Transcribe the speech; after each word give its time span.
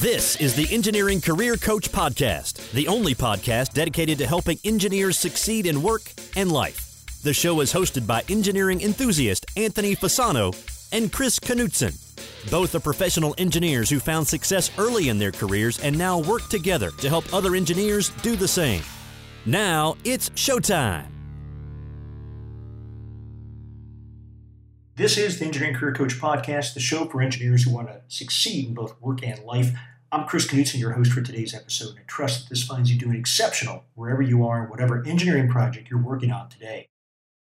This 0.00 0.36
is 0.36 0.54
the 0.54 0.66
Engineering 0.74 1.20
Career 1.20 1.58
Coach 1.58 1.92
Podcast, 1.92 2.72
the 2.72 2.88
only 2.88 3.14
podcast 3.14 3.74
dedicated 3.74 4.16
to 4.16 4.26
helping 4.26 4.58
engineers 4.64 5.18
succeed 5.18 5.66
in 5.66 5.82
work 5.82 6.10
and 6.36 6.50
life. 6.50 7.04
The 7.22 7.34
show 7.34 7.60
is 7.60 7.74
hosted 7.74 8.06
by 8.06 8.22
engineering 8.30 8.80
enthusiast 8.80 9.44
Anthony 9.58 9.94
Fasano 9.94 10.56
and 10.90 11.12
Chris 11.12 11.38
Knutson. 11.38 12.00
Both 12.50 12.74
are 12.74 12.80
professional 12.80 13.34
engineers 13.36 13.90
who 13.90 14.00
found 14.00 14.26
success 14.26 14.70
early 14.78 15.10
in 15.10 15.18
their 15.18 15.32
careers 15.32 15.78
and 15.80 15.98
now 15.98 16.18
work 16.18 16.48
together 16.48 16.92
to 16.92 17.10
help 17.10 17.30
other 17.34 17.54
engineers 17.54 18.08
do 18.22 18.36
the 18.36 18.48
same. 18.48 18.82
Now 19.44 19.98
it's 20.06 20.30
showtime. 20.30 21.08
This 24.96 25.16
is 25.16 25.38
the 25.38 25.46
Engineering 25.46 25.74
Career 25.74 25.94
Coach 25.94 26.18
Podcast, 26.20 26.74
the 26.74 26.80
show 26.80 27.06
for 27.06 27.22
engineers 27.22 27.64
who 27.64 27.74
want 27.74 27.88
to 27.88 28.02
succeed 28.08 28.68
in 28.68 28.74
both 28.74 29.00
work 29.00 29.22
and 29.22 29.42
life. 29.44 29.72
I'm 30.12 30.26
Chris 30.26 30.48
Knutson, 30.48 30.80
your 30.80 30.94
host 30.94 31.12
for 31.12 31.22
today's 31.22 31.54
episode, 31.54 31.90
and 31.90 32.00
I 32.00 32.02
trust 32.08 32.40
that 32.40 32.50
this 32.50 32.64
finds 32.64 32.90
you 32.90 32.98
doing 32.98 33.14
exceptional 33.14 33.84
wherever 33.94 34.20
you 34.20 34.44
are 34.44 34.62
and 34.62 34.68
whatever 34.68 35.04
engineering 35.06 35.48
project 35.48 35.88
you're 35.88 36.02
working 36.02 36.32
on 36.32 36.48
today. 36.48 36.88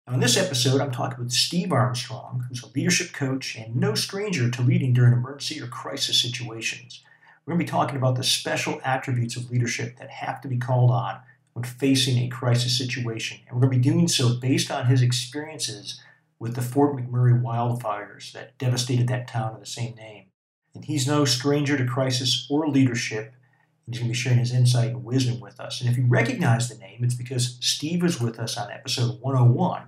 Now, 0.08 0.16
in 0.16 0.20
this 0.20 0.36
episode, 0.36 0.82
I'm 0.82 0.90
talking 0.90 1.24
with 1.24 1.32
Steve 1.32 1.72
Armstrong, 1.72 2.46
who's 2.50 2.64
a 2.64 2.70
leadership 2.70 3.14
coach 3.14 3.56
and 3.56 3.76
no 3.76 3.94
stranger 3.94 4.50
to 4.50 4.64
leading 4.64 4.94
during 4.94 5.14
emergency 5.14 5.62
or 5.62 5.68
crisis 5.68 6.20
situations. 6.20 7.04
We're 7.46 7.54
going 7.54 7.68
to 7.68 7.72
be 7.72 7.78
talking 7.78 7.98
about 7.98 8.16
the 8.16 8.24
special 8.24 8.82
attributes 8.84 9.36
of 9.36 9.52
leadership 9.52 9.98
that 10.00 10.10
have 10.10 10.42
to 10.42 10.48
be 10.48 10.58
called 10.58 10.90
on 10.90 11.20
when 11.54 11.66
facing 11.66 12.18
a 12.18 12.30
crisis 12.30 12.76
situation. 12.76 13.42
And 13.48 13.56
we're 13.56 13.68
going 13.68 13.80
to 13.80 13.90
be 13.90 13.94
doing 13.94 14.08
so 14.08 14.34
based 14.34 14.72
on 14.72 14.88
his 14.88 15.04
experiences 15.04 16.02
with 16.40 16.56
the 16.56 16.64
Fort 16.64 16.96
McMurray 16.96 17.40
wildfires 17.40 18.32
that 18.32 18.58
devastated 18.58 19.08
that 19.10 19.28
town 19.28 19.54
of 19.54 19.60
the 19.60 19.68
same 19.68 19.94
name. 19.94 20.25
And 20.76 20.86
he's 20.86 21.08
no 21.08 21.26
stranger 21.26 21.78
to 21.78 21.86
crisis 21.86 22.46
or 22.50 22.68
leadership. 22.68 23.34
And 23.86 23.96
he's 23.96 24.00
going 24.00 24.10
to 24.10 24.14
be 24.14 24.20
sharing 24.20 24.40
his 24.40 24.54
insight 24.54 24.90
and 24.90 25.04
wisdom 25.04 25.40
with 25.40 25.60
us. 25.60 25.82
And 25.82 25.90
if 25.90 25.98
you 25.98 26.06
recognize 26.08 26.70
the 26.70 26.78
name, 26.78 27.04
it's 27.04 27.16
because 27.16 27.58
Steve 27.62 28.04
was 28.04 28.20
with 28.20 28.40
us 28.40 28.58
on 28.58 28.70
episode 28.70 29.22
101. 29.22 29.84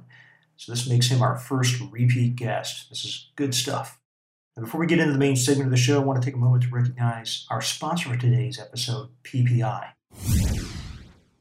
So 0.55 0.71
this 0.71 0.89
makes 0.89 1.07
him 1.07 1.21
our 1.21 1.37
first 1.37 1.79
repeat 1.91 2.35
guest. 2.35 2.89
This 2.89 3.05
is 3.05 3.29
good 3.35 3.53
stuff. 3.53 3.99
Before 4.59 4.79
we 4.79 4.87
get 4.87 4.97
into 4.97 5.13
the 5.13 5.19
main 5.19 5.35
segment 5.35 5.67
of 5.67 5.71
the 5.71 5.77
show, 5.77 6.01
I 6.01 6.03
want 6.03 6.19
to 6.19 6.25
take 6.25 6.33
a 6.33 6.39
moment 6.39 6.63
to 6.63 6.69
recognize 6.69 7.45
our 7.51 7.61
sponsor 7.61 8.09
for 8.09 8.17
today's 8.17 8.59
episode, 8.59 9.09
PPI. 9.23 9.89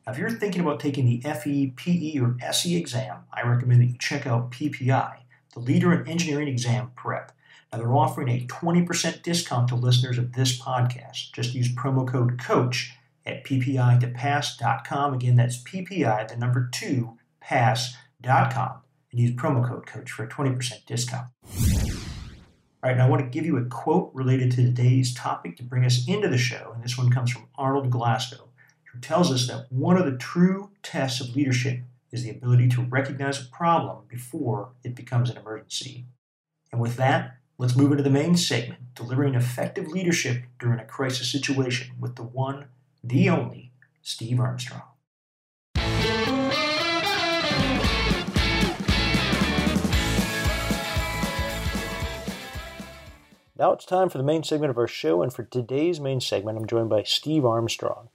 Now, 0.07 0.13
if 0.13 0.19
you're 0.19 0.31
thinking 0.31 0.61
about 0.61 0.81
taking 0.81 1.07
the 1.07 1.21
FE, 1.23 1.73
PE, 1.77 2.19
or 2.19 2.37
SE 2.43 2.77
exam, 2.77 3.25
I 3.33 3.43
recommend 3.43 3.81
that 3.81 3.87
you 3.87 3.97
check 3.99 4.27
out 4.27 4.51
PPI, 4.51 5.21
the 5.55 5.61
leader 5.61 5.95
in 5.95 6.07
engineering 6.07 6.49
exam 6.49 6.91
prep. 6.95 7.33
Now, 7.77 7.83
they're 7.83 7.95
offering 7.95 8.31
a 8.31 8.47
20% 8.47 9.23
discount 9.23 9.69
to 9.69 9.75
listeners 9.75 10.17
of 10.17 10.33
this 10.33 10.59
podcast. 10.59 11.33
Just 11.35 11.53
use 11.53 11.69
promo 11.69 12.09
code 12.09 12.39
COACH 12.39 12.95
at 13.27 13.45
ppi2pass.com. 13.45 15.13
Again, 15.13 15.37
that's 15.37 15.63
PPI, 15.63 16.27
the 16.27 16.39
number 16.39 16.71
two, 16.73 17.19
pass.com, 17.39 18.81
and 19.13 19.21
use 19.21 19.33
promo 19.33 19.69
code 19.69 19.85
COACH 19.85 20.11
for 20.11 20.25
a 20.25 20.29
20% 20.29 20.87
discount. 20.87 21.27
All 21.45 22.91
right, 22.91 22.97
now 22.97 23.09
I 23.09 23.11
want 23.11 23.23
to 23.23 23.29
give 23.29 23.45
you 23.45 23.59
a 23.59 23.67
quote 23.67 24.11
related 24.15 24.53
to 24.53 24.65
today's 24.65 25.13
topic 25.13 25.59
to 25.59 25.63
bring 25.63 25.85
us 25.85 26.09
into 26.09 26.29
the 26.29 26.39
show, 26.39 26.73
and 26.75 26.83
this 26.83 26.97
one 26.97 27.11
comes 27.11 27.31
from 27.31 27.49
Arnold 27.57 27.91
Glasgow 27.91 28.49
who 28.91 29.01
tells 29.01 29.31
us 29.31 29.47
that 29.49 29.71
one 29.71 29.99
of 29.99 30.07
the 30.07 30.17
true 30.17 30.71
tests 30.83 31.21
of 31.21 31.37
leadership 31.37 31.81
is 32.11 32.23
the 32.23 32.31
ability 32.31 32.69
to 32.69 32.81
recognize 32.81 33.39
a 33.39 33.51
problem 33.51 34.05
before 34.09 34.71
it 34.83 34.95
becomes 34.95 35.29
an 35.29 35.37
emergency. 35.37 36.07
And 36.73 36.81
with 36.81 36.97
that, 36.97 37.37
let's 37.59 37.77
move 37.77 37.91
into 37.91 38.03
the 38.03 38.11
main 38.11 38.37
segment 38.37 38.95
delivering 38.95 39.35
effective 39.35 39.89
leadership 39.89 40.43
during 40.59 40.79
a 40.79 40.85
crisis 40.85 41.31
situation 41.31 41.95
with 41.99 42.17
the 42.17 42.23
one, 42.23 42.67
the 43.03 43.29
only, 43.29 43.73
Steve 44.03 44.41
Armstrong. 44.41 44.83
Now 53.59 53.73
it's 53.73 53.87
time 53.87 54.11
for 54.11 54.19
the 54.19 54.25
main 54.25 54.43
segment 54.43 54.71
of 54.71 54.77
our 54.77 54.87
show, 54.87 55.23
and 55.23 55.33
for 55.33 55.43
today's 55.43 55.99
main 55.99 56.21
segment, 56.21 56.59
I'm 56.59 56.67
joined 56.67 56.91
by 56.91 57.05
Steve 57.05 57.47
Armstrong. 57.47 58.11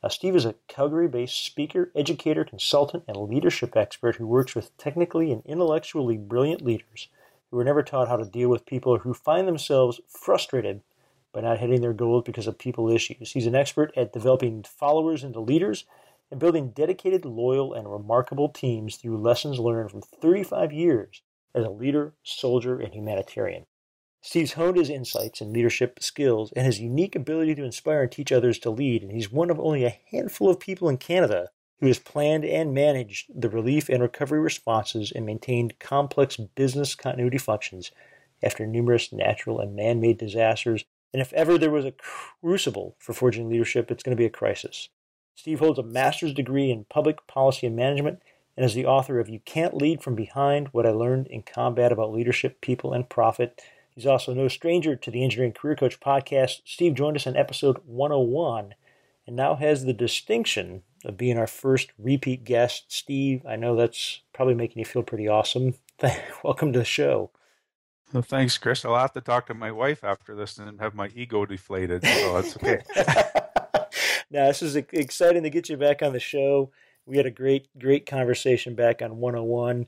Uh, 0.00 0.08
Steve 0.08 0.36
is 0.36 0.44
a 0.44 0.54
Calgary 0.68 1.08
based 1.08 1.44
speaker, 1.44 1.90
educator, 1.96 2.44
consultant, 2.44 3.02
and 3.08 3.16
leadership 3.16 3.76
expert 3.76 4.16
who 4.16 4.26
works 4.28 4.54
with 4.54 4.76
technically 4.76 5.32
and 5.32 5.42
intellectually 5.44 6.16
brilliant 6.16 6.62
leaders 6.62 7.08
were 7.56 7.64
never 7.64 7.82
taught 7.82 8.08
how 8.08 8.16
to 8.16 8.24
deal 8.24 8.48
with 8.48 8.66
people 8.66 8.98
who 8.98 9.14
find 9.14 9.48
themselves 9.48 10.00
frustrated 10.08 10.82
by 11.32 11.40
not 11.40 11.58
hitting 11.58 11.80
their 11.80 11.92
goals 11.92 12.22
because 12.24 12.46
of 12.46 12.58
people 12.58 12.90
issues. 12.90 13.32
He's 13.32 13.46
an 13.46 13.54
expert 13.54 13.92
at 13.96 14.12
developing 14.12 14.62
followers 14.62 15.24
into 15.24 15.40
leaders 15.40 15.84
and 16.30 16.40
building 16.40 16.70
dedicated, 16.70 17.24
loyal, 17.24 17.72
and 17.74 17.90
remarkable 17.90 18.48
teams 18.48 18.96
through 18.96 19.18
lessons 19.18 19.58
learned 19.58 19.90
from 19.90 20.02
35 20.02 20.72
years 20.72 21.22
as 21.54 21.64
a 21.64 21.70
leader, 21.70 22.14
soldier, 22.22 22.78
and 22.78 22.94
humanitarian. 22.94 23.66
Steve's 24.20 24.54
honed 24.54 24.76
his 24.76 24.90
insights 24.90 25.40
and 25.40 25.52
leadership 25.52 26.02
skills 26.02 26.52
and 26.56 26.66
his 26.66 26.80
unique 26.80 27.14
ability 27.14 27.54
to 27.54 27.64
inspire 27.64 28.02
and 28.02 28.12
teach 28.12 28.32
others 28.32 28.58
to 28.58 28.70
lead, 28.70 29.02
and 29.02 29.12
he's 29.12 29.30
one 29.30 29.50
of 29.50 29.60
only 29.60 29.84
a 29.84 30.00
handful 30.10 30.50
of 30.50 30.58
people 30.58 30.88
in 30.88 30.96
Canada 30.96 31.48
who 31.80 31.86
has 31.86 31.98
planned 31.98 32.44
and 32.44 32.72
managed 32.72 33.30
the 33.34 33.48
relief 33.48 33.88
and 33.88 34.02
recovery 34.02 34.40
responses 34.40 35.12
and 35.12 35.26
maintained 35.26 35.78
complex 35.78 36.36
business 36.36 36.94
continuity 36.94 37.38
functions 37.38 37.90
after 38.42 38.66
numerous 38.66 39.12
natural 39.12 39.60
and 39.60 39.76
man 39.76 40.00
made 40.00 40.18
disasters. 40.18 40.84
And 41.12 41.20
if 41.20 41.32
ever 41.32 41.58
there 41.58 41.70
was 41.70 41.84
a 41.84 41.92
crucible 41.92 42.96
for 42.98 43.12
forging 43.12 43.48
leadership, 43.48 43.90
it's 43.90 44.02
going 44.02 44.16
to 44.16 44.20
be 44.20 44.26
a 44.26 44.30
crisis. 44.30 44.88
Steve 45.34 45.58
holds 45.58 45.78
a 45.78 45.82
master's 45.82 46.32
degree 46.32 46.70
in 46.70 46.86
public 46.88 47.26
policy 47.26 47.66
and 47.66 47.76
management 47.76 48.20
and 48.56 48.64
is 48.64 48.74
the 48.74 48.86
author 48.86 49.20
of 49.20 49.28
You 49.28 49.40
Can't 49.44 49.76
Lead 49.76 50.02
from 50.02 50.14
Behind 50.14 50.68
What 50.68 50.86
I 50.86 50.90
Learned 50.90 51.26
in 51.26 51.42
Combat 51.42 51.92
About 51.92 52.12
Leadership, 52.12 52.60
People, 52.60 52.92
and 52.92 53.08
Profit 53.08 53.60
He's 53.96 54.06
also 54.06 54.34
no 54.34 54.46
stranger 54.46 54.94
to 54.94 55.10
the 55.10 55.24
Engineering 55.24 55.54
Career 55.54 55.74
Coach 55.74 56.00
podcast. 56.00 56.60
Steve 56.66 56.94
joined 56.94 57.16
us 57.16 57.26
on 57.26 57.34
episode 57.34 57.78
101 57.86 58.74
and 59.26 59.34
now 59.34 59.54
has 59.54 59.86
the 59.86 59.94
distinction 59.94 60.82
of 61.06 61.16
being 61.16 61.38
our 61.38 61.46
first 61.46 61.92
repeat 61.98 62.44
guest. 62.44 62.86
Steve, 62.88 63.46
I 63.48 63.54
know 63.56 63.76
that's 63.76 64.20
probably 64.34 64.54
making 64.54 64.80
you 64.80 64.84
feel 64.84 65.04
pretty 65.04 65.28
awesome. 65.28 65.74
Welcome 66.42 66.72
to 66.72 66.80
the 66.80 66.84
show. 66.84 67.30
Well, 68.12 68.22
thanks, 68.22 68.58
Chris. 68.58 68.84
I'll 68.84 68.96
have 68.96 69.12
to 69.12 69.20
talk 69.20 69.46
to 69.46 69.54
my 69.54 69.70
wife 69.70 70.04
after 70.04 70.34
this 70.34 70.58
and 70.58 70.80
have 70.80 70.94
my 70.94 71.08
ego 71.14 71.46
deflated, 71.46 72.04
so 72.04 72.34
that's 72.34 72.56
okay. 72.56 72.82
now, 74.30 74.46
this 74.46 74.62
is 74.62 74.76
exciting 74.76 75.44
to 75.44 75.50
get 75.50 75.68
you 75.68 75.76
back 75.76 76.02
on 76.02 76.12
the 76.12 76.20
show. 76.20 76.70
We 77.04 77.16
had 77.16 77.26
a 77.26 77.30
great, 77.30 77.68
great 77.78 78.04
conversation 78.06 78.74
back 78.74 79.00
on 79.00 79.18
101, 79.18 79.86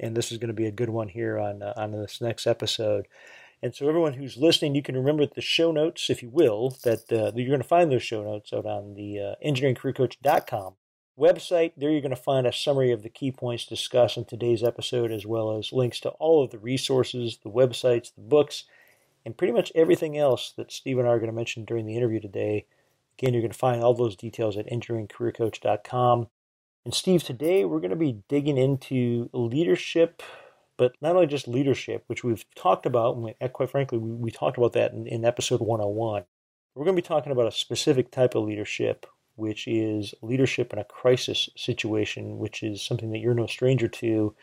and 0.00 0.16
this 0.16 0.32
is 0.32 0.38
going 0.38 0.48
to 0.48 0.54
be 0.54 0.66
a 0.66 0.72
good 0.72 0.90
one 0.90 1.08
here 1.08 1.38
on 1.38 1.62
uh, 1.62 1.72
on 1.76 1.92
this 1.92 2.20
next 2.20 2.46
episode. 2.46 3.06
And 3.62 3.74
so, 3.74 3.88
everyone 3.88 4.14
who's 4.14 4.36
listening, 4.36 4.74
you 4.74 4.82
can 4.82 4.96
remember 4.96 5.26
the 5.26 5.40
show 5.40 5.72
notes, 5.72 6.10
if 6.10 6.22
you 6.22 6.28
will, 6.28 6.76
that, 6.84 7.10
uh, 7.10 7.32
you're 7.34 7.48
going 7.48 7.60
to 7.60 7.64
find 7.66 7.90
those 7.90 8.02
show 8.02 8.22
notes 8.22 8.52
out 8.52 8.66
on 8.66 8.94
the 8.94 9.18
uh, 9.18 9.34
engineeringcareercoach.com 9.44 10.74
website. 11.18 11.72
There, 11.76 11.90
you're 11.90 12.02
going 12.02 12.10
to 12.10 12.16
find 12.16 12.46
a 12.46 12.52
summary 12.52 12.92
of 12.92 13.02
the 13.02 13.08
key 13.08 13.32
points 13.32 13.64
discussed 13.64 14.16
in 14.16 14.24
today's 14.24 14.62
episode, 14.62 15.10
as 15.10 15.24
well 15.24 15.56
as 15.56 15.72
links 15.72 16.00
to 16.00 16.10
all 16.10 16.44
of 16.44 16.50
the 16.50 16.58
resources, 16.58 17.38
the 17.42 17.50
websites, 17.50 18.14
the 18.14 18.20
books, 18.20 18.64
and 19.24 19.36
pretty 19.36 19.52
much 19.52 19.72
everything 19.74 20.16
else 20.18 20.52
that 20.56 20.70
Steve 20.70 20.98
and 20.98 21.08
I 21.08 21.12
are 21.12 21.18
going 21.18 21.30
to 21.30 21.36
mention 21.36 21.64
during 21.64 21.86
the 21.86 21.96
interview 21.96 22.20
today. 22.20 22.66
Again, 23.18 23.32
you're 23.32 23.42
going 23.42 23.52
to 23.52 23.58
find 23.58 23.82
all 23.82 23.94
those 23.94 24.16
details 24.16 24.56
at 24.58 24.70
engineeringcareercoach.com. 24.70 26.28
And 26.84 26.94
Steve, 26.94 27.24
today 27.24 27.64
we're 27.64 27.80
going 27.80 27.90
to 27.90 27.96
be 27.96 28.22
digging 28.28 28.58
into 28.58 29.30
leadership 29.32 30.22
but 30.76 30.92
not 31.00 31.14
only 31.14 31.26
just 31.26 31.48
leadership, 31.48 32.04
which 32.06 32.22
we've 32.24 32.44
talked 32.54 32.86
about, 32.86 33.16
and 33.16 33.34
eh, 33.40 33.48
quite 33.48 33.70
frankly, 33.70 33.98
we, 33.98 34.10
we 34.10 34.30
talked 34.30 34.58
about 34.58 34.72
that 34.74 34.92
in, 34.92 35.06
in 35.06 35.24
episode 35.24 35.60
101. 35.60 36.24
We're 36.74 36.84
going 36.84 36.96
to 36.96 37.02
be 37.02 37.06
talking 37.06 37.32
about 37.32 37.48
a 37.48 37.52
specific 37.52 38.10
type 38.10 38.34
of 38.34 38.44
leadership, 38.44 39.06
which 39.36 39.66
is 39.66 40.14
leadership 40.20 40.72
in 40.72 40.78
a 40.78 40.84
crisis 40.84 41.48
situation, 41.56 42.38
which 42.38 42.62
is 42.62 42.82
something 42.82 43.10
that 43.12 43.18
you're 43.18 43.34
no 43.34 43.46
stranger 43.46 43.88
to. 43.88 44.34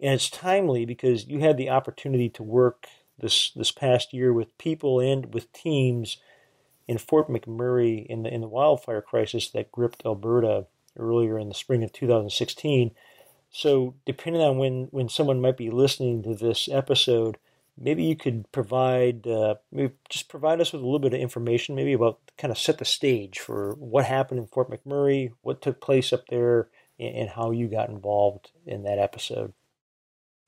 And 0.00 0.14
it's 0.14 0.28
timely 0.28 0.84
because 0.84 1.26
you 1.26 1.40
had 1.40 1.56
the 1.56 1.70
opportunity 1.70 2.28
to 2.30 2.42
work 2.42 2.86
this 3.18 3.52
this 3.52 3.70
past 3.70 4.12
year 4.12 4.32
with 4.32 4.58
people 4.58 4.98
and 5.00 5.32
with 5.32 5.52
teams 5.52 6.18
in 6.86 6.98
Fort 6.98 7.28
McMurray 7.28 8.04
in 8.06 8.24
the 8.24 8.34
in 8.34 8.40
the 8.40 8.48
wildfire 8.48 9.00
crisis 9.00 9.48
that 9.50 9.72
gripped 9.72 10.04
Alberta 10.04 10.66
earlier 10.98 11.38
in 11.38 11.48
the 11.48 11.54
spring 11.54 11.82
of 11.82 11.92
2016. 11.92 12.90
So, 13.56 13.94
depending 14.04 14.42
on 14.42 14.58
when, 14.58 14.88
when 14.90 15.08
someone 15.08 15.40
might 15.40 15.56
be 15.56 15.70
listening 15.70 16.24
to 16.24 16.34
this 16.34 16.68
episode, 16.68 17.38
maybe 17.78 18.02
you 18.02 18.16
could 18.16 18.50
provide, 18.50 19.28
uh, 19.28 19.54
maybe 19.70 19.94
just 20.08 20.28
provide 20.28 20.60
us 20.60 20.72
with 20.72 20.82
a 20.82 20.84
little 20.84 20.98
bit 20.98 21.14
of 21.14 21.20
information, 21.20 21.76
maybe 21.76 21.92
about 21.92 22.18
kind 22.36 22.50
of 22.50 22.58
set 22.58 22.78
the 22.78 22.84
stage 22.84 23.38
for 23.38 23.74
what 23.74 24.06
happened 24.06 24.40
in 24.40 24.48
Fort 24.48 24.68
McMurray, 24.68 25.30
what 25.42 25.62
took 25.62 25.80
place 25.80 26.12
up 26.12 26.26
there, 26.26 26.66
and, 26.98 27.14
and 27.14 27.30
how 27.30 27.52
you 27.52 27.68
got 27.68 27.90
involved 27.90 28.50
in 28.66 28.82
that 28.82 28.98
episode. 28.98 29.52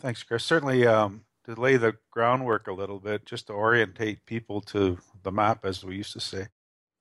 Thanks, 0.00 0.24
Chris. 0.24 0.44
Certainly, 0.44 0.84
um, 0.88 1.26
to 1.44 1.54
lay 1.54 1.76
the 1.76 1.94
groundwork 2.10 2.66
a 2.66 2.72
little 2.72 2.98
bit, 2.98 3.24
just 3.24 3.46
to 3.46 3.52
orientate 3.52 4.26
people 4.26 4.60
to 4.62 4.98
the 5.22 5.30
map, 5.30 5.64
as 5.64 5.84
we 5.84 5.94
used 5.94 6.14
to 6.14 6.20
say. 6.20 6.48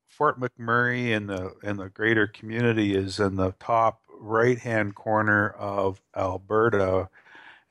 Fort 0.07 0.39
McMurray 0.39 1.09
in 1.09 1.25
the 1.25 1.55
in 1.63 1.77
the 1.77 1.89
greater 1.89 2.27
community 2.27 2.95
is 2.95 3.19
in 3.19 3.37
the 3.37 3.53
top 3.59 4.04
right 4.19 4.59
hand 4.59 4.95
corner 4.95 5.49
of 5.49 6.01
Alberta, 6.15 7.09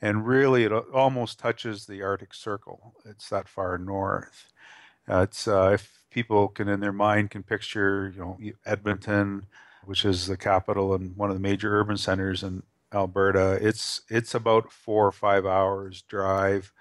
and 0.01 0.27
really 0.27 0.65
it 0.65 0.73
almost 0.73 1.39
touches 1.39 1.87
the 1.87 2.03
Arctic 2.03 2.35
Circle. 2.35 2.95
It's 3.05 3.29
that 3.31 3.49
far 3.49 3.79
north. 3.79 4.53
Uh, 5.09 5.21
it's 5.21 5.47
uh, 5.47 5.71
if 5.75 6.05
people 6.11 6.49
can 6.49 6.69
in 6.69 6.81
their 6.81 6.93
mind 6.93 7.31
can 7.31 7.43
picture 7.43 8.13
you 8.15 8.21
know 8.21 8.39
Edmonton, 8.65 9.47
which 9.85 10.05
is 10.05 10.27
the 10.27 10.37
capital 10.37 10.95
and 10.95 11.17
one 11.17 11.31
of 11.31 11.37
the 11.37 11.43
major 11.43 11.79
urban 11.79 11.97
centers 11.97 12.43
in 12.43 12.63
Alberta. 12.93 13.59
It's 13.61 14.03
it's 14.09 14.35
about 14.35 14.73
four 14.73 15.07
or 15.07 15.13
five 15.13 15.45
hours 15.45 16.03
drive 16.03 16.73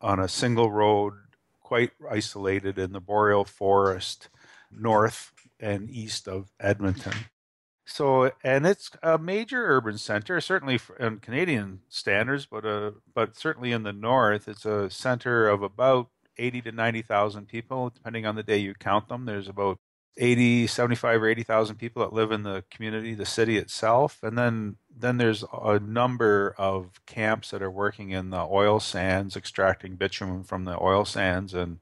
on 0.00 0.18
a 0.18 0.28
single 0.28 0.70
road, 0.70 1.14
quite 1.60 1.92
isolated 2.10 2.78
in 2.78 2.92
the 2.92 3.00
boreal 3.00 3.44
forest, 3.44 4.28
north 4.70 5.32
and 5.58 5.90
east 5.90 6.26
of 6.26 6.50
Edmonton. 6.58 7.12
So, 7.92 8.30
and 8.44 8.66
it's 8.66 8.92
a 9.02 9.18
major 9.18 9.66
urban 9.66 9.98
center, 9.98 10.40
certainly 10.40 10.78
in 11.00 11.18
Canadian 11.18 11.80
standards, 11.88 12.46
but 12.46 12.64
uh, 12.64 12.92
but 13.12 13.36
certainly 13.36 13.72
in 13.72 13.82
the 13.82 13.92
north, 13.92 14.46
it's 14.46 14.64
a 14.64 14.88
center 14.88 15.48
of 15.48 15.62
about 15.62 16.08
eighty 16.38 16.62
to 16.62 16.70
ninety 16.70 17.02
thousand 17.02 17.48
people, 17.48 17.90
depending 17.90 18.26
on 18.26 18.36
the 18.36 18.44
day 18.44 18.58
you 18.58 18.74
count 18.74 19.08
them. 19.08 19.24
There's 19.26 19.48
about 19.48 19.78
80, 20.16 20.66
75 20.66 21.22
or 21.22 21.28
80,000 21.28 21.76
people 21.76 22.02
that 22.02 22.12
live 22.12 22.30
in 22.30 22.42
the 22.42 22.64
community, 22.70 23.14
the 23.14 23.24
city 23.24 23.56
itself. 23.56 24.18
And 24.22 24.36
then, 24.36 24.76
then 24.94 25.16
there's 25.16 25.44
a 25.52 25.78
number 25.78 26.54
of 26.58 27.00
camps 27.06 27.50
that 27.50 27.62
are 27.62 27.70
working 27.70 28.10
in 28.10 28.30
the 28.30 28.42
oil 28.42 28.80
sands, 28.80 29.36
extracting 29.36 29.94
bitumen 29.96 30.42
from 30.44 30.64
the 30.64 30.78
oil 30.82 31.04
sands 31.04 31.54
and, 31.54 31.78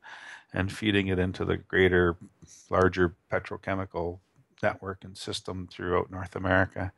and 0.52 0.70
feeding 0.70 1.08
it 1.08 1.18
into 1.18 1.44
the 1.44 1.56
greater, 1.56 2.16
larger 2.70 3.16
petrochemical 3.32 4.20
network 4.62 5.04
and 5.04 5.16
system 5.16 5.68
throughout 5.70 6.10
North 6.10 6.36
America. 6.36 6.92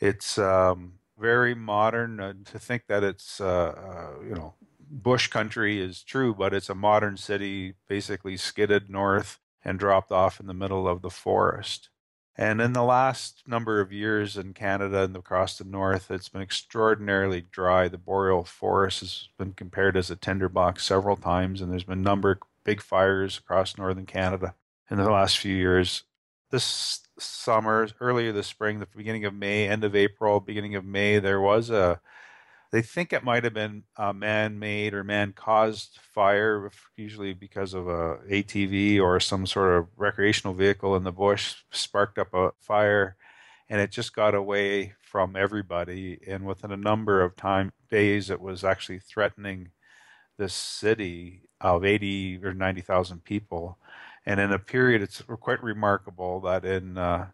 It's 0.00 0.38
um, 0.38 0.94
very 1.18 1.54
modern. 1.54 2.20
Uh, 2.20 2.34
to 2.46 2.58
think 2.58 2.86
that 2.88 3.02
it's, 3.02 3.40
uh, 3.40 3.46
uh, 3.46 4.22
you 4.22 4.34
know, 4.34 4.54
bush 4.90 5.28
country 5.28 5.80
is 5.80 6.02
true, 6.02 6.34
but 6.34 6.54
it's 6.54 6.70
a 6.70 6.74
modern 6.74 7.16
city, 7.16 7.74
basically 7.88 8.36
skidded 8.36 8.88
north 8.88 9.38
and 9.64 9.78
dropped 9.78 10.12
off 10.12 10.40
in 10.40 10.46
the 10.46 10.54
middle 10.54 10.88
of 10.88 11.02
the 11.02 11.10
forest. 11.10 11.90
And 12.36 12.60
in 12.60 12.72
the 12.72 12.84
last 12.84 13.42
number 13.48 13.80
of 13.80 13.92
years 13.92 14.36
in 14.36 14.54
Canada 14.54 15.02
and 15.02 15.16
across 15.16 15.58
the 15.58 15.64
north, 15.64 16.08
it's 16.08 16.28
been 16.28 16.40
extraordinarily 16.40 17.40
dry. 17.50 17.88
The 17.88 17.98
boreal 17.98 18.44
forest 18.44 19.00
has 19.00 19.28
been 19.36 19.54
compared 19.54 19.96
as 19.96 20.08
a 20.08 20.16
tinderbox 20.16 20.84
several 20.84 21.16
times, 21.16 21.60
and 21.60 21.72
there's 21.72 21.82
been 21.82 21.98
a 21.98 22.02
number 22.02 22.30
of 22.30 22.38
big 22.62 22.80
fires 22.80 23.38
across 23.38 23.76
northern 23.76 24.06
Canada 24.06 24.54
in 24.88 24.98
the 24.98 25.10
last 25.10 25.36
few 25.36 25.54
years. 25.54 26.04
This 26.50 27.00
summer, 27.18 27.88
earlier 28.00 28.32
this 28.32 28.46
spring, 28.46 28.78
the 28.78 28.86
beginning 28.96 29.24
of 29.26 29.34
May, 29.34 29.68
end 29.68 29.84
of 29.84 29.94
April, 29.94 30.40
beginning 30.40 30.76
of 30.76 30.84
May, 30.84 31.18
there 31.18 31.40
was 31.40 31.70
a 31.70 32.00
they 32.70 32.82
think 32.82 33.12
it 33.12 33.24
might 33.24 33.44
have 33.44 33.54
been 33.54 33.84
a 33.96 34.12
man-made 34.12 34.92
or 34.92 35.02
man-caused 35.02 35.98
fire, 36.12 36.70
usually 36.96 37.32
because 37.32 37.72
of 37.72 37.88
a 37.88 38.18
ATV 38.30 39.00
or 39.00 39.20
some 39.20 39.46
sort 39.46 39.78
of 39.78 39.88
recreational 39.96 40.54
vehicle 40.54 40.94
in 40.94 41.04
the 41.04 41.12
bush 41.12 41.56
sparked 41.70 42.18
up 42.18 42.34
a 42.34 42.52
fire, 42.60 43.16
and 43.70 43.80
it 43.80 43.90
just 43.90 44.14
got 44.14 44.34
away 44.34 44.94
from 45.00 45.34
everybody. 45.34 46.18
And 46.26 46.44
within 46.44 46.72
a 46.72 46.76
number 46.76 47.22
of 47.22 47.36
time 47.36 47.72
days, 47.90 48.28
it 48.28 48.40
was 48.40 48.64
actually 48.64 48.98
threatening 48.98 49.70
this 50.36 50.54
city 50.54 51.48
of 51.60 51.84
80 51.84 52.44
or 52.44 52.52
90,000 52.54 53.24
people. 53.24 53.78
And 54.28 54.40
in 54.40 54.52
a 54.52 54.58
period, 54.58 55.00
it's 55.00 55.22
quite 55.40 55.62
remarkable 55.62 56.40
that 56.40 56.62
in 56.62 56.98
uh, 56.98 57.28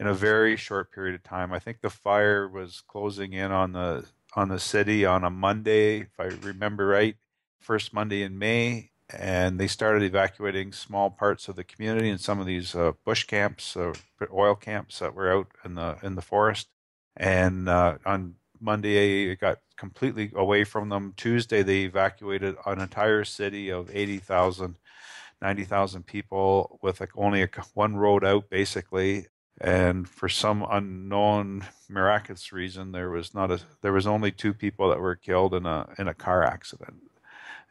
in 0.00 0.08
a 0.08 0.14
very 0.14 0.56
short 0.56 0.90
period 0.90 1.14
of 1.14 1.22
time, 1.22 1.52
I 1.52 1.60
think 1.60 1.80
the 1.80 1.90
fire 1.90 2.48
was 2.48 2.82
closing 2.88 3.34
in 3.34 3.52
on 3.52 3.70
the 3.70 4.06
on 4.34 4.48
the 4.48 4.58
city 4.58 5.06
on 5.06 5.22
a 5.22 5.30
Monday, 5.30 6.00
if 6.00 6.18
I 6.18 6.24
remember 6.24 6.88
right, 6.88 7.14
first 7.60 7.94
Monday 7.94 8.22
in 8.22 8.36
May, 8.36 8.90
and 9.08 9.60
they 9.60 9.68
started 9.68 10.02
evacuating 10.02 10.72
small 10.72 11.08
parts 11.08 11.46
of 11.46 11.54
the 11.54 11.62
community 11.62 12.10
and 12.10 12.20
some 12.20 12.40
of 12.40 12.46
these 12.46 12.74
uh, 12.74 12.92
bush 13.04 13.22
camps, 13.28 13.76
uh, 13.76 13.92
oil 14.32 14.56
camps 14.56 14.98
that 14.98 15.14
were 15.14 15.32
out 15.32 15.46
in 15.64 15.76
the 15.76 15.98
in 16.02 16.16
the 16.16 16.22
forest. 16.22 16.66
And 17.16 17.68
uh, 17.68 17.98
on 18.04 18.34
Monday, 18.60 19.30
it 19.30 19.38
got 19.38 19.60
completely 19.76 20.32
away 20.34 20.64
from 20.64 20.88
them. 20.88 21.14
Tuesday, 21.16 21.62
they 21.62 21.82
evacuated 21.82 22.56
an 22.66 22.80
entire 22.80 23.24
city 23.24 23.70
of 23.70 23.88
80,000, 23.94 24.76
90,000 25.42 26.06
people 26.06 26.78
with 26.82 27.00
like 27.00 27.10
only 27.16 27.42
a, 27.42 27.48
one 27.74 27.96
road 27.96 28.24
out, 28.24 28.50
basically. 28.50 29.26
And 29.60 30.08
for 30.08 30.28
some 30.28 30.66
unknown 30.70 31.66
miraculous 31.88 32.50
reason 32.52 32.92
there 32.92 33.10
was 33.10 33.34
not 33.34 33.50
a 33.50 33.60
there 33.82 33.92
was 33.92 34.06
only 34.06 34.30
two 34.30 34.54
people 34.54 34.88
that 34.88 35.00
were 35.00 35.16
killed 35.16 35.54
in 35.54 35.66
a 35.66 35.86
in 35.98 36.08
a 36.08 36.14
car 36.14 36.42
accident. 36.42 37.02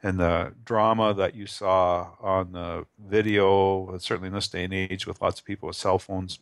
And 0.04 0.20
the 0.20 0.54
drama 0.64 1.14
that 1.16 1.36
you 1.36 1.48
saw 1.48 2.12
on 2.22 2.52
the 2.52 2.86
video 3.00 3.98
certainly 3.98 4.28
in 4.28 4.34
this 4.34 4.48
day 4.48 4.66
and 4.66 4.74
age 4.74 5.08
with 5.08 5.22
lots 5.22 5.40
of 5.40 5.46
people 5.46 5.68
with 5.68 5.76
cell 5.76 5.98
phones 5.98 6.40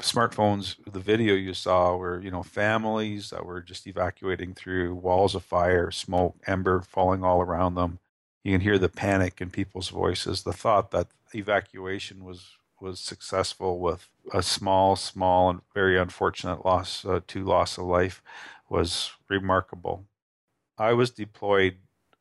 smartphones 0.00 0.76
the 0.90 0.98
video 0.98 1.34
you 1.34 1.54
saw 1.54 1.94
were 1.96 2.20
you 2.20 2.30
know 2.30 2.42
families 2.42 3.30
that 3.30 3.44
were 3.44 3.60
just 3.60 3.86
evacuating 3.86 4.54
through 4.54 4.94
walls 4.94 5.34
of 5.34 5.44
fire 5.44 5.90
smoke 5.90 6.36
ember 6.46 6.80
falling 6.80 7.22
all 7.22 7.40
around 7.40 7.74
them 7.74 7.98
you 8.42 8.52
can 8.52 8.60
hear 8.60 8.78
the 8.78 8.88
panic 8.88 9.40
in 9.40 9.50
people's 9.50 9.88
voices 9.88 10.42
the 10.42 10.52
thought 10.52 10.90
that 10.90 11.08
evacuation 11.34 12.24
was 12.24 12.56
was 12.82 12.98
successful 12.98 13.78
with 13.78 14.08
a 14.34 14.42
small, 14.42 14.96
small, 14.96 15.48
and 15.48 15.60
very 15.72 15.96
unfortunate 15.96 16.64
loss 16.64 17.04
uh, 17.04 17.20
to 17.28 17.44
loss 17.44 17.78
of 17.78 17.84
life 17.84 18.20
was 18.68 19.12
remarkable. 19.28 20.04
I 20.76 20.92
was 20.92 21.10
deployed 21.10 21.76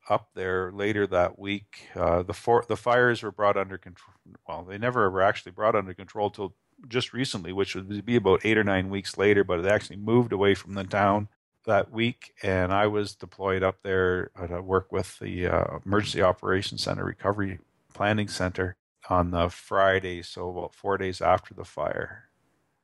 up 0.09 0.29
there 0.35 0.71
later 0.71 1.07
that 1.07 1.39
week. 1.39 1.87
Uh, 1.95 2.21
the 2.21 2.33
for, 2.33 2.63
the 2.67 2.77
fires 2.77 3.23
were 3.23 3.31
brought 3.31 3.57
under 3.57 3.77
control. 3.77 4.13
Well, 4.47 4.63
they 4.63 4.77
never 4.77 5.09
were 5.09 5.21
actually 5.21 5.51
brought 5.53 5.75
under 5.75 5.93
control 5.93 6.29
till 6.29 6.53
just 6.87 7.13
recently, 7.13 7.51
which 7.53 7.75
would 7.75 8.05
be 8.05 8.15
about 8.15 8.45
eight 8.45 8.57
or 8.57 8.63
nine 8.63 8.89
weeks 8.89 9.17
later. 9.17 9.43
But 9.43 9.59
it 9.59 9.65
actually 9.65 9.97
moved 9.97 10.31
away 10.31 10.53
from 10.53 10.75
the 10.75 10.83
town 10.83 11.27
that 11.65 11.91
week, 11.91 12.33
and 12.41 12.73
I 12.73 12.87
was 12.87 13.15
deployed 13.15 13.63
up 13.63 13.77
there 13.83 14.31
to 14.47 14.61
work 14.61 14.91
with 14.91 15.19
the 15.19 15.47
uh, 15.47 15.79
Emergency 15.85 16.21
Operations 16.21 16.83
Center 16.83 17.05
Recovery 17.05 17.59
Planning 17.93 18.27
Center 18.27 18.75
on 19.09 19.31
the 19.31 19.49
Friday, 19.49 20.21
so 20.21 20.49
about 20.49 20.75
four 20.75 20.97
days 20.97 21.21
after 21.21 21.53
the 21.53 21.65
fire. 21.65 22.29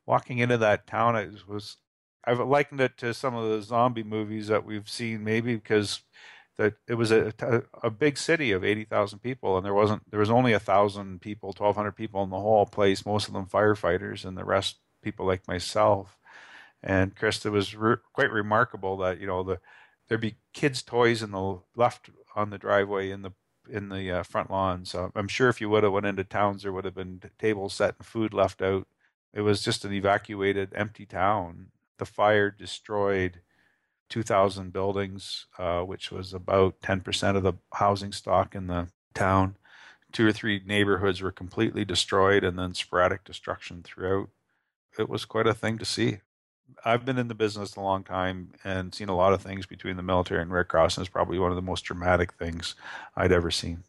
Walking 0.05 0.39
into 0.39 0.57
that 0.57 0.87
town, 0.87 1.15
it 1.15 1.47
was 1.47 1.77
I've 2.23 2.39
likened 2.39 2.81
it 2.81 2.97
to 2.97 3.13
some 3.13 3.35
of 3.35 3.49
the 3.49 3.61
zombie 3.61 4.03
movies 4.03 4.47
that 4.47 4.65
we've 4.65 4.89
seen, 4.89 5.23
maybe 5.23 5.55
because 5.55 6.01
that 6.57 6.73
it 6.87 6.95
was 6.95 7.11
a, 7.11 7.33
a 7.83 7.89
big 7.89 8.17
city 8.17 8.51
of 8.51 8.63
80,000 8.63 9.19
people 9.19 9.57
and 9.57 9.65
there 9.65 9.73
wasn't 9.73 10.09
there 10.09 10.19
was 10.19 10.31
only 10.31 10.53
a 10.53 10.59
thousand 10.59 11.21
people 11.21 11.49
1200 11.49 11.91
people 11.91 12.23
in 12.23 12.29
the 12.29 12.39
whole 12.39 12.65
place 12.65 13.05
most 13.05 13.27
of 13.27 13.33
them 13.33 13.45
firefighters 13.45 14.25
and 14.25 14.35
the 14.35 14.43
rest 14.43 14.77
people 15.03 15.25
like 15.25 15.47
myself 15.47 16.17
and 16.83 17.15
Chris 17.15 17.45
it 17.45 17.49
was 17.49 17.75
re- 17.75 17.97
quite 18.13 18.31
remarkable 18.31 18.97
that 18.97 19.19
you 19.19 19.27
know 19.27 19.43
the 19.43 19.59
there'd 20.07 20.21
be 20.21 20.37
kids 20.53 20.81
toys 20.81 21.21
in 21.21 21.31
the 21.31 21.59
left 21.75 22.09
on 22.35 22.49
the 22.49 22.57
driveway 22.57 23.09
in 23.09 23.21
the 23.21 23.31
in 23.69 23.89
the 23.89 24.11
uh, 24.11 24.23
front 24.23 24.49
lawn. 24.49 24.85
So 24.85 25.11
I'm 25.15 25.27
sure 25.27 25.49
if 25.49 25.61
you 25.61 25.69
would 25.69 25.83
have 25.83 25.91
went 25.91 26.05
into 26.05 26.23
towns, 26.23 26.63
there 26.63 26.71
would 26.71 26.85
have 26.85 26.95
been 26.95 27.21
tables 27.37 27.73
set 27.73 27.95
and 27.97 28.05
food 28.05 28.33
left 28.33 28.61
out. 28.61 28.87
It 29.33 29.41
was 29.41 29.61
just 29.61 29.85
an 29.85 29.93
evacuated, 29.93 30.71
empty 30.75 31.05
town. 31.05 31.67
The 31.97 32.05
fire 32.05 32.49
destroyed 32.49 33.41
2,000 34.09 34.71
buildings, 34.71 35.47
uh, 35.57 35.81
which 35.81 36.11
was 36.11 36.33
about 36.33 36.79
10% 36.81 37.35
of 37.35 37.43
the 37.43 37.53
housing 37.73 38.13
stock 38.13 38.55
in 38.55 38.67
the 38.67 38.87
town. 39.13 39.57
Two 40.13 40.27
or 40.27 40.31
three 40.31 40.61
neighborhoods 40.65 41.21
were 41.21 41.31
completely 41.31 41.83
destroyed, 41.83 42.43
and 42.43 42.57
then 42.57 42.73
sporadic 42.73 43.25
destruction 43.25 43.83
throughout. 43.83 44.29
It 44.97 45.09
was 45.09 45.25
quite 45.25 45.47
a 45.47 45.53
thing 45.53 45.77
to 45.79 45.85
see. 45.85 46.19
I've 46.83 47.05
been 47.05 47.17
in 47.17 47.27
the 47.27 47.35
business 47.35 47.75
a 47.75 47.81
long 47.81 48.03
time 48.03 48.53
and 48.63 48.93
seen 48.93 49.09
a 49.09 49.15
lot 49.15 49.33
of 49.33 49.41
things 49.41 49.65
between 49.65 49.97
the 49.97 50.03
military 50.03 50.41
and 50.41 50.51
Red 50.51 50.67
Cross, 50.67 50.97
and 50.97 51.05
it's 51.05 51.11
probably 51.11 51.39
one 51.39 51.51
of 51.51 51.55
the 51.55 51.61
most 51.61 51.83
dramatic 51.83 52.33
things 52.33 52.75
I'd 53.15 53.31
ever 53.31 53.51
seen. 53.51 53.83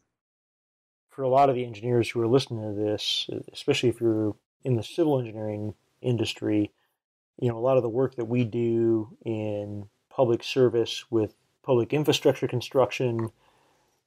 For 1.08 1.23
a 1.23 1.28
lot 1.28 1.49
of 1.49 1.56
the 1.56 1.64
engineers 1.64 2.11
who 2.11 2.20
are 2.20 2.28
listening 2.28 2.62
to 2.62 2.80
this, 2.80 3.28
especially 3.52 3.88
if 3.88 4.00
you're 4.00 4.37
in 4.64 4.76
the 4.76 4.82
civil 4.82 5.18
engineering 5.18 5.75
industry, 6.00 6.70
you 7.40 7.49
know, 7.49 7.58
a 7.58 7.61
lot 7.61 7.76
of 7.76 7.82
the 7.82 7.88
work 7.88 8.16
that 8.16 8.25
we 8.26 8.44
do 8.44 9.16
in 9.25 9.88
public 10.11 10.42
service 10.42 11.04
with 11.11 11.35
public 11.62 11.92
infrastructure 11.92 12.49
construction, 12.49 13.30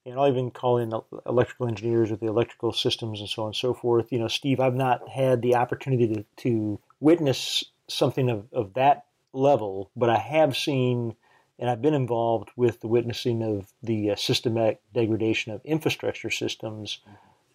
and 0.05 0.19
I'll 0.19 0.27
even 0.27 0.51
call 0.51 0.77
in 0.77 0.93
electrical 1.25 1.67
engineers 1.67 2.11
with 2.11 2.19
the 2.19 2.27
electrical 2.27 2.73
systems 2.73 3.19
and 3.19 3.29
so 3.29 3.43
on 3.43 3.47
and 3.49 3.55
so 3.55 3.73
forth. 3.73 4.11
You 4.11 4.19
know, 4.19 4.27
Steve, 4.27 4.59
I've 4.59 4.75
not 4.75 5.07
had 5.07 5.41
the 5.41 5.55
opportunity 5.55 6.07
to, 6.15 6.25
to 6.37 6.79
witness 6.99 7.63
something 7.93 8.29
of, 8.29 8.45
of 8.51 8.74
that 8.74 9.05
level, 9.33 9.91
but 9.95 10.10
I 10.10 10.17
have 10.17 10.55
seen 10.57 11.15
and 11.60 11.69
I've 11.69 11.81
been 11.81 11.93
involved 11.93 12.50
with 12.55 12.81
the 12.81 12.88
witnessing 12.88 13.43
of 13.43 13.71
the 13.83 14.12
uh, 14.12 14.15
systematic 14.15 14.81
degradation 14.95 15.51
of 15.51 15.62
infrastructure 15.63 16.31
systems. 16.31 17.01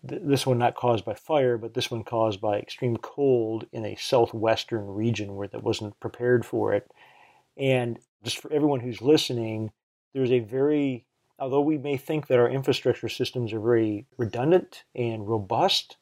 Th- 0.08 0.22
this 0.24 0.46
one 0.46 0.58
not 0.58 0.76
caused 0.76 1.04
by 1.04 1.14
fire, 1.14 1.58
but 1.58 1.74
this 1.74 1.90
one 1.90 2.04
caused 2.04 2.40
by 2.40 2.58
extreme 2.58 2.96
cold 2.98 3.66
in 3.72 3.84
a 3.84 3.96
southwestern 3.96 4.86
region 4.86 5.34
where 5.34 5.48
that 5.48 5.64
wasn't 5.64 5.98
prepared 5.98 6.46
for 6.46 6.72
it. 6.72 6.88
And 7.56 7.98
just 8.22 8.38
for 8.38 8.52
everyone 8.52 8.78
who's 8.78 9.02
listening, 9.02 9.72
there's 10.14 10.30
a 10.30 10.38
very 10.38 11.04
although 11.38 11.60
we 11.60 11.78
may 11.78 11.96
think 11.96 12.28
that 12.28 12.38
our 12.38 12.48
infrastructure 12.48 13.08
systems 13.08 13.52
are 13.52 13.60
very 13.60 14.06
redundant 14.16 14.84
and 14.94 15.28
robust, 15.28 15.96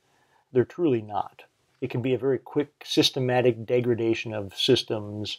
they're 0.53 0.65
truly 0.65 1.03
not. 1.03 1.43
It 1.85 1.91
can 1.91 2.01
be 2.01 2.15
a 2.15 2.19
very 2.19 2.39
quick, 2.39 2.83
systematic 2.83 3.67
degradation 3.67 4.33
of 4.33 4.57
systems 4.57 5.37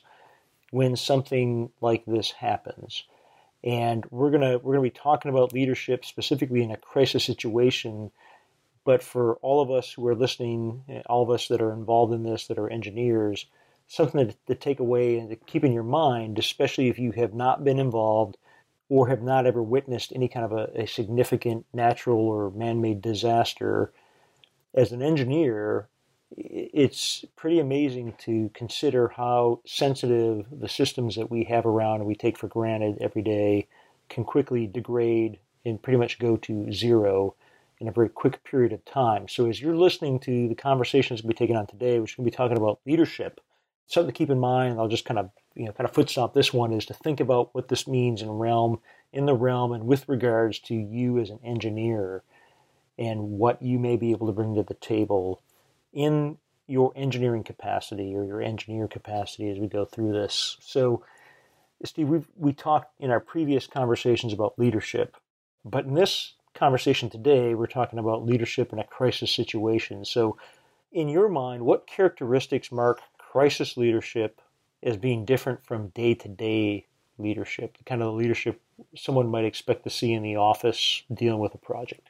when 0.69 0.95
something 0.95 1.71
like 1.81 2.05
this 2.05 2.29
happens. 2.29 3.03
And 3.63 4.05
we're 4.11 4.29
gonna 4.29 4.59
we're 4.59 4.75
gonna 4.75 4.83
be 4.83 4.91
talking 4.91 5.31
about 5.31 5.53
leadership 5.53 6.05
specifically 6.05 6.61
in 6.61 6.69
a 6.69 6.77
crisis 6.77 7.23
situation. 7.23 8.11
But 8.83 9.01
for 9.01 9.37
all 9.37 9.59
of 9.59 9.71
us 9.71 9.93
who 9.93 10.05
are 10.07 10.13
listening, 10.13 11.03
all 11.07 11.23
of 11.23 11.31
us 11.31 11.47
that 11.47 11.63
are 11.63 11.73
involved 11.73 12.13
in 12.13 12.21
this, 12.21 12.45
that 12.45 12.59
are 12.59 12.69
engineers, 12.69 13.47
something 13.87 14.27
to, 14.27 14.35
to 14.45 14.53
take 14.53 14.79
away 14.79 15.17
and 15.17 15.31
to 15.31 15.35
keep 15.35 15.63
in 15.63 15.73
your 15.73 15.81
mind, 15.81 16.37
especially 16.37 16.89
if 16.89 16.99
you 16.99 17.11
have 17.13 17.33
not 17.33 17.63
been 17.63 17.79
involved 17.79 18.37
or 18.87 19.07
have 19.07 19.23
not 19.23 19.47
ever 19.47 19.63
witnessed 19.63 20.13
any 20.13 20.27
kind 20.27 20.45
of 20.45 20.51
a, 20.51 20.83
a 20.83 20.85
significant 20.85 21.65
natural 21.73 22.19
or 22.19 22.51
man 22.51 22.81
made 22.81 23.01
disaster, 23.01 23.91
as 24.75 24.91
an 24.91 25.01
engineer, 25.01 25.89
it's 26.37 27.23
pretty 27.35 27.59
amazing 27.59 28.13
to 28.19 28.49
consider 28.53 29.09
how 29.09 29.61
sensitive 29.65 30.45
the 30.51 30.69
systems 30.69 31.15
that 31.15 31.31
we 31.31 31.45
have 31.45 31.65
around 31.65 31.97
and 31.97 32.05
we 32.05 32.15
take 32.15 32.37
for 32.37 32.47
granted 32.47 32.97
every 32.99 33.21
day 33.21 33.67
can 34.09 34.23
quickly 34.23 34.67
degrade 34.67 35.39
and 35.65 35.81
pretty 35.81 35.97
much 35.97 36.19
go 36.19 36.37
to 36.37 36.71
zero 36.71 37.35
in 37.79 37.87
a 37.87 37.91
very 37.91 38.09
quick 38.09 38.43
period 38.43 38.71
of 38.71 38.83
time. 38.85 39.27
So, 39.27 39.49
as 39.49 39.61
you're 39.61 39.75
listening 39.75 40.19
to 40.21 40.47
the 40.47 40.55
conversations 40.55 41.23
we'll 41.23 41.29
be 41.29 41.35
taking 41.35 41.55
on 41.55 41.67
today, 41.67 41.99
which 41.99 42.15
going 42.15 42.25
to 42.25 42.31
be 42.31 42.35
talking 42.35 42.57
about 42.57 42.79
leadership, 42.85 43.41
something 43.87 44.13
to 44.13 44.17
keep 44.17 44.29
in 44.29 44.39
mind. 44.39 44.79
I'll 44.79 44.87
just 44.87 45.05
kind 45.05 45.19
of 45.19 45.29
you 45.55 45.65
know 45.65 45.71
kind 45.71 45.87
of 45.87 45.95
foot 45.95 46.09
stomp 46.09 46.33
this 46.33 46.53
one 46.53 46.73
is 46.73 46.85
to 46.85 46.93
think 46.93 47.19
about 47.19 47.53
what 47.53 47.67
this 47.69 47.87
means 47.87 48.21
in 48.21 48.29
realm 48.29 48.81
in 49.13 49.25
the 49.25 49.33
realm 49.33 49.71
and 49.71 49.85
with 49.85 50.07
regards 50.09 50.59
to 50.59 50.75
you 50.75 51.19
as 51.19 51.29
an 51.29 51.39
engineer 51.43 52.23
and 52.97 53.21
what 53.21 53.61
you 53.61 53.79
may 53.79 53.95
be 53.95 54.11
able 54.11 54.27
to 54.27 54.33
bring 54.33 54.55
to 54.55 54.63
the 54.63 54.73
table 54.75 55.41
in 55.95 56.37
your 56.67 56.91
engineering 56.95 57.43
capacity 57.43 58.13
or 58.15 58.23
your 58.25 58.41
engineer 58.41 58.87
capacity 58.87 59.49
as 59.49 59.57
we 59.57 59.67
go 59.67 59.85
through 59.85 60.11
this. 60.11 60.57
So, 60.61 61.03
Steve, 61.83 62.09
we 62.09 62.21
we 62.35 62.53
talked 62.53 62.99
in 62.99 63.09
our 63.09 63.19
previous 63.19 63.65
conversations 63.65 64.33
about 64.33 64.59
leadership, 64.59 65.15
but 65.63 65.85
in 65.85 65.93
this 65.93 66.33
conversation 66.53 67.09
today, 67.09 67.55
we're 67.55 67.67
talking 67.67 67.99
about 67.99 68.25
leadership 68.25 68.71
in 68.73 68.79
a 68.79 68.83
crisis 68.83 69.31
situation. 69.31 70.05
So, 70.05 70.37
in 70.91 71.09
your 71.09 71.29
mind, 71.29 71.63
what 71.63 71.87
characteristics 71.87 72.71
mark 72.71 73.01
crisis 73.17 73.77
leadership 73.77 74.41
as 74.83 74.97
being 74.97 75.25
different 75.25 75.65
from 75.65 75.89
day 75.89 76.13
to 76.15 76.27
day 76.27 76.87
leadership, 77.17 77.77
the 77.77 77.83
kind 77.83 78.01
of 78.01 78.07
the 78.07 78.13
leadership 78.17 78.61
someone 78.95 79.29
might 79.29 79.45
expect 79.45 79.83
to 79.83 79.89
see 79.89 80.13
in 80.13 80.23
the 80.23 80.35
office 80.35 81.03
dealing 81.13 81.39
with 81.39 81.53
a 81.53 81.59
project? 81.59 82.09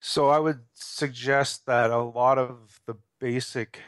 So 0.00 0.28
I 0.30 0.38
would 0.38 0.60
suggest 0.74 1.66
that 1.66 1.90
a 1.90 1.98
lot 1.98 2.38
of 2.38 2.80
the 2.86 2.96
basic 3.20 3.80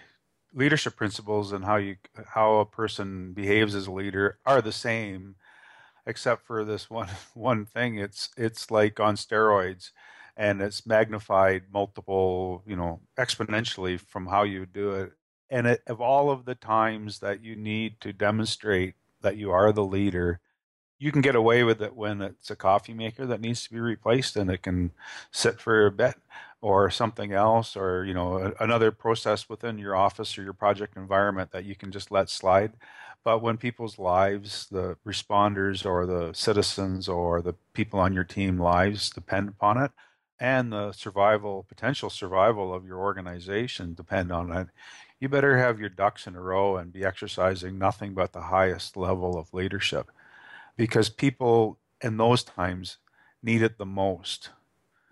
leadership 0.55 0.97
principles 0.97 1.53
and 1.53 1.65
how 1.65 1.77
you 1.77 1.97
how 2.27 2.57
a 2.57 2.67
person 2.67 3.33
behaves 3.33 3.75
as 3.75 3.87
a 3.87 3.93
leader 3.93 4.39
are 4.45 4.61
the 4.63 4.73
same 4.73 5.37
except 6.07 6.47
for 6.47 6.65
this 6.65 6.91
one 6.91 7.09
one 7.35 7.67
thing. 7.67 7.99
It's 7.99 8.31
it's 8.37 8.71
like 8.71 9.01
on 9.01 9.17
steroids 9.17 9.91
and 10.37 10.63
it's 10.63 10.87
magnified 10.87 11.65
multiple 11.73 12.63
you 12.67 12.77
know 12.77 13.01
exponentially 13.19 14.01
from 14.01 14.27
how 14.27 14.45
you 14.45 14.67
do 14.67 14.93
it. 14.93 15.13
And 15.51 15.67
it, 15.69 15.83
of 15.87 16.01
all 16.01 16.31
of 16.31 16.45
the 16.47 16.55
times 16.57 17.21
that 17.21 17.43
you 17.43 17.57
need 17.57 18.01
to 18.03 18.13
demonstrate 18.13 18.95
that 19.23 19.37
you 19.37 19.51
are 19.53 19.73
the 19.73 19.85
leader, 19.85 20.41
you 21.03 21.11
can 21.11 21.21
get 21.21 21.35
away 21.35 21.65
with 21.65 21.83
it 21.83 21.97
when 21.97 22.23
it's 22.23 22.51
a 22.53 22.57
coffee 22.57 22.95
maker 22.95 23.27
that 23.27 23.41
needs 23.41 23.65
to 23.65 23.73
be 23.73 23.81
replaced 23.81 24.37
and 24.37 24.49
it 24.49 24.63
can 24.63 24.93
sit 25.33 25.61
for 25.61 25.87
a 25.87 25.91
bit 25.91 26.15
or 26.61 26.91
something 26.91 27.33
else 27.33 27.77
or 27.77 28.05
you 28.05 28.15
know 28.15 28.55
another 28.61 28.93
process 28.93 29.49
within 29.49 29.79
your 29.79 29.97
office 29.97 30.39
or 30.39 30.45
your 30.45 30.53
project 30.53 30.97
environment 30.97 31.51
that 31.51 31.65
you 31.65 31.75
can 31.75 31.91
just 31.91 32.13
let 32.13 32.31
slide. 32.31 32.75
But 33.25 33.43
when 33.43 33.57
people's 33.57 33.99
lives 33.99 34.69
the 34.71 34.97
responders 35.05 35.85
or 35.85 36.07
the 36.07 36.33
citizens 36.35 37.09
or 37.09 37.43
the 37.43 37.55
people 37.73 37.99
on 37.99 38.13
your 38.15 38.25
team 38.25 38.59
lives 38.59 39.11
depend 39.11 39.49
upon 39.49 39.83
it 39.83 39.91
and 40.39 40.73
the 40.73 40.93
survival 40.93 41.65
potential 41.69 42.11
survival 42.11 42.73
of 42.73 42.87
your 42.87 42.99
organization 42.99 43.95
depend 43.95 44.31
on 44.33 44.53
it 44.53 44.69
you 45.21 45.29
better 45.29 45.59
have 45.59 45.79
your 45.81 45.89
ducks 45.89 46.27
in 46.27 46.35
a 46.35 46.41
row 46.41 46.77
and 46.77 46.93
be 46.93 47.05
exercising 47.05 47.79
nothing 47.79 48.13
but 48.15 48.33
the 48.33 48.43
highest 48.43 48.97
level 48.97 49.39
of 49.39 49.55
leadership 49.55 50.11
because 50.77 51.09
people 51.09 51.79
in 52.01 52.17
those 52.17 52.45
times 52.45 52.99
need 53.43 53.63
it 53.63 53.79
the 53.79 53.87
most. 53.87 54.51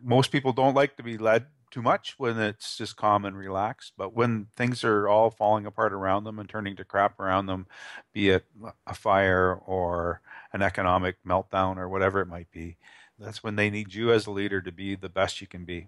Most 0.02 0.32
people 0.32 0.52
don't 0.52 0.74
like 0.74 0.96
to 0.96 1.02
be 1.02 1.18
led 1.18 1.46
too 1.70 1.82
much 1.82 2.14
when 2.18 2.38
it's 2.38 2.76
just 2.76 2.96
calm 2.96 3.24
and 3.24 3.36
relaxed, 3.36 3.92
but 3.96 4.14
when 4.14 4.46
things 4.56 4.82
are 4.82 5.08
all 5.08 5.30
falling 5.30 5.66
apart 5.66 5.92
around 5.92 6.24
them 6.24 6.38
and 6.38 6.48
turning 6.48 6.74
to 6.76 6.84
crap 6.84 7.18
around 7.20 7.46
them, 7.46 7.66
be 8.12 8.30
it 8.30 8.44
a 8.86 8.94
fire 8.94 9.54
or 9.54 10.20
an 10.52 10.62
economic 10.62 11.16
meltdown 11.26 11.76
or 11.76 11.88
whatever 11.88 12.20
it 12.20 12.26
might 12.26 12.50
be, 12.50 12.76
that's 13.18 13.42
when 13.42 13.56
they 13.56 13.70
need 13.70 13.94
you 13.94 14.10
as 14.12 14.26
a 14.26 14.30
leader 14.30 14.60
to 14.60 14.72
be 14.72 14.96
the 14.96 15.08
best 15.08 15.40
you 15.40 15.46
can 15.46 15.64
be. 15.64 15.86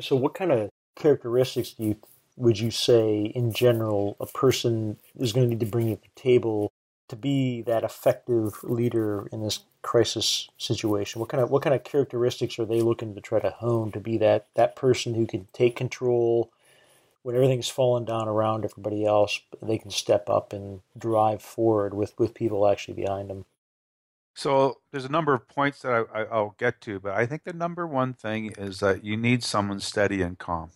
So, 0.00 0.16
what 0.16 0.34
kind 0.34 0.52
of 0.52 0.70
characteristics 0.94 1.72
do 1.72 1.84
you 1.84 1.96
would 2.36 2.58
you 2.58 2.70
say, 2.70 3.32
in 3.34 3.52
general, 3.52 4.16
a 4.20 4.26
person 4.26 4.98
is 5.16 5.32
going 5.32 5.46
to 5.46 5.50
need 5.50 5.60
to 5.60 5.66
bring 5.66 5.88
to 5.88 6.00
the 6.00 6.20
table 6.20 6.70
to 7.08 7.16
be 7.16 7.62
that 7.62 7.84
effective 7.84 8.62
leader 8.62 9.28
in 9.32 9.42
this 9.42 9.60
crisis 9.82 10.48
situation? 10.58 11.20
What 11.20 11.28
kind 11.28 11.42
of 11.42 11.50
what 11.50 11.62
kind 11.62 11.74
of 11.74 11.84
characteristics 11.84 12.58
are 12.58 12.64
they 12.64 12.80
looking 12.80 13.14
to 13.14 13.20
try 13.20 13.40
to 13.40 13.50
hone 13.50 13.92
to 13.92 14.00
be 14.00 14.18
that 14.18 14.46
that 14.54 14.76
person 14.76 15.14
who 15.14 15.26
can 15.26 15.46
take 15.52 15.76
control 15.76 16.50
when 17.22 17.34
everything's 17.34 17.68
falling 17.68 18.04
down 18.04 18.28
around 18.28 18.64
everybody 18.64 19.04
else? 19.04 19.40
They 19.62 19.78
can 19.78 19.90
step 19.90 20.28
up 20.28 20.52
and 20.52 20.80
drive 20.96 21.42
forward 21.42 21.94
with 21.94 22.18
with 22.18 22.34
people 22.34 22.68
actually 22.68 22.94
behind 22.94 23.30
them. 23.30 23.44
So 24.34 24.80
there's 24.90 25.06
a 25.06 25.10
number 25.10 25.32
of 25.32 25.48
points 25.48 25.80
that 25.80 26.08
I, 26.14 26.20
I, 26.20 26.40
will 26.40 26.54
get 26.58 26.82
to, 26.82 27.00
but 27.00 27.14
I 27.14 27.24
think 27.24 27.44
the 27.44 27.54
number 27.54 27.86
one 27.86 28.12
thing 28.12 28.52
is 28.58 28.80
that 28.80 29.02
you 29.02 29.16
need 29.16 29.42
someone 29.42 29.80
steady 29.80 30.20
and 30.20 30.38
calm. 30.38 30.72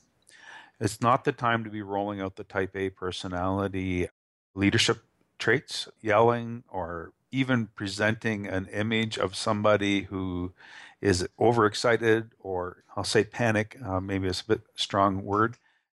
It's 0.81 1.03
not 1.03 1.25
the 1.25 1.33
time 1.33 1.65
to 1.65 1.71
be 1.71 1.83
rolling 1.83 2.23
out 2.23 2.37
the 2.37 2.45
type 2.45 2.75
A 2.75 2.89
personality 2.89 4.09
leadership 4.55 5.05
traits, 5.41 5.89
yelling, 6.01 6.63
or 6.69 7.13
even 7.33 7.69
presenting 7.75 8.47
an 8.47 8.67
image 8.67 9.19
of 9.19 9.35
somebody 9.35 10.03
who 10.03 10.53
is 11.01 11.27
overexcited 11.39 12.31
or 12.39 12.85
I'll 12.97 13.05
say 13.05 13.25
panic, 13.25 13.79
uh, 13.85 14.01
maybe 14.01 14.29
it's 14.29 14.43
a 14.43 14.47
bit 14.47 14.61
strong 14.75 15.25
word. 15.25 15.57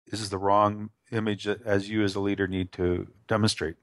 This 0.10 0.22
is 0.22 0.30
the 0.30 0.38
wrong 0.38 0.92
image 1.12 1.46
that 1.46 1.66
as 1.66 1.90
you 1.90 2.04
as 2.04 2.16
a 2.16 2.20
leader 2.20 2.48
need 2.48 2.72
to 2.74 3.08
demonstrate. 3.28 3.76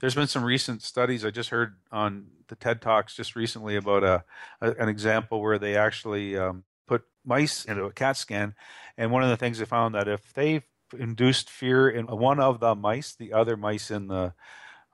There's 0.00 0.14
been 0.14 0.26
some 0.26 0.44
recent 0.44 0.82
studies 0.82 1.24
I 1.24 1.30
just 1.30 1.50
heard 1.50 1.76
on 1.90 2.26
the 2.48 2.56
TED 2.56 2.80
Talks 2.82 3.16
just 3.16 3.34
recently 3.34 3.76
about 3.76 4.04
a, 4.04 4.24
a 4.60 4.72
an 4.72 4.88
example 4.88 5.40
where 5.40 5.58
they 5.58 5.76
actually 5.76 6.36
um, 6.36 6.64
put 6.86 7.04
mice 7.24 7.64
into 7.64 7.84
a 7.84 7.92
CAT 7.92 8.16
scan, 8.16 8.54
and 8.96 9.10
one 9.10 9.22
of 9.22 9.30
the 9.30 9.36
things 9.36 9.58
they 9.58 9.64
found 9.64 9.94
that 9.94 10.06
if 10.06 10.32
they 10.34 10.62
induced 10.96 11.50
fear 11.50 11.88
in 11.88 12.06
one 12.06 12.38
of 12.38 12.60
the 12.60 12.74
mice, 12.74 13.14
the 13.14 13.32
other 13.32 13.56
mice 13.56 13.90
in 13.90 14.08
the 14.08 14.34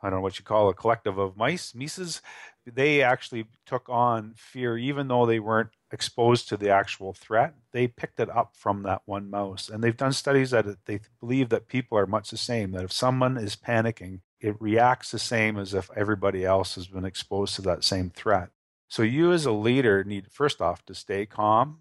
I 0.02 0.10
don't 0.10 0.18
know 0.18 0.22
what 0.22 0.38
you 0.38 0.44
call 0.44 0.68
a 0.68 0.74
collective 0.74 1.18
of 1.18 1.36
mice, 1.36 1.72
mices, 1.72 2.20
they 2.66 3.02
actually 3.02 3.46
took 3.66 3.88
on 3.88 4.34
fear 4.36 4.76
even 4.76 5.08
though 5.08 5.26
they 5.26 5.40
weren't 5.40 5.70
exposed 5.90 6.48
to 6.48 6.56
the 6.56 6.70
actual 6.70 7.12
threat. 7.12 7.54
They 7.72 7.86
picked 7.88 8.20
it 8.20 8.30
up 8.30 8.56
from 8.56 8.82
that 8.84 9.02
one 9.04 9.30
mouse. 9.30 9.68
And 9.68 9.82
they've 9.82 9.96
done 9.96 10.12
studies 10.12 10.50
that 10.50 10.84
they 10.86 11.00
believe 11.20 11.48
that 11.50 11.68
people 11.68 11.98
are 11.98 12.06
much 12.06 12.30
the 12.30 12.36
same, 12.36 12.72
that 12.72 12.84
if 12.84 12.92
someone 12.92 13.36
is 13.36 13.56
panicking, 13.56 14.20
it 14.40 14.60
reacts 14.60 15.10
the 15.10 15.18
same 15.18 15.58
as 15.58 15.74
if 15.74 15.90
everybody 15.96 16.44
else 16.44 16.74
has 16.74 16.86
been 16.86 17.04
exposed 17.04 17.54
to 17.56 17.62
that 17.62 17.84
same 17.84 18.10
threat. 18.10 18.50
So 18.88 19.02
you 19.02 19.32
as 19.32 19.46
a 19.46 19.52
leader 19.52 20.04
need 20.04 20.30
first 20.30 20.60
off 20.60 20.84
to 20.86 20.94
stay 20.94 21.26
calm 21.26 21.78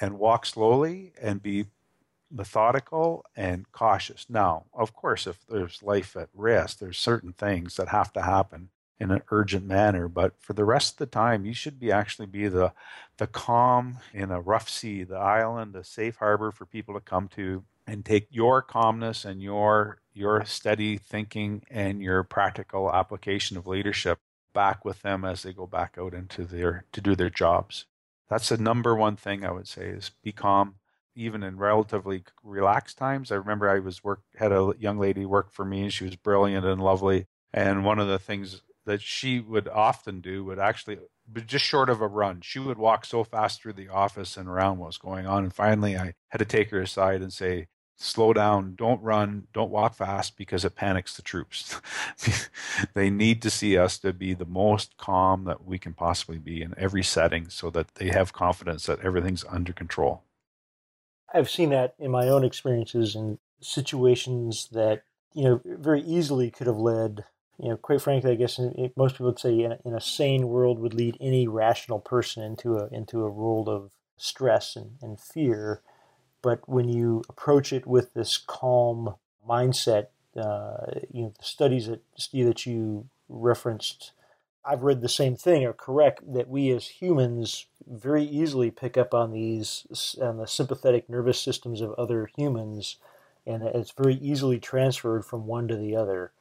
and 0.00 0.18
walk 0.18 0.46
slowly 0.46 1.12
and 1.20 1.42
be 1.42 1.66
methodical 2.30 3.24
and 3.36 3.70
cautious. 3.72 4.26
Now, 4.28 4.66
of 4.74 4.94
course, 4.94 5.26
if 5.26 5.46
there's 5.48 5.82
life 5.82 6.16
at 6.16 6.28
risk, 6.34 6.78
there's 6.78 6.98
certain 6.98 7.32
things 7.32 7.76
that 7.76 7.88
have 7.88 8.12
to 8.14 8.22
happen 8.22 8.70
in 8.98 9.10
an 9.10 9.22
urgent 9.30 9.66
manner, 9.66 10.08
but 10.08 10.32
for 10.40 10.54
the 10.54 10.64
rest 10.64 10.94
of 10.94 10.98
the 10.98 11.06
time, 11.06 11.44
you 11.44 11.52
should 11.52 11.78
be 11.78 11.92
actually 11.92 12.26
be 12.26 12.48
the 12.48 12.72
the 13.18 13.26
calm 13.26 13.98
in 14.12 14.30
a 14.30 14.40
rough 14.40 14.68
sea, 14.68 15.04
the 15.04 15.16
island, 15.16 15.76
a 15.76 15.84
safe 15.84 16.16
harbor 16.16 16.50
for 16.50 16.66
people 16.66 16.94
to 16.94 17.00
come 17.00 17.28
to 17.28 17.64
and 17.86 18.04
take 18.04 18.26
your 18.30 18.62
calmness 18.62 19.24
and 19.24 19.42
your 19.42 20.00
your 20.14 20.44
steady 20.44 20.96
thinking 20.96 21.62
and 21.70 22.00
your 22.02 22.22
practical 22.22 22.92
application 22.92 23.56
of 23.56 23.66
leadership 23.66 24.18
back 24.54 24.84
with 24.84 25.02
them 25.02 25.24
as 25.24 25.42
they 25.42 25.52
go 25.52 25.66
back 25.66 25.96
out 25.98 26.14
into 26.14 26.44
their 26.44 26.84
to 26.92 27.00
do 27.00 27.14
their 27.14 27.30
jobs. 27.30 27.84
That's 28.28 28.48
the 28.48 28.56
number 28.56 28.94
one 28.94 29.16
thing 29.16 29.44
I 29.44 29.52
would 29.52 29.68
say 29.68 29.88
is 29.88 30.10
be 30.22 30.32
calm, 30.32 30.76
even 31.16 31.42
in 31.42 31.56
relatively 31.56 32.22
relaxed 32.44 32.98
times. 32.98 33.32
I 33.32 33.36
remember 33.36 33.68
I 33.68 33.80
was 33.80 34.04
work 34.04 34.20
had 34.36 34.52
a 34.52 34.74
young 34.78 34.98
lady 34.98 35.26
work 35.26 35.50
for 35.50 35.64
me, 35.64 35.82
and 35.82 35.92
she 35.92 36.04
was 36.04 36.16
brilliant 36.16 36.64
and 36.64 36.80
lovely. 36.80 37.26
And 37.52 37.84
one 37.84 37.98
of 37.98 38.06
the 38.06 38.18
things 38.18 38.62
that 38.84 39.00
she 39.02 39.40
would 39.40 39.66
often 39.66 40.20
do 40.20 40.44
would 40.44 40.58
actually 40.58 40.98
but 41.28 41.46
just 41.46 41.64
short 41.64 41.90
of 41.90 42.00
a 42.00 42.06
run. 42.06 42.40
She 42.40 42.58
would 42.58 42.78
walk 42.78 43.04
so 43.04 43.24
fast 43.24 43.60
through 43.60 43.72
the 43.74 43.88
office 43.88 44.36
and 44.36 44.48
around 44.48 44.78
what 44.78 44.86
was 44.86 44.98
going 44.98 45.26
on. 45.26 45.44
And 45.44 45.52
finally, 45.52 45.96
I 45.96 46.14
had 46.28 46.38
to 46.38 46.44
take 46.44 46.70
her 46.70 46.80
aside 46.80 47.20
and 47.20 47.32
say, 47.32 47.66
slow 47.96 48.32
down, 48.32 48.74
don't 48.76 49.02
run, 49.02 49.46
don't 49.52 49.70
walk 49.70 49.94
fast 49.94 50.36
because 50.36 50.64
it 50.64 50.76
panics 50.76 51.16
the 51.16 51.22
troops. 51.22 51.80
they 52.94 53.10
need 53.10 53.42
to 53.42 53.50
see 53.50 53.76
us 53.76 53.98
to 53.98 54.12
be 54.12 54.34
the 54.34 54.44
most 54.44 54.96
calm 54.98 55.44
that 55.44 55.64
we 55.64 55.78
can 55.78 55.94
possibly 55.94 56.38
be 56.38 56.62
in 56.62 56.74
every 56.76 57.02
setting 57.02 57.48
so 57.48 57.70
that 57.70 57.94
they 57.96 58.08
have 58.08 58.32
confidence 58.32 58.86
that 58.86 59.00
everything's 59.00 59.44
under 59.48 59.72
control. 59.72 60.22
I've 61.36 61.50
seen 61.50 61.70
that 61.70 61.94
in 61.98 62.10
my 62.10 62.28
own 62.28 62.44
experiences 62.44 63.14
and 63.14 63.38
situations 63.60 64.68
that, 64.72 65.02
you 65.34 65.44
know, 65.44 65.60
very 65.64 66.02
easily 66.02 66.50
could 66.50 66.66
have 66.66 66.78
led 66.78 67.24
you 67.58 67.70
know, 67.70 67.76
quite 67.76 68.02
frankly, 68.02 68.32
I 68.32 68.34
guess 68.34 68.60
most 68.96 69.14
people 69.14 69.26
would 69.26 69.38
say 69.38 69.60
in 69.60 69.72
a, 69.72 69.78
in 69.84 69.94
a, 69.94 70.00
sane 70.00 70.48
world 70.48 70.78
would 70.78 70.92
lead 70.92 71.16
any 71.20 71.48
rational 71.48 71.98
person 71.98 72.42
into 72.42 72.76
a 72.76 72.88
into 72.88 73.24
a 73.24 73.30
world 73.30 73.68
of 73.68 73.92
stress 74.18 74.76
and, 74.76 74.96
and 75.00 75.18
fear. 75.18 75.80
But 76.42 76.68
when 76.68 76.88
you 76.88 77.22
approach 77.28 77.72
it 77.72 77.86
with 77.86 78.12
this 78.12 78.36
calm 78.36 79.14
mindset, 79.48 80.08
uh, 80.36 81.00
you 81.10 81.22
know, 81.22 81.32
the 81.38 81.44
studies 81.44 81.86
that 81.86 82.02
Steve 82.16 82.46
that 82.46 82.66
you 82.66 83.08
referenced, 83.28 84.12
I've 84.66 84.82
read 84.82 85.00
the 85.00 85.08
same 85.08 85.36
thing 85.36 85.64
are 85.64 85.72
correct 85.72 86.32
that 86.34 86.48
we 86.48 86.70
as 86.70 86.86
humans 86.86 87.66
very 87.86 88.24
easily 88.24 88.70
pick 88.70 88.96
up 88.96 89.14
on 89.14 89.32
these 89.32 90.16
on 90.20 90.38
the 90.38 90.46
sympathetic 90.46 91.08
nervous 91.08 91.40
systems 91.40 91.80
of 91.80 91.92
other 91.92 92.28
humans, 92.36 92.96
and 93.46 93.62
it's 93.62 93.92
very 93.92 94.16
easily 94.16 94.58
transferred 94.58 95.24
from 95.24 95.46
one 95.46 95.68
to 95.68 95.76
the 95.76 95.94
other. 95.94 96.32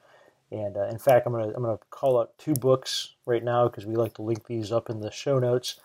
And 0.52 0.76
uh, 0.76 0.88
in 0.88 0.98
fact, 0.98 1.28
I'm 1.28 1.34
gonna 1.34 1.54
I'm 1.56 1.64
gonna 1.64 1.80
call 1.92 2.20
out 2.20 2.38
two 2.38 2.56
books 2.56 3.14
right 3.26 3.44
now 3.44 3.68
because 3.68 3.86
we 3.86 3.96
like 3.96 4.16
to 4.16 4.24
link 4.24 4.48
these 4.48 4.72
up 4.72 4.90
in 4.90 5.02
the 5.02 5.12
show 5.12 5.38
notes. 5.38 5.80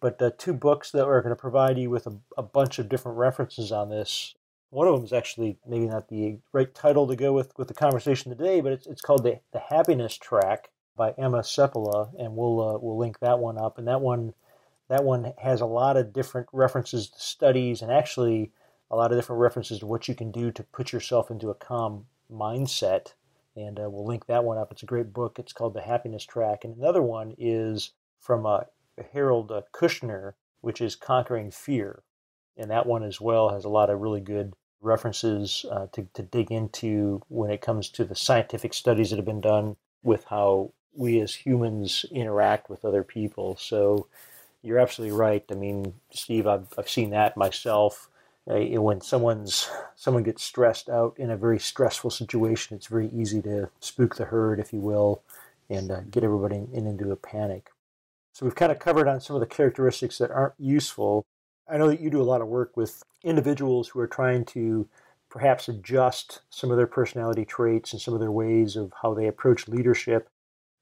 But 0.00 0.20
uh, 0.20 0.32
two 0.36 0.52
books 0.52 0.90
that 0.90 1.06
are 1.06 1.22
going 1.22 1.34
to 1.34 1.40
provide 1.40 1.78
you 1.78 1.88
with 1.88 2.06
a, 2.06 2.14
a 2.36 2.42
bunch 2.42 2.78
of 2.78 2.90
different 2.90 3.16
references 3.16 3.72
on 3.72 3.88
this. 3.88 4.34
One 4.68 4.86
of 4.86 4.94
them 4.94 5.04
is 5.04 5.14
actually 5.14 5.56
maybe 5.66 5.86
not 5.86 6.08
the 6.08 6.38
right 6.52 6.74
title 6.74 7.06
to 7.06 7.16
go 7.16 7.32
with 7.32 7.56
with 7.56 7.68
the 7.68 7.74
conversation 7.74 8.36
today, 8.36 8.60
but 8.60 8.72
it's 8.72 8.86
it's 8.86 9.00
called 9.00 9.22
the 9.22 9.40
the 9.52 9.60
Happiness 9.60 10.16
Track 10.16 10.70
by 10.96 11.12
Emma 11.18 11.40
Seppala, 11.40 12.10
and 12.18 12.36
we'll 12.36 12.60
uh, 12.60 12.78
we'll 12.78 12.98
link 12.98 13.18
that 13.20 13.38
one 13.38 13.58
up. 13.58 13.78
And 13.78 13.88
that 13.88 14.00
one 14.00 14.34
that 14.88 15.04
one 15.04 15.32
has 15.38 15.60
a 15.60 15.66
lot 15.66 15.96
of 15.96 16.12
different 16.12 16.48
references 16.52 17.08
to 17.08 17.20
studies 17.20 17.82
and 17.82 17.90
actually 17.90 18.52
a 18.90 18.96
lot 18.96 19.12
of 19.12 19.18
different 19.18 19.40
references 19.40 19.78
to 19.80 19.86
what 19.86 20.08
you 20.08 20.14
can 20.14 20.30
do 20.30 20.50
to 20.52 20.62
put 20.62 20.92
yourself 20.92 21.30
into 21.30 21.50
a 21.50 21.54
calm 21.54 22.06
mindset 22.30 23.14
and 23.56 23.78
uh, 23.78 23.88
we'll 23.88 24.06
link 24.06 24.26
that 24.26 24.44
one 24.44 24.58
up. 24.58 24.72
It's 24.72 24.82
a 24.82 24.86
great 24.86 25.12
book. 25.12 25.38
It's 25.38 25.52
called 25.52 25.74
The 25.74 25.82
Happiness 25.82 26.24
Track. 26.24 26.64
And 26.64 26.76
another 26.76 27.02
one 27.02 27.34
is 27.38 27.92
from 28.18 28.46
uh, 28.46 28.60
Harold 29.12 29.52
uh, 29.52 29.62
Kushner, 29.72 30.34
which 30.60 30.80
is 30.80 30.96
Conquering 30.96 31.50
Fear. 31.50 32.02
And 32.56 32.70
that 32.70 32.86
one 32.86 33.02
as 33.02 33.20
well 33.20 33.50
has 33.50 33.64
a 33.64 33.68
lot 33.68 33.90
of 33.90 34.00
really 34.00 34.20
good 34.20 34.54
references 34.80 35.64
uh, 35.70 35.86
to, 35.92 36.06
to 36.14 36.22
dig 36.22 36.50
into 36.50 37.22
when 37.28 37.50
it 37.50 37.60
comes 37.60 37.88
to 37.90 38.04
the 38.04 38.14
scientific 38.14 38.74
studies 38.74 39.10
that 39.10 39.16
have 39.16 39.24
been 39.24 39.40
done 39.40 39.76
with 40.02 40.24
how 40.24 40.72
we 40.94 41.20
as 41.20 41.34
humans 41.34 42.04
interact 42.10 42.70
with 42.70 42.84
other 42.84 43.02
people. 43.02 43.56
So 43.56 44.06
you're 44.62 44.78
absolutely 44.78 45.16
right. 45.16 45.44
I 45.50 45.54
mean, 45.54 45.94
Steve, 46.10 46.46
I've, 46.46 46.72
I've 46.78 46.88
seen 46.88 47.10
that 47.10 47.36
myself 47.36 48.08
uh, 48.48 48.58
when 48.80 49.00
someone's 49.00 49.70
someone 49.96 50.22
gets 50.22 50.42
stressed 50.42 50.88
out 50.88 51.14
in 51.18 51.30
a 51.30 51.36
very 51.36 51.58
stressful 51.58 52.10
situation, 52.10 52.76
it's 52.76 52.86
very 52.86 53.08
easy 53.08 53.40
to 53.42 53.70
spook 53.80 54.16
the 54.16 54.26
herd, 54.26 54.60
if 54.60 54.72
you 54.72 54.80
will, 54.80 55.22
and 55.70 55.90
uh, 55.90 56.00
get 56.10 56.24
everybody 56.24 56.56
in, 56.72 56.86
into 56.86 57.10
a 57.10 57.16
panic. 57.16 57.70
So 58.32 58.44
we've 58.44 58.54
kind 58.54 58.72
of 58.72 58.78
covered 58.78 59.08
on 59.08 59.20
some 59.20 59.36
of 59.36 59.40
the 59.40 59.46
characteristics 59.46 60.18
that 60.18 60.30
aren't 60.30 60.54
useful. 60.58 61.24
I 61.70 61.78
know 61.78 61.88
that 61.88 62.00
you 62.00 62.10
do 62.10 62.20
a 62.20 62.24
lot 62.24 62.42
of 62.42 62.48
work 62.48 62.76
with 62.76 63.02
individuals 63.22 63.88
who 63.88 64.00
are 64.00 64.06
trying 64.06 64.44
to 64.46 64.86
perhaps 65.30 65.68
adjust 65.68 66.40
some 66.50 66.70
of 66.70 66.76
their 66.76 66.86
personality 66.86 67.44
traits 67.44 67.92
and 67.92 68.02
some 68.02 68.12
of 68.12 68.20
their 68.20 68.30
ways 68.30 68.76
of 68.76 68.92
how 69.00 69.14
they 69.14 69.26
approach 69.26 69.68
leadership. 69.68 70.28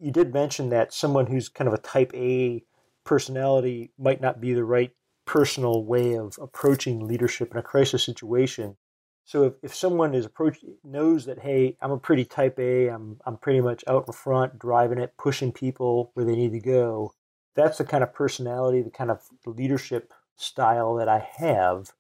You 0.03 0.11
did 0.11 0.35
mention 0.35 0.71
that 0.71 0.93
someone 0.93 1.27
who's 1.27 1.49
kind 1.49 1.69
of 1.69 1.75
a 1.75 1.79
type 1.79 2.13
A 2.13 2.65
personality 3.05 3.93
might 3.97 4.21
not 4.21 4.41
be 4.41 4.53
the 4.53 4.65
right 4.65 4.91
personal 5.27 5.85
way 5.85 6.17
of 6.17 6.37
approaching 6.43 7.07
leadership 7.07 7.53
in 7.53 7.57
a 7.57 7.63
crisis 7.63 8.03
situation. 8.03 8.77
So 9.25 9.45
if, 9.45 9.53
if 9.63 9.73
someone 9.73 10.13
is 10.13 10.27
approach 10.27 10.59
knows 10.83 11.27
that 11.27 11.39
hey, 11.39 11.77
I'm 11.81 11.93
a 11.93 11.99
pretty 11.99 12.25
type 12.25 12.59
A, 12.59 12.89
I'm 12.89 13.21
I'm 13.25 13.37
pretty 13.37 13.61
much 13.61 13.85
out 13.87 14.09
in 14.09 14.13
front, 14.13 14.59
driving 14.59 14.99
it, 14.99 15.15
pushing 15.17 15.53
people 15.53 16.11
where 16.15 16.27
they 16.27 16.35
need 16.35 16.51
to 16.51 16.61
go. 16.61 17.13
That's 17.55 17.79
the 17.79 17.85
kind 17.85 18.03
of 18.03 18.13
personality, 18.13 18.83
the 18.83 18.91
kind 18.91 19.13
of 19.13 19.21
leadership 19.47 20.13
style 20.35 20.97
that 20.97 21.09
I 21.09 21.25
have. 21.37 21.93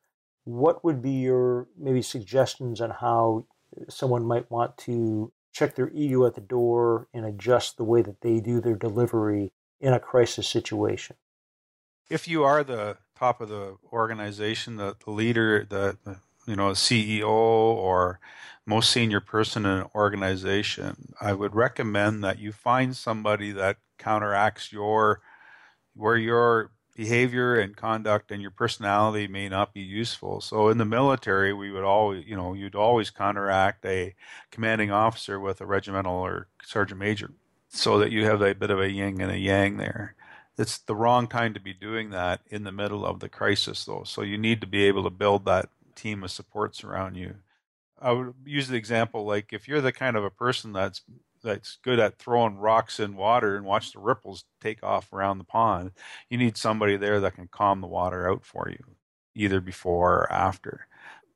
What 0.42 0.82
would 0.84 1.02
be 1.02 1.12
your 1.12 1.68
maybe 1.78 2.02
suggestions 2.02 2.80
on 2.80 2.90
how 2.90 3.46
someone 3.88 4.24
might 4.24 4.50
want 4.50 4.76
to 4.78 5.32
check 5.52 5.74
their 5.74 5.90
ego 5.90 6.26
at 6.26 6.34
the 6.34 6.40
door 6.40 7.08
and 7.12 7.24
adjust 7.24 7.76
the 7.76 7.84
way 7.84 8.02
that 8.02 8.20
they 8.20 8.40
do 8.40 8.60
their 8.60 8.76
delivery 8.76 9.52
in 9.80 9.92
a 9.92 10.00
crisis 10.00 10.48
situation? 10.48 11.16
If 12.08 12.26
you 12.26 12.44
are 12.44 12.64
the 12.64 12.98
top 13.16 13.40
of 13.40 13.48
the 13.48 13.76
organization, 13.92 14.76
the, 14.76 14.96
the 15.04 15.10
leader, 15.10 15.66
the, 15.68 15.98
the 16.04 16.16
you 16.46 16.56
know 16.56 16.70
CEO 16.70 17.28
or 17.28 18.18
most 18.66 18.90
senior 18.90 19.20
person 19.20 19.64
in 19.64 19.78
an 19.78 19.86
organization, 19.94 21.14
I 21.20 21.32
would 21.32 21.54
recommend 21.54 22.24
that 22.24 22.38
you 22.38 22.52
find 22.52 22.96
somebody 22.96 23.52
that 23.52 23.78
counteracts 23.98 24.72
your 24.72 25.20
where 25.94 26.16
your 26.16 26.72
behavior 26.94 27.58
and 27.58 27.76
conduct 27.76 28.30
and 28.30 28.42
your 28.42 28.50
personality 28.50 29.26
may 29.26 29.48
not 29.48 29.72
be 29.72 29.80
useful. 29.80 30.40
So 30.40 30.68
in 30.68 30.78
the 30.78 30.84
mm-hmm. 30.84 30.90
military, 30.90 31.52
we 31.52 31.70
would 31.70 31.84
always, 31.84 32.26
you 32.26 32.36
know, 32.36 32.52
you'd 32.52 32.74
always 32.74 33.10
counteract 33.10 33.84
a 33.84 34.14
commanding 34.50 34.90
officer 34.90 35.40
with 35.40 35.60
a 35.60 35.66
regimental 35.66 36.14
or 36.14 36.48
sergeant 36.62 37.00
major 37.00 37.30
so 37.68 37.98
that 37.98 38.12
you 38.12 38.26
have 38.26 38.42
a 38.42 38.54
bit 38.54 38.70
of 38.70 38.80
a 38.80 38.90
yin 38.90 39.20
and 39.20 39.30
a 39.30 39.38
yang 39.38 39.78
there 39.78 40.14
it's 40.58 40.78
the 40.78 40.94
wrong 40.94 41.26
time 41.26 41.54
to 41.54 41.60
be 41.60 41.72
doing 41.72 42.10
that 42.10 42.40
in 42.48 42.64
the 42.64 42.72
middle 42.72 43.06
of 43.06 43.20
the 43.20 43.28
crisis, 43.28 43.84
though. 43.84 44.04
So 44.04 44.22
you 44.22 44.36
need 44.36 44.60
to 44.60 44.66
be 44.66 44.84
able 44.84 45.04
to 45.04 45.10
build 45.10 45.44
that 45.44 45.70
team 45.94 46.22
of 46.22 46.30
supports 46.30 46.84
around 46.84 47.16
you. 47.16 47.36
I 48.00 48.12
would 48.12 48.34
use 48.44 48.68
the 48.68 48.76
example 48.76 49.24
like 49.24 49.52
if 49.52 49.68
you're 49.68 49.80
the 49.80 49.92
kind 49.92 50.16
of 50.16 50.24
a 50.24 50.30
person 50.30 50.72
that's 50.72 51.02
that's 51.42 51.78
good 51.82 51.98
at 51.98 52.18
throwing 52.18 52.56
rocks 52.56 53.00
in 53.00 53.16
water 53.16 53.56
and 53.56 53.64
watch 53.64 53.92
the 53.92 53.98
ripples 54.00 54.44
take 54.60 54.82
off 54.82 55.12
around 55.12 55.38
the 55.38 55.44
pond, 55.44 55.92
you 56.30 56.38
need 56.38 56.56
somebody 56.56 56.96
there 56.96 57.20
that 57.20 57.34
can 57.34 57.48
calm 57.48 57.80
the 57.80 57.86
water 57.86 58.30
out 58.30 58.44
for 58.44 58.68
you, 58.70 58.96
either 59.34 59.60
before 59.60 60.14
or 60.14 60.32
after. 60.32 60.86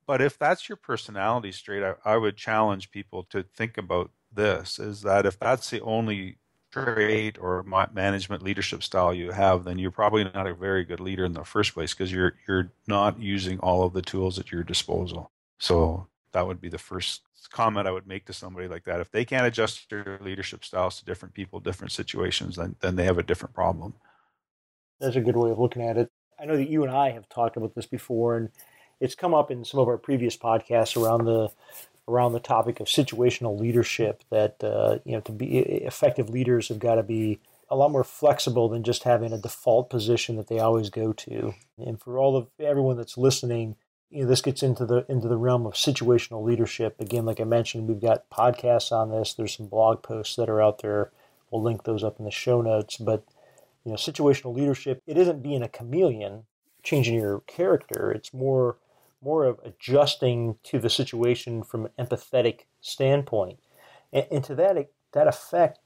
But 0.07 0.21
if 0.21 0.38
that's 0.38 0.69
your 0.69 0.77
personality 0.77 1.53
trait, 1.53 1.83
I, 1.83 1.95
I 2.05 2.16
would 2.16 2.37
challenge 2.37 2.90
people 2.90 3.25
to 3.31 3.42
think 3.42 3.77
about 3.77 4.11
this: 4.33 4.79
is 4.79 5.03
that 5.03 5.27
if 5.27 5.38
that's 5.38 5.71
the 5.71 5.81
only 5.81 6.38
trait 6.73 7.38
or 7.40 7.64
management 7.92 8.42
leadership 8.42 8.83
style 8.83 9.12
you 9.14 9.33
have, 9.33 9.64
then 9.64 9.79
you're 9.79 9.90
probably 9.90 10.25
not 10.25 10.47
a 10.47 10.55
very 10.55 10.85
good 10.85 11.01
leader 11.01 11.25
in 11.25 11.33
the 11.33 11.45
first 11.45 11.75
place 11.75 11.95
because 11.95 12.12
you're 12.12 12.35
you're 12.47 12.71
not 12.87 13.19
using 13.19 13.59
all 13.61 13.85
of 13.85 13.92
the 13.92 14.03
tools 14.03 14.38
at 14.38 14.53
your 14.53 14.62
disposal. 14.62 15.31
So 15.59 16.07
that 16.37 16.46
would 16.46 16.61
be 16.61 16.68
the 16.68 16.77
first 16.77 17.22
comment 17.51 17.88
I 17.88 17.92
would 17.92 18.07
make 18.07 18.27
to 18.27 18.35
somebody 18.35 18.68
like 18.68 18.85
that. 18.85 19.01
If 19.01 19.11
they 19.11 19.25
can't 19.25 19.46
adjust 19.46 19.88
their 19.88 20.18
leadership 20.20 20.66
styles 20.66 20.99
to 20.99 21.05
different 21.07 21.33
people, 21.33 21.61
different 21.61 21.92
situations, 21.92 22.57
then 22.57 22.77
then 22.81 22.96
they 22.96 23.05
have 23.05 23.16
a 23.16 23.22
different 23.22 23.55
problem. 23.55 23.94
That's 25.01 25.16
a 25.16 25.22
good 25.22 25.37
way 25.37 25.51
of 25.51 25.59
looking 25.59 25.83
at 25.83 25.96
it. 25.96 26.11
I 26.38 26.44
know 26.44 26.59
that 26.59 26.68
you 26.68 26.83
and 26.83 26.92
I 26.92 27.11
have 27.12 27.27
talked 27.31 27.57
about 27.57 27.75
this 27.75 27.87
before, 27.87 28.37
and 28.37 28.51
it's 29.01 29.14
come 29.14 29.33
up 29.33 29.51
in 29.51 29.64
some 29.64 29.81
of 29.81 29.88
our 29.88 29.96
previous 29.96 30.37
podcasts 30.37 31.03
around 31.03 31.25
the 31.25 31.49
around 32.07 32.35
the 32.35 32.40
topic 32.40 32.81
of 32.81 32.87
situational 32.87 33.59
leadership 33.59 34.22
that 34.31 34.62
uh, 34.62 34.99
you 35.07 35.12
know 35.12 35.20
to 35.22 35.33
be 35.33 35.59
effective 35.59 36.29
leaders 36.29 36.68
have 36.68 36.79
got 36.79 36.96
to 36.96 37.03
be 37.03 37.38
a 37.70 37.77
lot 37.77 37.90
more 37.90 38.05
flexible 38.05 38.68
than 38.68 38.83
just 38.85 39.05
having 39.05 39.33
a 39.33 39.38
default 39.38 39.88
position 39.88 40.37
that 40.37 40.49
they 40.49 40.59
always 40.59 40.90
go 40.90 41.14
to. 41.14 41.55
And 41.79 41.99
for 41.99 42.18
all 42.18 42.37
of 42.37 42.49
everyone 42.61 42.99
that's 42.99 43.16
listening, 43.16 43.77
you 44.11 44.23
know, 44.23 44.29
this 44.29 44.42
gets 44.42 44.62
into 44.62 44.87
the 44.87 45.05
into 45.09 45.29
the 45.29 45.37
realm 45.37 45.66
of 45.66 45.75
situational 45.75 46.45
leadership. 46.45 47.01
Again, 47.01 47.25
like 47.25 47.40
I 47.40 47.45
mentioned, 47.45 47.88
we've 47.88 48.01
got 48.01 48.31
podcasts 48.31 48.92
on 48.92 49.11
this. 49.11 49.35
There's 49.35 49.57
some 49.57 49.66
blog 49.66 50.03
posts 50.03 50.37
that 50.37 50.49
are 50.49 50.62
out 50.62 50.83
there. 50.83 51.11
We'll 51.51 51.62
link 51.62 51.85
those 51.85 52.05
up 52.05 52.19
in 52.19 52.25
the 52.25 52.31
show 52.31 52.61
notes. 52.62 52.97
But 52.97 53.25
you 53.85 53.92
know, 53.92 53.97
situational 53.97 54.55
leadership, 54.55 55.03
it 55.07 55.16
isn't 55.19 55.42
being 55.42 55.62
a 55.62 55.69
chameleon, 55.69 56.45
changing 56.83 57.14
your 57.14 57.40
character. 57.40 58.12
It's 58.12 58.33
more 58.33 58.79
more 59.23 59.45
of 59.45 59.59
adjusting 59.64 60.57
to 60.62 60.79
the 60.79 60.90
situation 60.90 61.62
from 61.62 61.87
an 61.87 62.07
empathetic 62.07 62.61
standpoint. 62.81 63.59
And, 64.12 64.27
and 64.31 64.45
to 64.45 64.55
that 64.57 64.88
that 65.12 65.27
effect, 65.27 65.81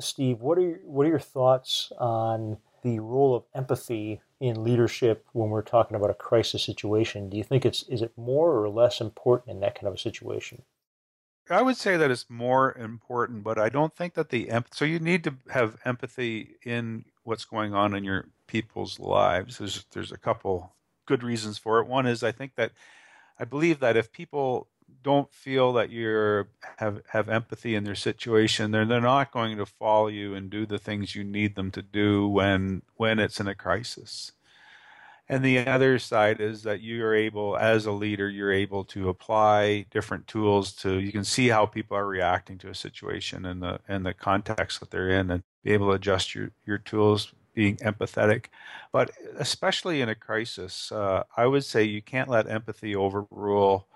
Steve, 0.00 0.40
what 0.40 0.58
are 0.58 0.62
your, 0.62 0.78
what 0.84 1.06
are 1.06 1.10
your 1.10 1.18
thoughts 1.20 1.92
on 1.98 2.58
the 2.82 3.00
role 3.00 3.34
of 3.34 3.44
empathy 3.54 4.20
in 4.40 4.64
leadership 4.64 5.26
when 5.32 5.50
we're 5.50 5.62
talking 5.62 5.96
about 5.96 6.10
a 6.10 6.14
crisis 6.14 6.64
situation? 6.64 7.28
Do 7.28 7.36
you 7.36 7.44
think 7.44 7.64
it's 7.64 7.82
is 7.84 8.02
it 8.02 8.12
more 8.16 8.62
or 8.62 8.68
less 8.68 9.00
important 9.00 9.50
in 9.50 9.60
that 9.60 9.74
kind 9.74 9.88
of 9.88 9.94
a 9.94 9.98
situation? 9.98 10.62
I 11.50 11.62
would 11.62 11.76
say 11.76 11.96
that 11.96 12.10
it's 12.10 12.26
more 12.28 12.72
important, 12.76 13.42
but 13.42 13.58
I 13.58 13.68
don't 13.68 13.94
think 13.94 14.14
that 14.14 14.30
the 14.30 14.50
empathy. 14.50 14.76
so 14.76 14.84
you 14.84 15.00
need 15.00 15.24
to 15.24 15.34
have 15.50 15.78
empathy 15.84 16.56
in 16.62 17.04
what's 17.24 17.44
going 17.44 17.74
on 17.74 17.94
in 17.94 18.04
your 18.04 18.26
people's 18.46 18.98
lives. 18.98 19.58
There's 19.58 19.84
there's 19.92 20.12
a 20.12 20.18
couple 20.18 20.74
good 21.06 21.22
reasons 21.22 21.58
for 21.58 21.80
it. 21.80 21.88
One 21.88 22.06
is 22.06 22.22
I 22.22 22.32
think 22.32 22.54
that 22.56 22.72
I 23.38 23.44
believe 23.44 23.80
that 23.80 23.96
if 23.96 24.12
people 24.12 24.68
don't 25.02 25.32
feel 25.32 25.72
that 25.74 25.90
you 25.90 26.44
have 26.76 27.02
have 27.08 27.28
empathy 27.28 27.74
in 27.74 27.84
their 27.84 27.94
situation, 27.94 28.70
then 28.70 28.88
they're 28.88 29.00
not 29.00 29.32
going 29.32 29.56
to 29.56 29.66
follow 29.66 30.08
you 30.08 30.34
and 30.34 30.50
do 30.50 30.66
the 30.66 30.78
things 30.78 31.14
you 31.14 31.24
need 31.24 31.54
them 31.54 31.70
to 31.72 31.82
do 31.82 32.28
when 32.28 32.82
when 32.96 33.18
it's 33.18 33.40
in 33.40 33.48
a 33.48 33.54
crisis. 33.54 34.32
And 35.28 35.44
the 35.44 35.58
other 35.60 35.98
side 35.98 36.40
is 36.40 36.62
that 36.64 36.80
you 36.82 37.04
are 37.06 37.14
able, 37.14 37.56
as 37.56 37.86
a 37.86 37.92
leader, 37.92 38.28
you're 38.28 38.52
able 38.52 38.84
to 38.86 39.08
apply 39.08 39.86
different 39.90 40.26
tools 40.26 40.72
to. 40.74 40.98
You 40.98 41.12
can 41.12 41.24
see 41.24 41.48
how 41.48 41.64
people 41.64 41.96
are 41.96 42.06
reacting 42.06 42.58
to 42.58 42.68
a 42.68 42.74
situation 42.74 43.46
and 43.46 43.62
the 43.62 43.80
and 43.88 44.04
the 44.04 44.14
context 44.14 44.80
that 44.80 44.90
they're 44.90 45.08
in, 45.08 45.30
and 45.30 45.42
be 45.64 45.72
able 45.72 45.88
to 45.88 45.94
adjust 45.94 46.34
your 46.34 46.50
your 46.66 46.78
tools 46.78 47.32
being 47.54 47.76
empathetic. 47.76 48.46
But 48.92 49.10
especially 49.38 50.00
in 50.00 50.08
a 50.08 50.14
crisis, 50.14 50.92
uh, 50.92 51.22
I 51.36 51.46
would 51.46 51.64
say 51.64 51.82
you 51.84 52.02
can't 52.02 52.28
let 52.28 52.48
empathy 52.50 52.94
overrule 52.96 53.86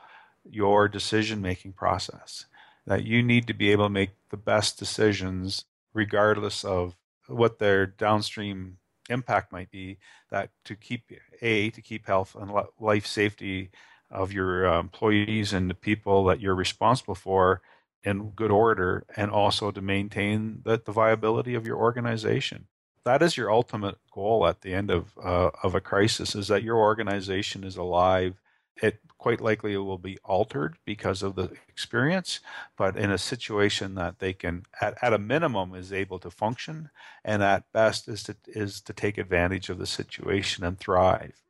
your 0.51 0.89
decision 0.89 1.41
making 1.41 1.73
process. 1.73 2.47
That 2.87 3.05
you 3.05 3.23
need 3.23 3.47
to 3.49 3.55
be 3.55 3.73
able 3.73 3.87
to 3.87 3.91
make 3.91 4.11
the 4.31 4.37
best 4.37 4.79
decisions 4.79 5.65
regardless 5.93 6.65
of 6.65 6.95
what 7.27 7.59
their 7.59 7.87
downstream 7.87 8.79
impact 9.09 9.53
might 9.53 9.71
be 9.71 9.99
that 10.31 10.51
to 10.65 10.75
keep 10.75 11.11
a 11.43 11.71
to 11.71 11.81
keep 11.81 12.07
health 12.07 12.37
and 12.39 12.51
life 12.79 13.07
safety 13.07 13.71
of 14.11 14.33
your 14.33 14.69
uh, 14.69 14.81
employees 14.81 15.53
and 15.53 15.71
the 15.71 15.75
people 15.75 16.25
that 16.25 16.41
you're 16.41 16.55
responsible 16.55 17.15
for 17.15 17.63
in 18.05 18.31
good 18.31 18.51
order 18.51 19.05
and 19.17 19.31
also 19.31 19.71
to 19.71 19.81
maintain 19.81 20.61
the, 20.65 20.81
the 20.85 20.93
viability 20.93 21.55
of 21.55 21.67
your 21.67 21.77
organization 21.77 22.67
that 23.05 23.23
is 23.23 23.37
your 23.37 23.51
ultimate 23.51 23.97
goal 24.13 24.47
at 24.47 24.61
the 24.63 24.75
end 24.75 24.91
of 24.91 25.17
uh, 25.23 25.51
of 25.63 25.75
a 25.75 25.81
crisis 25.81 26.35
is 26.35 26.49
that 26.49 26.65
your 26.65 26.77
organization 26.77 27.65
is 27.65 27.77
alive 27.77 28.41
it 28.83 29.01
quite 29.19 29.41
likely 29.41 29.73
it 29.73 29.79
will 29.79 29.99
be 29.99 30.19
altered 30.25 30.77
because 30.85 31.23
of 31.23 31.35
the 31.35 31.51
experience, 31.69 32.41
but 32.77 32.97
in 32.97 33.11
a 33.11 33.19
situation 33.19 33.95
that 33.95 34.19
they 34.19 34.33
can, 34.33 34.65
at, 34.81 34.97
at 35.03 35.13
a 35.13 35.19
minimum, 35.19 35.75
is 35.75 35.93
able 35.93 36.19
to 36.19 36.31
function, 36.31 36.91
and 37.25 37.43
at 37.43 37.71
best 37.73 38.09
is 38.09 38.23
to 38.25 38.37
is 38.47 38.81
to 38.83 38.93
take 38.93 39.19
advantage 39.19 39.69
of 39.69 39.79
the 39.79 39.87
situation 39.87 40.65
and 40.65 40.79
thrive. 40.79 41.43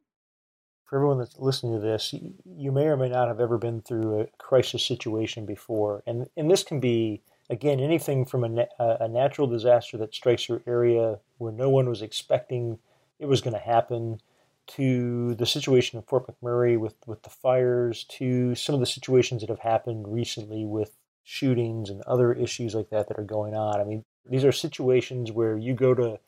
For 0.84 0.96
everyone 0.96 1.18
that's 1.18 1.38
listening 1.38 1.74
to 1.74 1.80
this, 1.80 2.14
you 2.44 2.70
may 2.70 2.86
or 2.86 2.96
may 2.96 3.08
not 3.08 3.28
have 3.28 3.40
ever 3.40 3.58
been 3.58 3.82
through 3.82 4.20
a 4.20 4.26
crisis 4.38 4.86
situation 4.86 5.44
before, 5.44 6.02
and 6.06 6.28
and 6.36 6.50
this 6.50 6.62
can 6.62 6.80
be 6.80 7.22
again 7.50 7.80
anything 7.80 8.24
from 8.24 8.44
a, 8.44 8.66
a 8.78 9.08
natural 9.08 9.46
disaster 9.46 9.96
that 9.98 10.14
strikes 10.14 10.48
your 10.48 10.62
area 10.66 11.18
where 11.38 11.52
no 11.52 11.68
one 11.68 11.88
was 11.88 12.02
expecting 12.02 12.78
it 13.18 13.26
was 13.26 13.40
going 13.40 13.54
to 13.54 13.60
happen 13.60 14.20
to 14.68 15.34
the 15.34 15.46
situation 15.46 15.98
in 15.98 16.02
Fort 16.04 16.26
McMurray 16.26 16.78
with, 16.78 16.94
with 17.06 17.22
the 17.22 17.30
fires, 17.30 18.04
to 18.04 18.54
some 18.54 18.74
of 18.74 18.80
the 18.80 18.86
situations 18.86 19.40
that 19.40 19.50
have 19.50 19.60
happened 19.60 20.06
recently 20.08 20.64
with 20.64 20.96
shootings 21.24 21.90
and 21.90 22.02
other 22.02 22.32
issues 22.32 22.74
like 22.74 22.90
that 22.90 23.08
that 23.08 23.18
are 23.18 23.24
going 23.24 23.54
on. 23.54 23.80
I 23.80 23.84
mean, 23.84 24.04
these 24.28 24.44
are 24.44 24.52
situations 24.52 25.32
where 25.32 25.56
you 25.56 25.74
go 25.74 25.94
to 25.94 26.18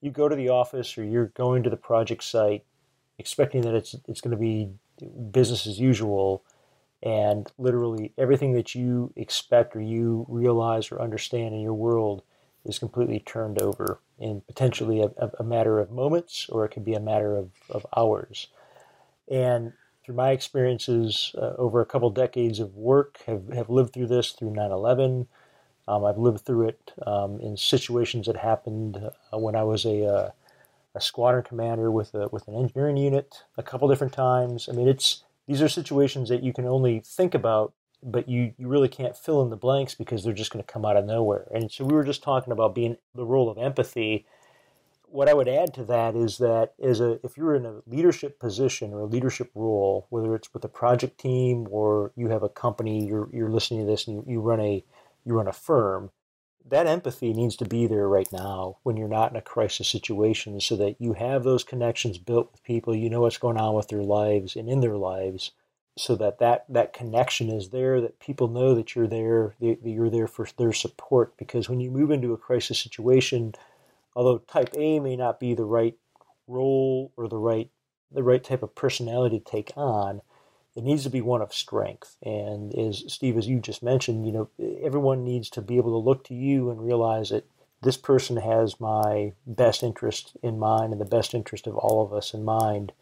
you 0.00 0.10
go 0.10 0.28
to 0.28 0.36
the 0.36 0.50
office 0.50 0.96
or 0.98 1.04
you're 1.04 1.26
going 1.26 1.62
to 1.62 1.70
the 1.70 1.76
project 1.76 2.22
site 2.22 2.64
expecting 3.18 3.62
that 3.62 3.74
it's 3.74 3.94
it's 4.06 4.20
going 4.20 4.30
to 4.30 4.36
be 4.36 4.68
business 5.30 5.66
as 5.66 5.78
usual 5.78 6.44
and 7.02 7.50
literally 7.58 8.12
everything 8.16 8.52
that 8.54 8.74
you 8.74 9.12
expect 9.16 9.76
or 9.76 9.80
you 9.80 10.24
realize 10.28 10.90
or 10.90 11.00
understand 11.00 11.54
in 11.54 11.60
your 11.60 11.74
world 11.74 12.22
is 12.66 12.78
completely 12.78 13.20
turned 13.20 13.60
over 13.60 14.00
in 14.18 14.42
potentially 14.46 15.00
a, 15.00 15.30
a, 15.38 15.44
matter 15.44 15.78
of 15.78 15.90
moments 15.90 16.48
or 16.48 16.64
it 16.64 16.70
could 16.70 16.84
be 16.84 16.94
a 16.94 17.00
matter 17.00 17.36
of, 17.36 17.50
of 17.70 17.86
hours. 17.96 18.48
And 19.30 19.72
through 20.04 20.14
my 20.14 20.30
experiences 20.30 21.34
uh, 21.36 21.54
over 21.58 21.80
a 21.80 21.86
couple 21.86 22.10
decades 22.10 22.60
of 22.60 22.74
work, 22.74 23.20
have, 23.26 23.48
have 23.52 23.68
lived 23.68 23.92
through 23.92 24.06
this 24.06 24.32
through 24.32 24.50
9 24.50 24.70
11. 24.70 25.26
Um, 25.88 26.04
I've 26.04 26.18
lived 26.18 26.40
through 26.40 26.68
it 26.68 26.92
um, 27.06 27.40
in 27.40 27.56
situations 27.56 28.26
that 28.26 28.36
happened 28.36 28.96
uh, 28.96 29.38
when 29.38 29.54
I 29.54 29.62
was 29.62 29.84
a, 29.84 30.04
uh, 30.04 30.30
a 30.94 31.00
squadron 31.00 31.44
commander 31.44 31.90
with 31.90 32.14
a, 32.14 32.28
with 32.32 32.48
an 32.48 32.54
engineering 32.54 32.96
unit 32.96 33.44
a 33.56 33.62
couple 33.62 33.88
different 33.88 34.12
times. 34.12 34.68
I 34.68 34.72
mean, 34.72 34.88
it's 34.88 35.24
these 35.46 35.62
are 35.62 35.68
situations 35.68 36.28
that 36.28 36.42
you 36.42 36.52
can 36.52 36.66
only 36.66 37.00
think 37.00 37.34
about 37.34 37.72
but 38.06 38.28
you, 38.28 38.54
you 38.56 38.68
really 38.68 38.88
can't 38.88 39.16
fill 39.16 39.42
in 39.42 39.50
the 39.50 39.56
blanks 39.56 39.94
because 39.94 40.22
they're 40.22 40.32
just 40.32 40.52
going 40.52 40.64
to 40.64 40.72
come 40.72 40.84
out 40.84 40.96
of 40.96 41.04
nowhere. 41.04 41.48
And 41.52 41.70
so 41.70 41.84
we 41.84 41.94
were 41.94 42.04
just 42.04 42.22
talking 42.22 42.52
about 42.52 42.74
being 42.74 42.96
the 43.14 43.26
role 43.26 43.50
of 43.50 43.58
empathy. 43.58 44.24
What 45.08 45.28
I 45.28 45.34
would 45.34 45.48
add 45.48 45.74
to 45.74 45.84
that 45.84 46.14
is 46.14 46.38
that 46.38 46.74
as 46.80 47.00
a 47.00 47.18
if 47.24 47.36
you're 47.36 47.56
in 47.56 47.66
a 47.66 47.82
leadership 47.86 48.38
position 48.38 48.92
or 48.92 49.00
a 49.00 49.06
leadership 49.06 49.50
role, 49.56 50.06
whether 50.10 50.36
it's 50.36 50.54
with 50.54 50.64
a 50.64 50.68
project 50.68 51.18
team 51.18 51.66
or 51.68 52.12
you 52.16 52.28
have 52.28 52.44
a 52.44 52.48
company, 52.48 53.04
you're 53.04 53.28
you're 53.32 53.50
listening 53.50 53.80
to 53.80 53.86
this 53.86 54.06
and 54.06 54.16
you, 54.16 54.34
you 54.34 54.40
run 54.40 54.60
a 54.60 54.84
you 55.24 55.34
run 55.34 55.48
a 55.48 55.52
firm, 55.52 56.10
that 56.64 56.86
empathy 56.86 57.32
needs 57.32 57.56
to 57.56 57.64
be 57.64 57.88
there 57.88 58.08
right 58.08 58.28
now 58.32 58.78
when 58.84 58.96
you're 58.96 59.08
not 59.08 59.32
in 59.32 59.36
a 59.36 59.42
crisis 59.42 59.88
situation 59.88 60.60
so 60.60 60.76
that 60.76 61.00
you 61.00 61.14
have 61.14 61.42
those 61.42 61.64
connections 61.64 62.18
built 62.18 62.52
with 62.52 62.62
people, 62.62 62.94
you 62.94 63.10
know 63.10 63.22
what's 63.22 63.38
going 63.38 63.56
on 63.56 63.74
with 63.74 63.88
their 63.88 64.02
lives 64.02 64.54
and 64.54 64.68
in 64.68 64.80
their 64.80 64.96
lives 64.96 65.50
so 65.98 66.14
that, 66.16 66.38
that 66.38 66.66
that 66.68 66.92
connection 66.92 67.50
is 67.50 67.70
there, 67.70 68.00
that 68.00 68.20
people 68.20 68.48
know 68.48 68.74
that 68.74 68.94
you're 68.94 69.06
there, 69.06 69.54
that 69.60 69.78
you're 69.82 70.10
there 70.10 70.26
for 70.26 70.46
their 70.58 70.72
support. 70.72 71.36
Because 71.36 71.68
when 71.68 71.80
you 71.80 71.90
move 71.90 72.10
into 72.10 72.32
a 72.32 72.38
crisis 72.38 72.78
situation, 72.78 73.54
although 74.14 74.38
type 74.38 74.70
A 74.76 75.00
may 75.00 75.16
not 75.16 75.40
be 75.40 75.54
the 75.54 75.64
right 75.64 75.96
role 76.46 77.12
or 77.16 77.28
the 77.28 77.38
right 77.38 77.70
the 78.12 78.22
right 78.22 78.44
type 78.44 78.62
of 78.62 78.74
personality 78.74 79.38
to 79.40 79.44
take 79.44 79.72
on, 79.76 80.20
it 80.76 80.84
needs 80.84 81.02
to 81.02 81.10
be 81.10 81.20
one 81.20 81.42
of 81.42 81.52
strength. 81.52 82.16
And 82.22 82.72
as 82.78 83.02
Steve, 83.12 83.36
as 83.36 83.48
you 83.48 83.58
just 83.58 83.82
mentioned, 83.82 84.26
you 84.26 84.32
know, 84.32 84.48
everyone 84.82 85.24
needs 85.24 85.50
to 85.50 85.62
be 85.62 85.76
able 85.76 85.90
to 85.90 86.04
look 86.08 86.22
to 86.24 86.34
you 86.34 86.70
and 86.70 86.84
realize 86.84 87.30
that 87.30 87.46
this 87.82 87.96
person 87.96 88.36
has 88.36 88.78
my 88.80 89.32
best 89.46 89.82
interest 89.82 90.36
in 90.42 90.58
mind 90.58 90.92
and 90.92 91.00
the 91.00 91.06
best 91.06 91.34
interest 91.34 91.66
of 91.66 91.76
all 91.76 92.04
of 92.04 92.12
us 92.12 92.32
in 92.32 92.44
mind 92.44 92.92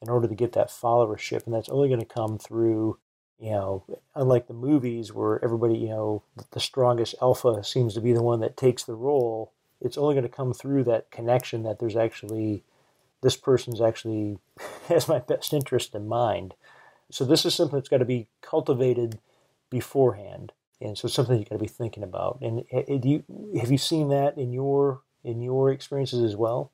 in 0.00 0.08
order 0.08 0.28
to 0.28 0.34
get 0.34 0.52
that 0.52 0.68
followership. 0.68 1.44
And 1.44 1.54
that's 1.54 1.68
only 1.68 1.88
going 1.88 2.00
to 2.00 2.06
come 2.06 2.38
through, 2.38 2.98
you 3.38 3.50
know, 3.50 3.84
unlike 4.14 4.46
the 4.46 4.54
movies 4.54 5.12
where 5.12 5.42
everybody, 5.44 5.76
you 5.76 5.88
know, 5.88 6.22
the 6.52 6.60
strongest 6.60 7.14
alpha 7.20 7.62
seems 7.64 7.94
to 7.94 8.00
be 8.00 8.12
the 8.12 8.22
one 8.22 8.40
that 8.40 8.56
takes 8.56 8.84
the 8.84 8.94
role. 8.94 9.52
It's 9.80 9.98
only 9.98 10.14
going 10.14 10.28
to 10.28 10.28
come 10.28 10.52
through 10.52 10.84
that 10.84 11.10
connection 11.10 11.62
that 11.64 11.78
there's 11.78 11.96
actually, 11.96 12.64
this 13.22 13.36
person's 13.36 13.80
actually 13.80 14.38
has 14.88 15.08
my 15.08 15.18
best 15.18 15.52
interest 15.52 15.94
in 15.94 16.08
mind. 16.08 16.54
So 17.10 17.24
this 17.24 17.44
is 17.44 17.54
something 17.54 17.78
that's 17.78 17.88
got 17.88 17.98
to 17.98 18.04
be 18.04 18.28
cultivated 18.42 19.18
beforehand. 19.70 20.52
And 20.80 20.96
so 20.96 21.08
something 21.08 21.38
you've 21.38 21.48
got 21.48 21.56
to 21.56 21.62
be 21.62 21.68
thinking 21.68 22.02
about. 22.02 22.38
And 22.40 22.64
eh, 22.70 22.82
eh, 22.86 22.98
do 22.98 23.08
you, 23.08 23.24
have 23.58 23.72
you 23.72 23.78
seen 23.78 24.08
that 24.10 24.38
in 24.38 24.52
your 24.52 25.02
in 25.24 25.42
your 25.42 25.70
experiences 25.70 26.22
as 26.22 26.36
well? 26.36 26.70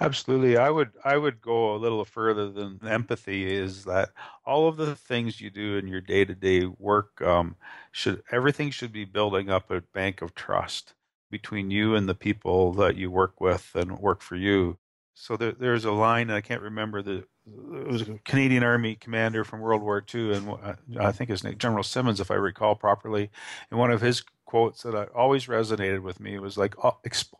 Absolutely. 0.00 0.56
I 0.56 0.70
would 0.70 0.92
I 1.04 1.16
would 1.16 1.40
go 1.40 1.74
a 1.74 1.76
little 1.78 2.04
further 2.04 2.50
than 2.50 2.78
empathy 2.86 3.52
is 3.52 3.84
that 3.84 4.10
all 4.44 4.68
of 4.68 4.76
the 4.76 4.94
things 4.94 5.40
you 5.40 5.50
do 5.50 5.76
in 5.76 5.88
your 5.88 6.00
day-to-day 6.00 6.66
work 6.66 7.20
um, 7.20 7.56
should 7.90 8.22
everything 8.30 8.70
should 8.70 8.92
be 8.92 9.04
building 9.04 9.50
up 9.50 9.70
a 9.70 9.80
bank 9.80 10.22
of 10.22 10.34
trust 10.36 10.94
between 11.30 11.70
you 11.70 11.94
and 11.96 12.08
the 12.08 12.14
people 12.14 12.72
that 12.74 12.96
you 12.96 13.10
work 13.10 13.40
with 13.40 13.72
and 13.74 13.98
work 13.98 14.22
for 14.22 14.36
you. 14.36 14.78
So 15.14 15.36
there, 15.36 15.52
there's 15.52 15.84
a 15.84 15.90
line 15.92 16.30
I 16.30 16.40
can't 16.42 16.62
remember 16.62 17.02
the 17.02 17.24
it 17.46 17.86
was 17.88 18.02
a 18.02 18.18
Canadian 18.24 18.62
Army 18.62 18.94
commander 18.94 19.42
from 19.42 19.60
World 19.60 19.82
War 19.82 20.00
II, 20.02 20.34
and 20.34 20.48
uh, 20.50 20.74
I 21.00 21.10
think 21.12 21.30
his 21.30 21.42
name 21.42 21.56
General 21.58 21.82
Simonds, 21.82 22.20
if 22.20 22.30
I 22.30 22.34
recall 22.34 22.74
properly. 22.76 23.30
And 23.70 23.80
one 23.80 23.90
of 23.90 24.02
his 24.02 24.22
quotes 24.44 24.82
that 24.82 24.94
always 25.14 25.46
resonated 25.46 26.02
with 26.02 26.20
me 26.20 26.38
was 26.38 26.58
like, 26.58 26.74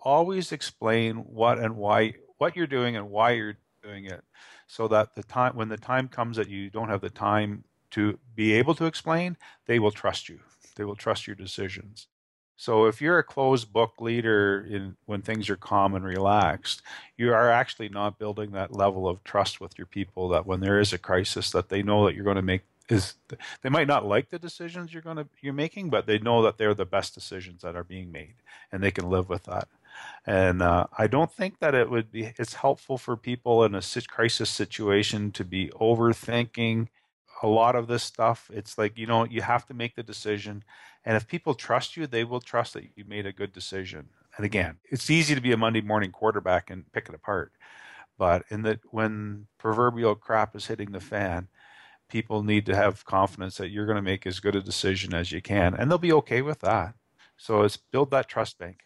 "Always 0.02 0.50
explain 0.50 1.16
what 1.18 1.58
and 1.58 1.76
why 1.76 2.14
what 2.38 2.56
you're 2.56 2.66
doing 2.66 2.96
and 2.96 3.10
why 3.10 3.32
you're 3.32 3.56
doing 3.82 4.06
it 4.06 4.24
so 4.66 4.88
that 4.88 5.14
the 5.14 5.22
time 5.22 5.54
when 5.54 5.68
the 5.68 5.76
time 5.76 6.08
comes 6.08 6.36
that 6.36 6.48
you 6.48 6.70
don't 6.70 6.88
have 6.88 7.00
the 7.00 7.10
time 7.10 7.64
to 7.90 8.18
be 8.34 8.52
able 8.52 8.74
to 8.74 8.86
explain 8.86 9.36
they 9.66 9.78
will 9.78 9.90
trust 9.90 10.28
you 10.28 10.40
they 10.76 10.84
will 10.84 10.96
trust 10.96 11.26
your 11.26 11.36
decisions 11.36 12.08
so 12.56 12.86
if 12.86 13.00
you're 13.00 13.18
a 13.18 13.24
closed 13.24 13.72
book 13.72 14.00
leader 14.00 14.66
in 14.68 14.96
when 15.06 15.22
things 15.22 15.48
are 15.48 15.56
calm 15.56 15.94
and 15.94 16.04
relaxed 16.04 16.82
you 17.16 17.32
are 17.32 17.50
actually 17.50 17.88
not 17.88 18.18
building 18.18 18.50
that 18.50 18.74
level 18.74 19.08
of 19.08 19.22
trust 19.22 19.60
with 19.60 19.78
your 19.78 19.86
people 19.86 20.28
that 20.28 20.46
when 20.46 20.60
there 20.60 20.80
is 20.80 20.92
a 20.92 20.98
crisis 20.98 21.50
that 21.50 21.68
they 21.68 21.82
know 21.82 22.04
that 22.04 22.14
you're 22.14 22.24
going 22.24 22.36
to 22.36 22.42
make 22.42 22.62
is 22.88 23.14
they 23.62 23.68
might 23.68 23.86
not 23.86 24.06
like 24.06 24.30
the 24.30 24.38
decisions 24.38 24.92
you're 24.92 25.02
going 25.02 25.16
to 25.16 25.28
you're 25.40 25.52
making, 25.52 25.90
but 25.90 26.06
they 26.06 26.18
know 26.18 26.42
that 26.42 26.58
they're 26.58 26.74
the 26.74 26.84
best 26.86 27.14
decisions 27.14 27.62
that 27.62 27.76
are 27.76 27.84
being 27.84 28.10
made, 28.10 28.34
and 28.72 28.82
they 28.82 28.90
can 28.90 29.08
live 29.08 29.28
with 29.28 29.44
that. 29.44 29.68
And 30.26 30.62
uh, 30.62 30.86
I 30.96 31.06
don't 31.06 31.32
think 31.32 31.58
that 31.60 31.74
it 31.74 31.90
would 31.90 32.10
be 32.10 32.32
it's 32.38 32.54
helpful 32.54 32.98
for 32.98 33.16
people 33.16 33.64
in 33.64 33.74
a 33.74 33.82
crisis 34.08 34.50
situation 34.50 35.32
to 35.32 35.44
be 35.44 35.68
overthinking 35.80 36.88
a 37.42 37.46
lot 37.46 37.76
of 37.76 37.86
this 37.86 38.02
stuff. 38.02 38.50
It's 38.52 38.76
like 38.76 38.98
you 38.98 39.06
know 39.06 39.24
you 39.24 39.42
have 39.42 39.66
to 39.66 39.74
make 39.74 39.94
the 39.96 40.02
decision, 40.02 40.64
and 41.04 41.16
if 41.16 41.26
people 41.26 41.54
trust 41.54 41.96
you, 41.96 42.06
they 42.06 42.24
will 42.24 42.40
trust 42.40 42.74
that 42.74 42.84
you 42.96 43.04
made 43.06 43.26
a 43.26 43.32
good 43.32 43.52
decision. 43.52 44.08
And 44.36 44.44
again, 44.44 44.76
it's 44.90 45.10
easy 45.10 45.34
to 45.34 45.40
be 45.40 45.52
a 45.52 45.56
Monday 45.56 45.80
morning 45.80 46.12
quarterback 46.12 46.70
and 46.70 46.90
pick 46.92 47.08
it 47.08 47.14
apart, 47.14 47.52
but 48.18 48.44
in 48.50 48.62
the 48.62 48.80
when 48.90 49.46
proverbial 49.58 50.14
crap 50.14 50.54
is 50.56 50.66
hitting 50.66 50.92
the 50.92 51.00
fan 51.00 51.48
people 52.08 52.42
need 52.42 52.66
to 52.66 52.74
have 52.74 53.04
confidence 53.04 53.56
that 53.58 53.70
you're 53.70 53.86
going 53.86 53.96
to 53.96 54.02
make 54.02 54.26
as 54.26 54.40
good 54.40 54.56
a 54.56 54.62
decision 54.62 55.14
as 55.14 55.32
you 55.32 55.42
can, 55.42 55.74
and 55.74 55.90
they'll 55.90 55.98
be 55.98 56.12
okay 56.12 56.42
with 56.42 56.60
that. 56.60 56.94
So 57.36 57.62
it's 57.62 57.76
build 57.76 58.10
that 58.10 58.28
trust 58.28 58.58
bank. 58.58 58.80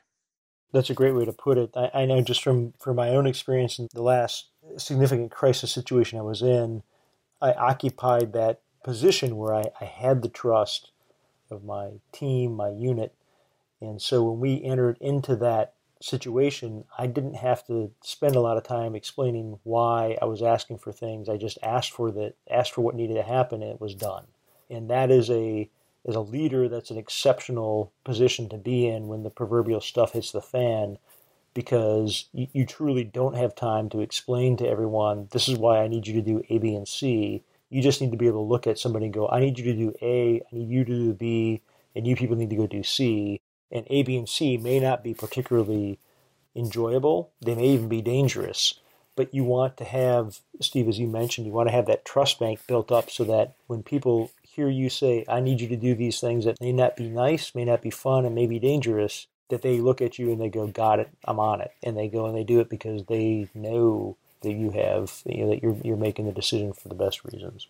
That's 0.72 0.90
a 0.90 0.94
great 0.94 1.14
way 1.14 1.24
to 1.24 1.32
put 1.32 1.58
it. 1.58 1.70
I, 1.76 1.90
I 1.94 2.04
know 2.06 2.22
just 2.22 2.42
from, 2.42 2.72
from 2.78 2.96
my 2.96 3.10
own 3.10 3.26
experience 3.26 3.78
in 3.78 3.88
the 3.92 4.02
last 4.02 4.46
significant 4.76 5.30
crisis 5.30 5.72
situation 5.72 6.18
I 6.18 6.22
was 6.22 6.42
in, 6.42 6.82
I 7.40 7.52
occupied 7.52 8.32
that 8.32 8.60
position 8.82 9.36
where 9.36 9.54
I, 9.54 9.64
I 9.80 9.84
had 9.84 10.22
the 10.22 10.28
trust 10.28 10.90
of 11.50 11.64
my 11.64 11.90
team, 12.10 12.54
my 12.54 12.70
unit. 12.70 13.14
And 13.80 14.00
so 14.00 14.22
when 14.22 14.40
we 14.40 14.62
entered 14.62 14.96
into 15.00 15.36
that 15.36 15.74
situation, 16.00 16.84
I 16.98 17.06
didn't 17.06 17.34
have 17.34 17.66
to 17.66 17.92
spend 18.02 18.34
a 18.34 18.40
lot 18.40 18.56
of 18.56 18.64
time 18.64 18.94
explaining 18.94 19.58
why 19.62 20.16
I 20.20 20.24
was 20.24 20.42
asking 20.42 20.78
for 20.78 20.92
things. 20.92 21.28
I 21.28 21.36
just 21.36 21.58
asked 21.62 21.90
for 21.90 22.10
the 22.10 22.34
asked 22.50 22.72
for 22.72 22.80
what 22.80 22.94
needed 22.94 23.14
to 23.14 23.22
happen, 23.22 23.62
and 23.62 23.70
it 23.72 23.80
was 23.80 23.94
done. 23.94 24.24
And 24.70 24.88
that 24.90 25.10
is 25.10 25.30
a 25.30 25.68
as 26.06 26.14
a 26.14 26.20
leader, 26.20 26.68
that's 26.68 26.90
an 26.90 26.98
exceptional 26.98 27.92
position 28.04 28.48
to 28.48 28.56
be 28.56 28.86
in 28.86 29.06
when 29.06 29.22
the 29.22 29.30
proverbial 29.30 29.80
stuff 29.80 30.12
hits 30.12 30.32
the 30.32 30.42
fan, 30.42 30.98
because 31.54 32.26
you, 32.32 32.48
you 32.52 32.66
truly 32.66 33.04
don't 33.04 33.36
have 33.36 33.54
time 33.54 33.88
to 33.90 34.00
explain 34.00 34.56
to 34.56 34.68
everyone 34.68 35.28
this 35.32 35.48
is 35.48 35.58
why 35.58 35.82
I 35.82 35.88
need 35.88 36.06
you 36.06 36.14
to 36.14 36.22
do 36.22 36.42
A, 36.48 36.58
B, 36.58 36.74
and 36.74 36.88
C. 36.88 37.44
You 37.70 37.82
just 37.82 38.00
need 38.00 38.10
to 38.10 38.16
be 38.16 38.26
able 38.26 38.44
to 38.44 38.50
look 38.50 38.66
at 38.66 38.78
somebody 38.78 39.06
and 39.06 39.14
go, 39.14 39.28
I 39.28 39.40
need 39.40 39.58
you 39.58 39.64
to 39.66 39.74
do 39.74 39.94
A, 40.02 40.40
I 40.40 40.54
need 40.54 40.68
you 40.68 40.84
to 40.84 40.92
do 40.92 41.12
B, 41.12 41.62
and 41.94 42.06
you 42.06 42.16
people 42.16 42.36
need 42.36 42.50
to 42.50 42.56
go 42.56 42.66
do 42.66 42.82
C 42.82 43.40
and 43.70 43.86
A, 43.88 44.02
B, 44.02 44.16
and 44.16 44.28
C 44.28 44.56
may 44.56 44.78
not 44.78 45.02
be 45.02 45.14
particularly 45.14 45.98
enjoyable. 46.54 47.30
They 47.40 47.54
may 47.54 47.68
even 47.68 47.88
be 47.88 48.02
dangerous. 48.02 48.74
But 49.14 49.34
you 49.34 49.44
want 49.44 49.76
to 49.78 49.84
have, 49.84 50.40
Steve, 50.60 50.88
as 50.88 50.98
you 50.98 51.06
mentioned, 51.06 51.46
you 51.46 51.52
want 51.52 51.68
to 51.68 51.74
have 51.74 51.86
that 51.86 52.04
trust 52.04 52.38
bank 52.38 52.60
built 52.66 52.90
up 52.90 53.10
so 53.10 53.24
that 53.24 53.54
when 53.66 53.82
people 53.82 54.30
hear 54.54 54.68
you 54.68 54.90
say, 54.90 55.24
I 55.28 55.40
need 55.40 55.60
you 55.60 55.68
to 55.68 55.76
do 55.76 55.94
these 55.94 56.20
things 56.20 56.44
that 56.44 56.60
may 56.60 56.72
not 56.72 56.96
be 56.96 57.08
nice, 57.08 57.54
may 57.54 57.64
not 57.64 57.80
be 57.80 57.90
fun, 57.90 58.24
and 58.26 58.34
may 58.34 58.46
be 58.46 58.58
dangerous, 58.58 59.26
that 59.48 59.62
they 59.62 59.80
look 59.80 60.00
at 60.00 60.18
you 60.18 60.30
and 60.30 60.40
they 60.40 60.48
go, 60.48 60.66
Got 60.66 61.00
it, 61.00 61.08
I'm 61.24 61.40
on 61.40 61.60
it. 61.60 61.72
And 61.82 61.96
they 61.96 62.08
go 62.08 62.26
and 62.26 62.36
they 62.36 62.44
do 62.44 62.60
it 62.60 62.68
because 62.68 63.04
they 63.04 63.48
know 63.54 64.16
that 64.42 64.52
you 64.52 64.70
have, 64.70 65.22
you 65.24 65.44
know, 65.44 65.50
that 65.50 65.62
you're, 65.62 65.76
you're 65.82 65.96
making 65.96 66.26
the 66.26 66.32
decision 66.32 66.72
for 66.72 66.88
the 66.88 66.94
best 66.94 67.24
reasons. 67.24 67.68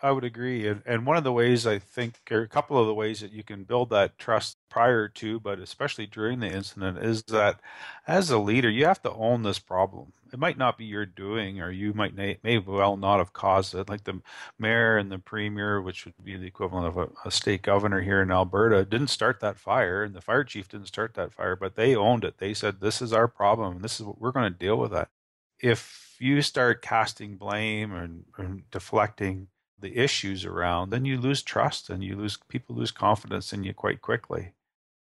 I 0.00 0.12
would 0.12 0.22
agree. 0.22 0.68
And, 0.68 0.82
and 0.86 1.04
one 1.06 1.16
of 1.16 1.24
the 1.24 1.32
ways 1.32 1.66
I 1.66 1.80
think, 1.80 2.20
or 2.30 2.42
a 2.42 2.48
couple 2.48 2.80
of 2.80 2.86
the 2.86 2.94
ways 2.94 3.20
that 3.20 3.32
you 3.32 3.42
can 3.42 3.64
build 3.64 3.90
that 3.90 4.16
trust 4.16 4.56
prior 4.68 5.08
to, 5.08 5.40
but 5.40 5.58
especially 5.58 6.06
during 6.06 6.38
the 6.38 6.46
incident, 6.46 6.98
is 6.98 7.24
that 7.24 7.60
as 8.06 8.30
a 8.30 8.38
leader, 8.38 8.70
you 8.70 8.84
have 8.84 9.02
to 9.02 9.12
own 9.12 9.42
this 9.42 9.58
problem. 9.58 10.12
It 10.32 10.38
might 10.38 10.56
not 10.56 10.78
be 10.78 10.84
your 10.84 11.06
doing, 11.06 11.60
or 11.60 11.70
you 11.70 11.94
might 11.94 12.14
may 12.16 12.58
well 12.58 12.96
not 12.96 13.18
have 13.18 13.32
caused 13.32 13.74
it. 13.74 13.88
Like 13.88 14.04
the 14.04 14.20
mayor 14.58 14.98
and 14.98 15.10
the 15.10 15.18
premier, 15.18 15.80
which 15.80 16.04
would 16.04 16.14
be 16.22 16.36
the 16.36 16.46
equivalent 16.46 16.86
of 16.86 16.96
a, 16.96 17.08
a 17.24 17.30
state 17.30 17.62
governor 17.62 18.02
here 18.02 18.22
in 18.22 18.30
Alberta, 18.30 18.84
didn't 18.84 19.08
start 19.08 19.40
that 19.40 19.58
fire, 19.58 20.04
and 20.04 20.14
the 20.14 20.20
fire 20.20 20.44
chief 20.44 20.68
didn't 20.68 20.86
start 20.86 21.14
that 21.14 21.32
fire, 21.32 21.56
but 21.56 21.74
they 21.74 21.96
owned 21.96 22.24
it. 22.24 22.38
They 22.38 22.54
said, 22.54 22.80
"This 22.80 23.02
is 23.02 23.12
our 23.12 23.26
problem, 23.26 23.76
and 23.76 23.82
this 23.82 23.98
is 23.98 24.06
what 24.06 24.20
we're 24.20 24.32
going 24.32 24.52
to 24.52 24.58
deal 24.58 24.76
with 24.76 24.92
that. 24.92 25.08
If 25.60 26.16
you 26.20 26.42
start 26.42 26.82
casting 26.82 27.36
blame 27.36 27.94
and, 27.94 28.24
and 28.36 28.70
deflecting 28.70 29.48
the 29.80 29.96
issues 29.96 30.44
around, 30.44 30.90
then 30.90 31.04
you 31.04 31.20
lose 31.20 31.42
trust 31.42 31.90
and 31.90 32.02
you 32.02 32.16
lose 32.16 32.38
people 32.48 32.76
lose 32.76 32.90
confidence 32.90 33.52
in 33.52 33.64
you 33.64 33.74
quite 33.74 34.00
quickly. 34.00 34.52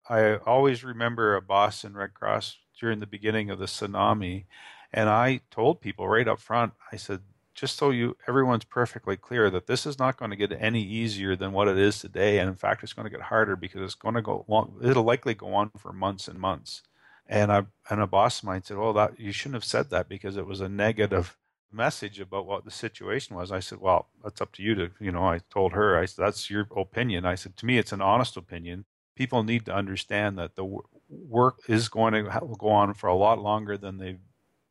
I 0.08 0.36
always 0.36 0.84
remember 0.84 1.34
a 1.34 1.42
boss 1.42 1.84
in 1.84 1.94
Red 1.94 2.14
Cross 2.14 2.58
during 2.78 3.00
the 3.00 3.06
beginning 3.06 3.50
of 3.50 3.58
the 3.58 3.66
tsunami, 3.66 4.44
and 4.92 5.08
I 5.08 5.40
told 5.50 5.80
people 5.80 6.08
right 6.08 6.28
up 6.28 6.40
front, 6.40 6.74
I 6.92 6.96
said, 6.96 7.20
just 7.54 7.76
so 7.76 7.90
you 7.90 8.16
everyone's 8.26 8.64
perfectly 8.64 9.16
clear 9.16 9.48
that 9.48 9.66
this 9.66 9.86
is 9.86 9.98
not 9.98 10.16
going 10.16 10.30
to 10.30 10.36
get 10.36 10.52
any 10.52 10.82
easier 10.82 11.36
than 11.36 11.52
what 11.52 11.68
it 11.68 11.78
is 11.78 12.00
today, 12.00 12.38
and 12.38 12.48
in 12.48 12.56
fact, 12.56 12.82
it's 12.82 12.92
going 12.92 13.04
to 13.04 13.16
get 13.16 13.26
harder 13.26 13.56
because 13.56 13.80
it's 13.82 13.94
going 13.94 14.16
to 14.16 14.22
go 14.22 14.44
long. 14.48 14.76
It'll 14.82 15.04
likely 15.04 15.34
go 15.34 15.54
on 15.54 15.70
for 15.78 15.92
months 15.92 16.26
and 16.28 16.38
months. 16.38 16.82
And 17.26 17.52
I 17.52 17.62
and 17.88 18.00
a 18.00 18.06
boss 18.06 18.40
of 18.40 18.44
mine 18.44 18.64
said, 18.64 18.76
"Well, 18.76 18.92
that 18.94 19.18
you 19.18 19.32
shouldn't 19.32 19.54
have 19.54 19.64
said 19.64 19.90
that 19.90 20.08
because 20.08 20.36
it 20.36 20.46
was 20.46 20.60
a 20.60 20.68
negative 20.68 21.38
message 21.74 22.20
about 22.20 22.46
what 22.46 22.64
the 22.64 22.70
situation 22.70 23.36
was. 23.36 23.52
I 23.52 23.60
said, 23.60 23.80
"Well, 23.80 24.08
that's 24.22 24.40
up 24.40 24.52
to 24.52 24.62
you 24.62 24.74
to, 24.76 24.90
you 25.00 25.12
know." 25.12 25.24
I 25.24 25.40
told 25.50 25.72
her, 25.72 25.98
"I 25.98 26.06
said 26.06 26.24
that's 26.24 26.50
your 26.50 26.66
opinion." 26.76 27.24
I 27.26 27.34
said, 27.34 27.56
"To 27.58 27.66
me, 27.66 27.78
it's 27.78 27.92
an 27.92 28.00
honest 28.00 28.36
opinion. 28.36 28.84
People 29.16 29.42
need 29.42 29.64
to 29.66 29.74
understand 29.74 30.38
that 30.38 30.56
the 30.56 30.78
work 31.08 31.58
is 31.68 31.88
going 31.88 32.14
to 32.14 32.56
go 32.58 32.68
on 32.68 32.94
for 32.94 33.08
a 33.08 33.14
lot 33.14 33.38
longer 33.38 33.76
than 33.76 33.98
they've 33.98 34.20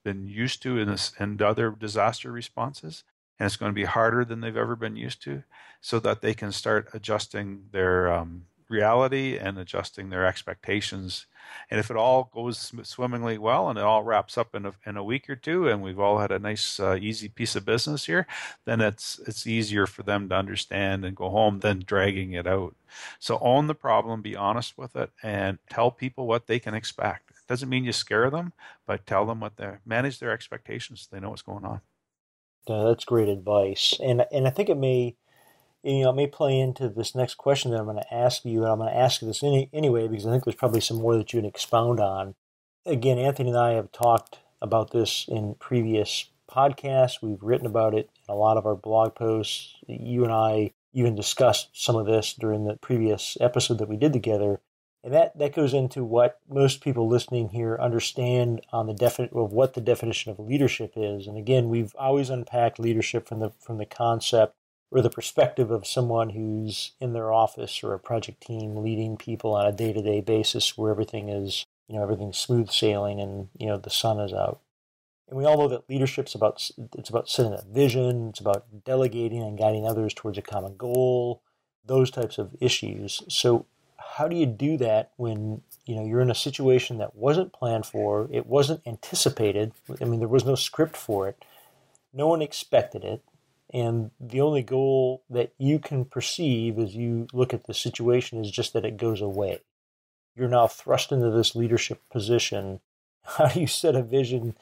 been 0.04 0.28
used 0.28 0.62
to 0.64 0.78
in 0.78 0.90
this 0.90 1.14
and 1.20 1.42
other 1.42 1.72
disaster 1.72 2.32
responses, 2.32 3.04
and 3.40 3.46
it's 3.46 3.56
going 3.56 3.72
to 3.72 3.76
be 3.76 3.86
harder 3.86 4.26
than 4.26 4.42
they've 4.42 4.58
ever 4.58 4.76
been 4.76 4.96
used 4.96 5.22
to, 5.24 5.44
so 5.82 6.00
that 6.00 6.22
they 6.22 6.34
can 6.34 6.52
start 6.52 6.90
adjusting 6.94 7.70
their 7.72 8.12
um, 8.12 8.48
reality 8.70 9.38
and 9.38 9.58
adjusting 9.58 10.10
their 10.10 10.26
expectations. 10.26 11.26
And 11.70 11.80
if 11.80 11.92
it 11.92 11.98
all 11.98 12.30
goes 12.34 12.72
swimmingly 12.84 13.38
well 13.38 13.70
and 13.70 13.78
it 13.78 13.84
all 13.84 14.04
wraps 14.04 14.38
up 14.38 14.56
in 14.56 14.66
a, 14.66 14.74
in 14.86 14.98
a 14.98 15.04
week 15.04 15.30
or 15.30 15.36
two, 15.36 15.68
and 15.68 15.82
we've 15.82 16.00
all 16.00 16.20
had 16.20 16.32
a 16.32 16.40
nice, 16.40 16.80
uh, 16.80 16.98
easy 17.00 17.30
piece 17.30 17.56
of 17.56 17.66
business 17.66 18.06
here, 18.06 18.26
then 18.66 18.82
it's 18.82 19.20
it's 19.28 19.46
easier 19.46 19.86
for 19.86 20.04
them 20.04 20.30
to 20.30 20.36
understand 20.36 21.06
and 21.06 21.16
go 21.16 21.30
home 21.30 21.60
than 21.60 21.84
dragging 21.86 22.34
it 22.34 22.48
out. 22.48 22.76
So 23.20 23.40
own 23.40 23.68
the 23.68 23.76
problem, 23.76 24.22
be 24.22 24.36
honest 24.36 24.78
with 24.78 24.96
it, 24.96 25.12
and 25.22 25.60
tell 25.70 25.92
people 25.92 26.28
what 26.28 26.48
they 26.48 26.60
can 26.60 26.74
expect. 26.74 27.32
It 27.32 27.48
doesn't 27.48 27.70
mean 27.70 27.86
you 27.86 27.94
scare 27.94 28.30
them, 28.30 28.54
but 28.86 29.06
tell 29.06 29.26
them 29.26 29.40
what 29.40 29.58
they 29.58 29.74
manage 29.86 30.20
their 30.20 30.32
expectations. 30.32 31.02
So 31.02 31.16
they 31.16 31.22
know 31.22 31.30
what's 31.30 31.42
going 31.42 31.66
on. 31.66 31.82
Yeah, 32.68 32.84
that's 32.84 33.04
great 33.04 33.28
advice, 33.28 34.00
and 34.02 34.26
and 34.32 34.48
I 34.48 34.50
think 34.50 34.70
it 34.70 34.78
may 34.78 35.16
you 35.84 36.04
know, 36.04 36.12
it 36.12 36.16
may 36.16 36.28
play 36.28 36.60
into 36.60 36.88
this 36.88 37.14
next 37.14 37.36
question 37.36 37.72
that 37.72 37.80
I'm 37.80 37.86
going 37.86 37.98
to 37.98 38.14
ask 38.14 38.46
you, 38.46 38.64
and 38.64 38.72
I'm 38.72 38.80
going 38.80 38.92
to 38.92 38.98
ask 38.98 39.22
you 39.22 39.28
this 39.28 39.44
any, 39.44 39.70
anyway 39.74 40.08
because 40.08 40.26
I 40.26 40.32
think 40.32 40.46
there's 40.46 40.56
probably 40.56 40.82
some 40.82 40.98
more 40.98 41.18
that 41.18 41.34
you 41.34 41.40
can 41.40 41.50
expound 41.50 42.00
on. 42.00 42.36
Again, 42.86 43.18
Anthony 43.18 43.50
and 43.50 43.60
I 43.60 43.72
have 43.74 43.92
talked 43.92 44.40
about 44.62 44.92
this 44.92 45.26
in 45.28 45.56
previous 45.56 46.30
podcasts. 46.50 47.22
We've 47.22 47.42
written 47.42 47.66
about 47.66 47.94
it 47.94 48.10
in 48.28 48.34
a 48.34 48.38
lot 48.38 48.58
of 48.58 48.66
our 48.66 48.76
blog 48.76 49.16
posts. 49.16 49.76
You 49.88 50.24
and 50.24 50.32
I 50.32 50.72
even 50.94 51.16
discussed 51.16 51.70
some 51.74 51.96
of 51.96 52.06
this 52.06 52.34
during 52.34 52.66
the 52.66 52.78
previous 52.78 53.38
episode 53.42 53.80
that 53.80 53.90
we 53.90 53.98
did 53.98 54.14
together. 54.14 54.62
And 55.04 55.14
that, 55.14 55.38
that 55.38 55.54
goes 55.54 55.74
into 55.74 56.06
what 56.06 56.40
most 56.48 56.80
people 56.80 57.10
listening 57.10 57.50
here 57.50 57.78
understand 57.82 58.62
on 58.72 58.88
the 58.88 58.94
defi- 58.94 59.30
of 59.34 59.52
what 59.52 59.74
the 59.74 59.82
definition 59.82 60.32
of 60.32 60.40
leadership 60.40 60.94
is. 60.96 61.28
And 61.28 61.38
again, 61.38 61.68
we've 61.68 61.94
always 61.96 62.30
unpacked 62.30 62.80
leadership 62.80 63.28
from 63.28 63.40
the 63.40 63.52
from 63.60 63.80
the 63.80 63.86
concept 63.86 64.56
or 64.94 65.02
the 65.02 65.10
perspective 65.10 65.72
of 65.72 65.88
someone 65.88 66.30
who's 66.30 66.92
in 67.00 67.14
their 67.14 67.34
office 67.34 67.84
or 67.84 67.94
a 67.94 68.00
project 68.00 68.42
team 68.46 68.78
leading 68.78 69.18
people 69.18 69.56
on 69.56 69.66
a 69.66 69.72
day-to-day 69.72 70.22
basis 70.22 70.78
where 70.78 70.92
everything 70.92 71.30
is 71.30 71.66
you 71.88 71.96
know 71.96 72.04
everything's 72.04 72.38
smooth 72.38 72.70
sailing 72.70 73.20
and 73.20 73.50
you 73.58 73.68
know 73.68 73.78
the 73.78 73.90
sun 73.90 74.20
is 74.20 74.34
out. 74.34 74.60
And 75.28 75.38
we 75.38 75.46
all 75.46 75.58
know 75.58 75.68
that 75.68 75.90
leadership's 75.90 76.36
about 76.36 76.70
it's 76.98 77.10
about 77.10 77.28
setting 77.28 77.54
a 77.54 77.64
vision 77.68 78.30
it's 78.30 78.40
about 78.40 78.66
delegating 78.86 79.42
and 79.42 79.58
guiding 79.58 79.88
others 79.88 80.14
towards 80.14 80.38
a 80.38 80.44
common 80.44 80.78
goal 80.78 81.42
those 81.86 82.12
types 82.12 82.38
of 82.38 82.56
issues. 82.62 83.24
So 83.28 83.66
how 83.98 84.28
do 84.28 84.36
you 84.36 84.46
do 84.46 84.78
that 84.78 85.12
when 85.18 85.62
you 85.86 85.96
know 85.96 86.06
you're 86.06 86.22
in 86.22 86.32
a 86.32 86.36
situation 86.36 87.00
that 87.00 87.16
wasn't 87.16 87.52
planned 87.52 87.86
for 87.86 88.30
it 88.32 88.46
wasn't 88.46 88.82
anticipated 88.86 89.72
i 90.02 90.06
mean 90.06 90.20
there 90.20 90.28
was 90.28 90.46
no 90.46 90.56
script 90.56 90.96
for 90.96 91.28
it 91.28 91.44
no 92.14 92.28
one 92.28 92.42
expected 92.42 93.04
it 93.04 93.24
and 93.74 94.12
the 94.20 94.40
only 94.40 94.62
goal 94.62 95.24
that 95.30 95.52
you 95.58 95.80
can 95.80 96.06
perceive 96.06 96.78
as 96.78 96.96
you 96.96 97.28
look 97.34 97.54
at 97.54 97.66
the 97.66 97.74
situation 97.74 98.40
is 98.40 98.52
just 98.52 98.74
that 98.74 98.86
it 98.86 98.98
goes 98.98 99.20
away. 99.20 99.62
You're 100.36 100.48
now 100.48 100.68
thrust 100.68 101.12
into 101.12 101.32
this 101.32 101.56
leadership 101.56 102.00
position. 102.12 102.80
How 103.24 103.48
do 103.48 103.60
you 103.60 103.68
set 103.68 103.96
a 103.96 104.04
vision 104.04 104.56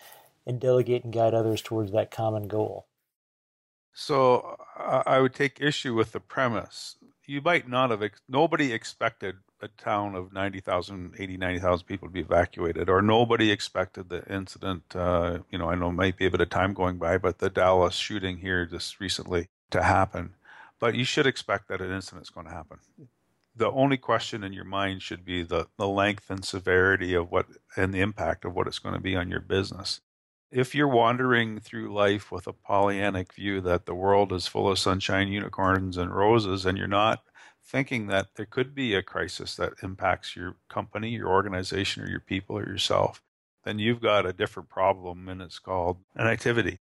and 0.47 0.59
delegate 0.59 1.03
and 1.03 1.13
guide 1.13 1.33
others 1.33 1.61
towards 1.61 1.91
that 1.91 2.09
common 2.09 2.47
goal? 2.47 2.87
So 3.93 4.57
uh, 4.77 5.03
I 5.05 5.19
would 5.19 5.33
take 5.33 5.59
issue 5.59 5.93
with 5.93 6.13
the 6.13 6.21
premise. 6.21 6.95
You 7.25 7.41
might 7.41 7.67
not 7.67 7.91
have, 7.91 8.03
nobody 8.29 8.71
expected 8.71 9.37
a 9.61 9.67
town 9.67 10.15
of 10.15 10.33
90,000, 10.33 11.15
80, 11.17 11.37
90,000 11.37 11.85
people 11.85 12.07
to 12.07 12.13
be 12.13 12.21
evacuated, 12.21 12.89
or 12.89 13.01
nobody 13.01 13.51
expected 13.51 14.09
the 14.09 14.25
incident. 14.33 14.83
Uh, 14.95 15.39
you 15.51 15.57
know, 15.57 15.69
I 15.69 15.75
know 15.75 15.89
it 15.89 15.93
might 15.93 16.17
be 16.17 16.25
a 16.25 16.31
bit 16.31 16.41
of 16.41 16.49
time 16.49 16.73
going 16.73 16.97
by, 16.97 17.17
but 17.17 17.39
the 17.39 17.49
Dallas 17.49 17.95
shooting 17.95 18.37
here 18.37 18.65
just 18.65 18.99
recently 18.99 19.49
to 19.71 19.83
happen. 19.83 20.35
but 20.79 20.95
you 20.95 21.03
should 21.03 21.27
expect 21.27 21.67
that 21.67 21.81
an 21.81 21.91
incident 21.91 22.23
is 22.23 22.29
going 22.29 22.47
to 22.47 22.53
happen. 22.53 22.79
The 23.55 23.69
only 23.71 23.97
question 23.97 24.43
in 24.43 24.53
your 24.53 24.65
mind 24.65 25.01
should 25.01 25.23
be 25.23 25.43
the, 25.43 25.67
the 25.77 25.87
length 25.87 26.29
and 26.29 26.43
severity 26.43 27.13
of 27.13 27.31
what 27.31 27.45
and 27.75 27.93
the 27.93 28.01
impact 28.01 28.45
of 28.45 28.55
what 28.55 28.67
it's 28.67 28.79
going 28.79 28.95
to 28.95 29.01
be 29.01 29.15
on 29.15 29.29
your 29.29 29.41
business. 29.41 30.01
If 30.51 30.73
you're 30.75 30.87
wandering 30.87 31.59
through 31.59 31.93
life 31.93 32.31
with 32.31 32.47
a 32.47 32.53
Pollyannic 32.53 33.33
view 33.33 33.61
that 33.61 33.85
the 33.85 33.93
world 33.93 34.33
is 34.33 34.47
full 34.47 34.69
of 34.69 34.79
sunshine, 34.79 35.27
unicorns, 35.29 35.97
and 35.97 36.13
roses, 36.13 36.65
and 36.65 36.77
you're 36.77 36.87
not 36.87 37.23
thinking 37.63 38.07
that 38.07 38.35
there 38.35 38.45
could 38.45 38.73
be 38.75 38.93
a 38.95 39.03
crisis 39.03 39.55
that 39.55 39.73
impacts 39.81 40.35
your 40.35 40.55
company, 40.69 41.09
your 41.09 41.29
organization, 41.29 42.03
or 42.03 42.09
your 42.09 42.19
people, 42.19 42.57
or 42.57 42.65
yourself, 42.67 43.21
then 43.63 43.79
you've 43.79 44.01
got 44.01 44.25
a 44.25 44.33
different 44.33 44.69
problem, 44.69 45.29
and 45.29 45.41
it's 45.41 45.59
called 45.59 45.97
an 46.15 46.27
activity. 46.27 46.79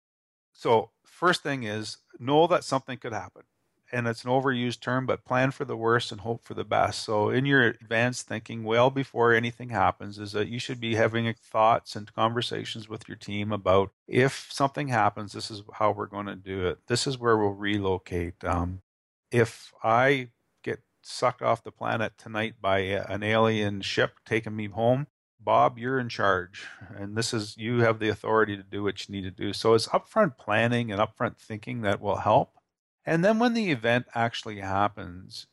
So, 0.52 0.90
first 1.04 1.42
thing 1.42 1.64
is 1.64 1.98
know 2.18 2.46
that 2.46 2.64
something 2.64 2.98
could 2.98 3.12
happen. 3.12 3.42
And 3.90 4.06
it's 4.06 4.22
an 4.22 4.30
overused 4.30 4.80
term, 4.80 5.06
but 5.06 5.24
plan 5.24 5.50
for 5.50 5.64
the 5.64 5.76
worst 5.76 6.12
and 6.12 6.20
hope 6.20 6.44
for 6.44 6.52
the 6.52 6.64
best. 6.64 7.02
So, 7.04 7.30
in 7.30 7.46
your 7.46 7.62
advanced 7.62 8.28
thinking, 8.28 8.62
well 8.62 8.90
before 8.90 9.32
anything 9.32 9.70
happens, 9.70 10.18
is 10.18 10.32
that 10.32 10.48
you 10.48 10.58
should 10.58 10.78
be 10.78 10.94
having 10.94 11.32
thoughts 11.42 11.96
and 11.96 12.12
conversations 12.14 12.88
with 12.88 13.08
your 13.08 13.16
team 13.16 13.50
about 13.50 13.90
if 14.06 14.48
something 14.50 14.88
happens, 14.88 15.32
this 15.32 15.50
is 15.50 15.62
how 15.72 15.90
we're 15.90 16.06
going 16.06 16.26
to 16.26 16.36
do 16.36 16.66
it. 16.66 16.78
This 16.86 17.06
is 17.06 17.18
where 17.18 17.38
we'll 17.38 17.50
relocate. 17.50 18.44
Um, 18.44 18.82
if 19.30 19.72
I 19.82 20.28
sucked 21.02 21.42
off 21.42 21.64
the 21.64 21.72
planet 21.72 22.12
tonight 22.18 22.54
by 22.61 22.80
an 22.80 23.22
alien 23.22 23.80
ship 23.80 24.18
taking 24.24 24.56
me 24.56 24.66
home, 24.66 25.06
Bob, 25.40 25.78
you're 25.78 26.00
in 26.00 26.08
charge, 26.08 26.66
and 26.94 27.16
this 27.16 27.32
is 27.32 27.56
you 27.56 27.80
have 27.80 28.00
the 28.00 28.08
authority 28.08 28.56
to 28.56 28.62
do 28.62 28.82
what 28.82 29.08
you 29.08 29.14
need 29.14 29.22
to 29.22 29.30
do. 29.30 29.52
So 29.52 29.74
it's 29.74 29.88
upfront 29.88 30.37
planning 30.37 30.90
and 30.90 31.00
upfront 31.00 31.38
thinking 31.38 31.82
that 31.82 32.00
will 32.00 32.16
help. 32.16 32.54
And 33.06 33.24
then 33.24 33.38
when 33.38 33.54
the 33.54 33.70
event 33.70 34.06
actually 34.14 34.61
happens, 34.61 35.46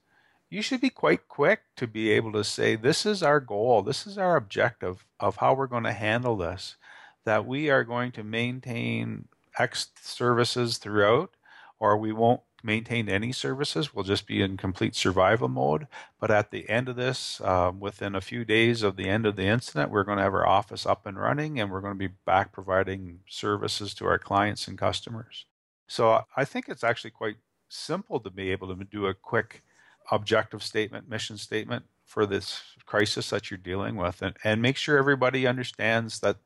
you 0.50 0.62
should 0.62 0.82
be 0.82 0.90
quite 0.90 1.28
quick 1.28 1.62
to 1.78 1.88
be 1.88 2.12
able 2.12 2.32
to 2.34 2.44
say, 2.44 2.76
This 2.76 3.06
is 3.06 3.22
our 3.24 3.40
goal, 3.40 3.84
this 3.84 4.08
is 4.08 4.18
our 4.18 4.36
objective 4.36 5.06
of 5.20 5.38
how 5.38 5.54
we're 5.54 5.68
going 5.68 5.84
to 5.84 5.94
handle 5.94 6.36
this, 6.36 6.78
that 7.24 7.46
we 7.46 7.70
are 7.70 7.84
going 7.84 8.12
to 8.14 8.24
maintain 8.24 9.28
X 9.58 9.88
services 10.02 10.78
throughout, 10.78 11.36
or 11.80 11.98
we 11.98 12.12
won't 12.12 12.42
maintain 12.66 13.08
any 13.08 13.32
services. 13.32 13.94
We'll 13.94 14.04
just 14.04 14.28
be 14.28 14.42
in 14.42 14.58
complete 14.58 14.96
survival 14.96 15.48
mode. 15.48 15.88
But 16.20 16.32
at 16.32 16.52
the 16.52 16.68
end 16.70 16.90
of 16.90 16.96
this, 16.96 17.40
um, 17.42 17.80
within 17.80 18.16
a 18.16 18.22
few 18.22 18.44
days 18.44 18.82
of 18.82 18.96
the 18.96 19.08
end 19.08 19.26
of 19.26 19.36
the 19.36 19.46
incident, 19.46 19.92
we're 19.92 20.04
going 20.04 20.18
to 20.18 20.24
have 20.24 20.34
our 20.34 20.48
office 20.48 20.86
up 20.86 21.06
and 21.06 21.18
running 21.18 21.60
and 21.60 21.72
we're 21.72 21.82
going 21.82 21.94
to 21.94 22.08
be 22.08 22.14
back 22.26 22.52
providing 22.52 23.20
services 23.30 23.94
to 23.96 24.06
our 24.06 24.20
clients 24.20 24.68
and 24.68 24.78
customers. 24.78 25.46
So 25.88 26.24
I 26.36 26.46
think 26.46 26.68
it's 26.68 26.84
actually 26.84 27.12
quite 27.12 27.38
simple 27.70 28.20
to 28.20 28.30
be 28.30 28.52
able 28.52 28.76
to 28.76 28.84
do 28.84 29.06
a 29.06 29.14
quick 29.14 29.64
objective 30.12 30.64
statement, 30.64 31.10
mission 31.10 31.38
statement 31.38 31.86
for 32.06 32.26
this 32.26 32.62
crisis 32.86 33.30
that 33.30 33.50
you're 33.50 33.58
dealing 33.58 33.96
with 33.96 34.22
and, 34.22 34.36
and 34.44 34.62
make 34.62 34.78
sure 34.78 34.98
everybody 34.98 35.48
understands 35.48 36.20
that 36.20 36.38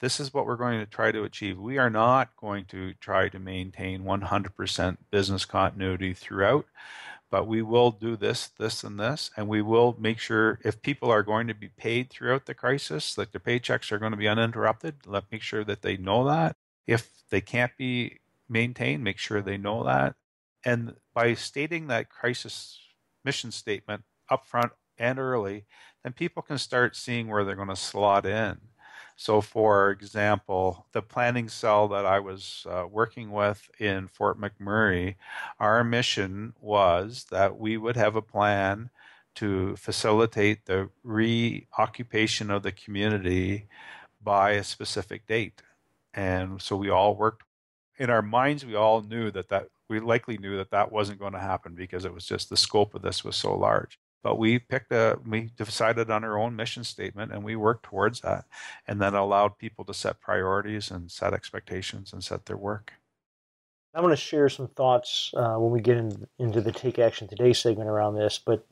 this 0.00 0.20
is 0.20 0.34
what 0.34 0.46
we're 0.46 0.56
going 0.56 0.78
to 0.78 0.86
try 0.86 1.10
to 1.10 1.24
achieve. 1.24 1.58
We 1.58 1.78
are 1.78 1.90
not 1.90 2.36
going 2.36 2.66
to 2.66 2.94
try 2.94 3.28
to 3.28 3.38
maintain 3.38 4.02
100% 4.04 4.96
business 5.10 5.44
continuity 5.44 6.12
throughout, 6.12 6.66
but 7.30 7.46
we 7.46 7.62
will 7.62 7.90
do 7.90 8.16
this, 8.16 8.48
this, 8.58 8.84
and 8.84 9.00
this, 9.00 9.30
and 9.36 9.48
we 9.48 9.62
will 9.62 9.96
make 9.98 10.18
sure 10.18 10.60
if 10.64 10.82
people 10.82 11.10
are 11.10 11.22
going 11.22 11.46
to 11.48 11.54
be 11.54 11.68
paid 11.68 12.10
throughout 12.10 12.46
the 12.46 12.54
crisis, 12.54 13.16
like 13.16 13.32
their 13.32 13.40
paychecks 13.40 13.90
are 13.90 13.98
going 13.98 14.12
to 14.12 14.18
be 14.18 14.28
uninterrupted, 14.28 15.06
let 15.06 15.30
make 15.32 15.42
sure 15.42 15.64
that 15.64 15.82
they 15.82 15.96
know 15.96 16.26
that. 16.26 16.56
If 16.86 17.10
they 17.30 17.40
can't 17.40 17.76
be 17.76 18.18
maintained, 18.48 19.02
make 19.02 19.18
sure 19.18 19.40
they 19.40 19.56
know 19.56 19.84
that. 19.84 20.14
And 20.64 20.96
by 21.14 21.34
stating 21.34 21.86
that 21.86 22.10
crisis 22.10 22.80
mission 23.24 23.50
statement 23.50 24.04
upfront 24.30 24.70
and 24.98 25.18
early, 25.18 25.64
then 26.02 26.12
people 26.12 26.42
can 26.42 26.58
start 26.58 26.96
seeing 26.96 27.28
where 27.28 27.44
they're 27.44 27.56
going 27.56 27.68
to 27.68 27.76
slot 27.76 28.26
in 28.26 28.58
so, 29.16 29.40
for 29.40 29.90
example, 29.90 30.86
the 30.92 31.00
planning 31.00 31.48
cell 31.48 31.88
that 31.88 32.04
I 32.04 32.20
was 32.20 32.66
uh, 32.68 32.84
working 32.90 33.30
with 33.32 33.70
in 33.78 34.08
Fort 34.08 34.38
McMurray, 34.38 35.16
our 35.58 35.82
mission 35.82 36.52
was 36.60 37.24
that 37.30 37.58
we 37.58 37.78
would 37.78 37.96
have 37.96 38.14
a 38.14 38.22
plan 38.22 38.90
to 39.36 39.74
facilitate 39.76 40.66
the 40.66 40.90
reoccupation 41.02 42.50
of 42.50 42.62
the 42.62 42.72
community 42.72 43.66
by 44.22 44.52
a 44.52 44.64
specific 44.64 45.26
date. 45.26 45.62
And 46.12 46.60
so 46.60 46.76
we 46.76 46.90
all 46.90 47.16
worked 47.16 47.42
in 47.98 48.10
our 48.10 48.22
minds, 48.22 48.66
we 48.66 48.74
all 48.74 49.00
knew 49.00 49.30
that 49.30 49.48
that 49.48 49.68
we 49.88 50.00
likely 50.00 50.36
knew 50.36 50.56
that 50.58 50.70
that 50.70 50.92
wasn't 50.92 51.18
going 51.18 51.32
to 51.32 51.38
happen 51.38 51.74
because 51.74 52.04
it 52.04 52.12
was 52.12 52.26
just 52.26 52.50
the 52.50 52.56
scope 52.56 52.94
of 52.94 53.02
this 53.02 53.24
was 53.24 53.36
so 53.36 53.56
large 53.56 53.98
but 54.22 54.38
we 54.38 54.58
picked 54.58 54.92
a 54.92 55.18
we 55.26 55.50
decided 55.56 56.10
on 56.10 56.24
our 56.24 56.38
own 56.38 56.56
mission 56.56 56.84
statement 56.84 57.32
and 57.32 57.44
we 57.44 57.56
worked 57.56 57.84
towards 57.84 58.20
that 58.20 58.44
and 58.86 59.00
then 59.00 59.14
allowed 59.14 59.58
people 59.58 59.84
to 59.84 59.94
set 59.94 60.20
priorities 60.20 60.90
and 60.90 61.10
set 61.10 61.32
expectations 61.32 62.12
and 62.12 62.22
set 62.24 62.46
their 62.46 62.56
work. 62.56 62.92
I'm 63.94 64.02
going 64.02 64.12
to 64.12 64.20
share 64.20 64.50
some 64.50 64.68
thoughts 64.68 65.32
uh, 65.34 65.54
when 65.54 65.70
we 65.70 65.80
get 65.80 65.96
in, 65.96 66.26
into 66.38 66.60
the 66.60 66.72
take 66.72 66.98
action 66.98 67.28
today 67.28 67.52
segment 67.52 67.88
around 67.88 68.14
this 68.14 68.38
but 68.44 68.66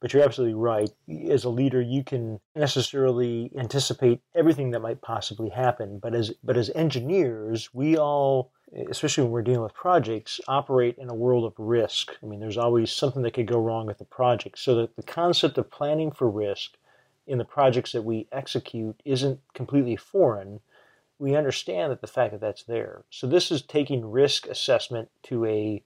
but 0.00 0.12
you're 0.12 0.22
absolutely 0.22 0.54
right 0.54 0.90
as 1.30 1.44
a 1.44 1.48
leader 1.48 1.80
you 1.80 2.04
can 2.04 2.40
necessarily 2.54 3.50
anticipate 3.56 4.20
everything 4.34 4.70
that 4.70 4.80
might 4.80 5.00
possibly 5.02 5.48
happen 5.48 5.98
but 5.98 6.14
as 6.14 6.32
but 6.42 6.56
as 6.56 6.70
engineers 6.74 7.72
we 7.72 7.96
all 7.96 8.52
especially 8.90 9.24
when 9.24 9.32
we're 9.32 9.42
dealing 9.42 9.62
with 9.62 9.74
projects, 9.74 10.40
operate 10.46 10.98
in 10.98 11.08
a 11.08 11.14
world 11.14 11.44
of 11.44 11.54
risk. 11.58 12.12
I 12.22 12.26
mean, 12.26 12.40
there's 12.40 12.58
always 12.58 12.92
something 12.92 13.22
that 13.22 13.34
could 13.34 13.46
go 13.46 13.58
wrong 13.58 13.86
with 13.86 13.98
the 13.98 14.04
project. 14.04 14.58
So 14.58 14.74
that 14.76 14.96
the 14.96 15.02
concept 15.02 15.58
of 15.58 15.70
planning 15.70 16.10
for 16.10 16.28
risk 16.28 16.76
in 17.26 17.38
the 17.38 17.44
projects 17.44 17.92
that 17.92 18.02
we 18.02 18.26
execute 18.32 19.00
isn't 19.04 19.40
completely 19.54 19.96
foreign. 19.96 20.60
We 21.18 21.34
understand 21.34 21.92
that 21.92 22.00
the 22.00 22.06
fact 22.06 22.32
that 22.32 22.40
that's 22.40 22.64
there. 22.64 23.04
So 23.10 23.26
this 23.26 23.50
is 23.50 23.62
taking 23.62 24.10
risk 24.10 24.46
assessment 24.46 25.10
to 25.24 25.44
a 25.46 25.82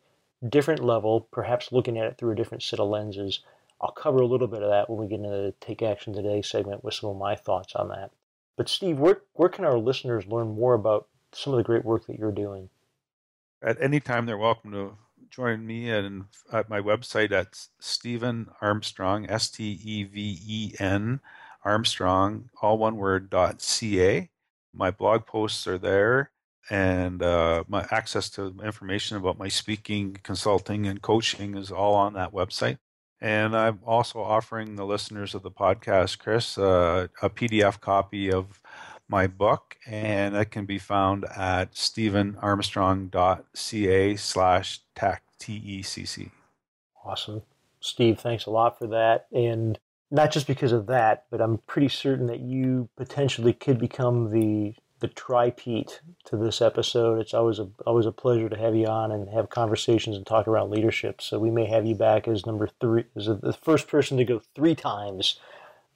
different 0.48 0.84
level, 0.84 1.28
perhaps 1.30 1.72
looking 1.72 1.98
at 1.98 2.06
it 2.06 2.18
through 2.18 2.32
a 2.32 2.36
different 2.36 2.62
set 2.62 2.80
of 2.80 2.88
lenses. 2.88 3.40
I'll 3.82 3.92
cover 3.92 4.18
a 4.18 4.26
little 4.26 4.46
bit 4.46 4.62
of 4.62 4.70
that 4.70 4.88
when 4.88 4.98
we 4.98 5.08
get 5.08 5.24
into 5.24 5.28
the 5.28 5.54
Take 5.60 5.82
Action 5.82 6.12
Today 6.12 6.40
segment 6.40 6.84
with 6.84 6.94
some 6.94 7.10
of 7.10 7.16
my 7.16 7.34
thoughts 7.34 7.74
on 7.74 7.88
that. 7.88 8.12
But 8.56 8.68
Steve, 8.68 8.98
where, 8.98 9.22
where 9.32 9.48
can 9.48 9.64
our 9.64 9.78
listeners 9.78 10.26
learn 10.26 10.54
more 10.54 10.74
about 10.74 11.08
some 11.32 11.52
of 11.52 11.56
the 11.56 11.64
great 11.64 11.84
work 11.84 12.06
that 12.06 12.18
you're 12.18 12.30
doing? 12.30 12.68
At 13.60 13.80
any 13.82 13.98
time, 13.98 14.26
they're 14.26 14.38
welcome 14.38 14.70
to 14.72 14.96
join 15.30 15.66
me 15.66 15.90
and 15.90 16.24
at 16.52 16.68
my 16.68 16.80
website 16.80 17.32
at 17.32 17.66
Steven 17.80 18.48
Armstrong, 18.60 19.28
S 19.28 19.50
T 19.50 19.80
E 19.82 20.04
V 20.04 20.38
E 20.46 20.74
N 20.78 21.20
Armstrong, 21.64 22.50
all 22.60 22.78
one 22.78 22.96
word, 22.96 23.30
dot 23.30 23.62
ca. 23.62 24.28
My 24.74 24.90
blog 24.90 25.26
posts 25.26 25.66
are 25.66 25.78
there, 25.78 26.30
and 26.70 27.22
uh, 27.22 27.64
my 27.68 27.86
access 27.90 28.30
to 28.30 28.54
information 28.62 29.16
about 29.16 29.38
my 29.38 29.48
speaking, 29.48 30.18
consulting, 30.22 30.86
and 30.86 31.02
coaching 31.02 31.56
is 31.56 31.70
all 31.70 31.94
on 31.94 32.14
that 32.14 32.32
website. 32.32 32.78
And 33.22 33.56
I'm 33.56 33.78
also 33.86 34.20
offering 34.20 34.74
the 34.74 34.84
listeners 34.84 35.34
of 35.36 35.42
the 35.42 35.50
podcast, 35.50 36.18
Chris, 36.18 36.58
uh, 36.58 37.06
a 37.22 37.30
PDF 37.30 37.80
copy 37.80 38.32
of 38.32 38.60
my 39.08 39.28
book, 39.28 39.76
and 39.86 40.34
it 40.34 40.46
can 40.46 40.66
be 40.66 40.80
found 40.80 41.24
at 41.36 41.72
stevenarmstrong.ca 41.72 44.16
slash 44.16 44.80
tech, 44.96 45.22
T-E-C-C. 45.38 46.32
Awesome. 47.04 47.42
Steve, 47.78 48.18
thanks 48.18 48.46
a 48.46 48.50
lot 48.50 48.76
for 48.76 48.88
that. 48.88 49.26
And 49.32 49.78
not 50.10 50.32
just 50.32 50.48
because 50.48 50.72
of 50.72 50.86
that, 50.86 51.26
but 51.30 51.40
I'm 51.40 51.58
pretty 51.58 51.90
certain 51.90 52.26
that 52.26 52.40
you 52.40 52.88
potentially 52.96 53.52
could 53.52 53.78
become 53.78 54.32
the 54.32 54.74
the 55.02 55.08
tri-peat 55.08 56.00
to 56.24 56.36
this 56.36 56.62
episode. 56.62 57.18
It's 57.18 57.34
always 57.34 57.58
a 57.58 57.68
always 57.84 58.06
a 58.06 58.12
pleasure 58.12 58.48
to 58.48 58.56
have 58.56 58.74
you 58.74 58.86
on 58.86 59.10
and 59.10 59.28
have 59.30 59.50
conversations 59.50 60.16
and 60.16 60.24
talk 60.24 60.46
around 60.48 60.70
leadership. 60.70 61.20
So 61.20 61.38
we 61.40 61.50
may 61.50 61.66
have 61.66 61.84
you 61.84 61.96
back 61.96 62.28
as 62.28 62.46
number 62.46 62.68
three, 62.80 63.04
as 63.16 63.26
the 63.26 63.56
first 63.60 63.88
person 63.88 64.16
to 64.16 64.24
go 64.24 64.40
three 64.54 64.76
times 64.76 65.40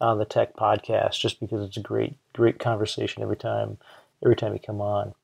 on 0.01 0.19
the 0.19 0.25
tech 0.25 0.57
podcast 0.57 1.21
just 1.21 1.40
because 1.40 1.64
it's 1.64 1.77
a 1.77 1.81
great 1.81 2.16
great 2.35 2.59
conversation 2.59 3.23
every 3.23 3.37
time 3.37 3.79
every 4.25 4.37
time 4.37 4.53
you 4.53 4.59
come 4.59 4.81
on. 4.81 5.15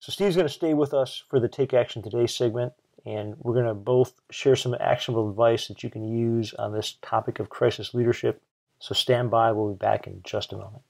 So 0.00 0.10
Steve's 0.12 0.36
going 0.36 0.48
to 0.48 0.52
stay 0.52 0.74
with 0.74 0.92
us 0.92 1.22
for 1.30 1.40
the 1.40 1.48
Take 1.48 1.72
Action 1.72 2.02
Today 2.02 2.26
segment, 2.26 2.72
and 3.06 3.36
we're 3.38 3.54
going 3.54 3.66
to 3.66 3.74
both 3.74 4.20
share 4.30 4.56
some 4.56 4.76
actionable 4.80 5.30
advice 5.30 5.68
that 5.68 5.84
you 5.84 5.90
can 5.90 6.04
use 6.04 6.52
on 6.54 6.72
this 6.72 6.96
topic 7.00 7.38
of 7.38 7.48
crisis 7.48 7.94
leadership. 7.94 8.42
So 8.80 8.94
stand 8.94 9.30
by. 9.30 9.52
We'll 9.52 9.72
be 9.72 9.78
back 9.78 10.06
in 10.06 10.20
just 10.24 10.52
a 10.52 10.56
moment. 10.56 10.82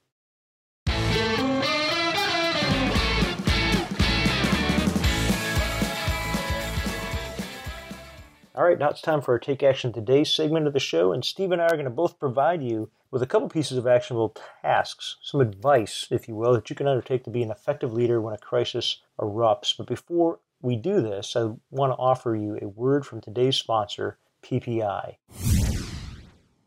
All 8.59 8.65
right, 8.65 8.77
now 8.77 8.89
it's 8.89 9.01
time 9.01 9.21
for 9.21 9.31
our 9.31 9.39
Take 9.39 9.63
Action 9.63 9.93
Today 9.93 10.25
segment 10.25 10.67
of 10.67 10.73
the 10.73 10.81
show, 10.81 11.13
and 11.13 11.23
Steve 11.23 11.53
and 11.53 11.61
I 11.61 11.67
are 11.67 11.77
going 11.77 11.85
to 11.85 11.89
both 11.89 12.19
provide 12.19 12.61
you 12.61 12.91
with 13.09 13.21
a 13.21 13.25
couple 13.25 13.47
pieces 13.47 13.77
of 13.77 13.87
actionable 13.87 14.35
tasks, 14.61 15.15
some 15.21 15.39
advice, 15.39 16.09
if 16.11 16.27
you 16.27 16.35
will, 16.35 16.51
that 16.51 16.69
you 16.69 16.75
can 16.75 16.85
undertake 16.85 17.23
to 17.23 17.29
be 17.29 17.41
an 17.41 17.51
effective 17.51 17.93
leader 17.93 18.19
when 18.19 18.33
a 18.33 18.37
crisis 18.37 19.01
erupts. 19.17 19.77
But 19.77 19.87
before 19.87 20.41
we 20.61 20.75
do 20.75 20.99
this, 20.99 21.37
I 21.37 21.53
want 21.71 21.93
to 21.93 21.97
offer 21.97 22.35
you 22.35 22.59
a 22.61 22.67
word 22.67 23.05
from 23.05 23.21
today's 23.21 23.55
sponsor, 23.55 24.17
PPI. 24.43 25.15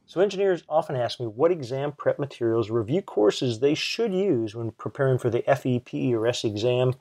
So, 0.06 0.22
engineers 0.22 0.62
often 0.70 0.96
ask 0.96 1.20
me 1.20 1.26
what 1.26 1.52
exam 1.52 1.92
prep 1.92 2.18
materials 2.18 2.70
review 2.70 3.02
courses 3.02 3.60
they 3.60 3.74
should 3.74 4.14
use 4.14 4.54
when 4.54 4.70
preparing 4.70 5.18
for 5.18 5.28
the 5.28 5.42
FEP 5.42 6.14
or 6.14 6.26
S 6.26 6.42
exam. 6.42 6.94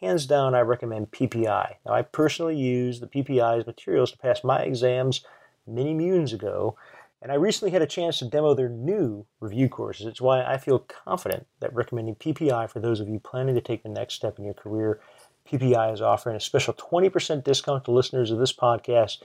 Hands 0.00 0.24
down, 0.26 0.54
I 0.54 0.60
recommend 0.60 1.10
PPI. 1.10 1.74
Now, 1.84 1.92
I 1.92 2.02
personally 2.02 2.56
use 2.56 3.00
the 3.00 3.08
PPI's 3.08 3.66
materials 3.66 4.12
to 4.12 4.18
pass 4.18 4.44
my 4.44 4.60
exams 4.60 5.24
many 5.66 5.92
moons 5.92 6.32
ago, 6.32 6.76
and 7.20 7.32
I 7.32 7.34
recently 7.34 7.72
had 7.72 7.82
a 7.82 7.86
chance 7.86 8.20
to 8.20 8.24
demo 8.24 8.54
their 8.54 8.68
new 8.68 9.26
review 9.40 9.68
courses. 9.68 10.06
It's 10.06 10.20
why 10.20 10.44
I 10.44 10.56
feel 10.56 10.78
confident 10.78 11.46
that 11.58 11.74
recommending 11.74 12.14
PPI 12.14 12.70
for 12.70 12.78
those 12.78 13.00
of 13.00 13.08
you 13.08 13.18
planning 13.18 13.56
to 13.56 13.60
take 13.60 13.82
the 13.82 13.88
next 13.88 14.14
step 14.14 14.38
in 14.38 14.44
your 14.44 14.54
career. 14.54 15.00
PPI 15.50 15.92
is 15.92 16.00
offering 16.00 16.36
a 16.36 16.40
special 16.40 16.74
20% 16.74 17.42
discount 17.42 17.84
to 17.84 17.90
listeners 17.90 18.30
of 18.30 18.38
this 18.38 18.52
podcast 18.52 19.22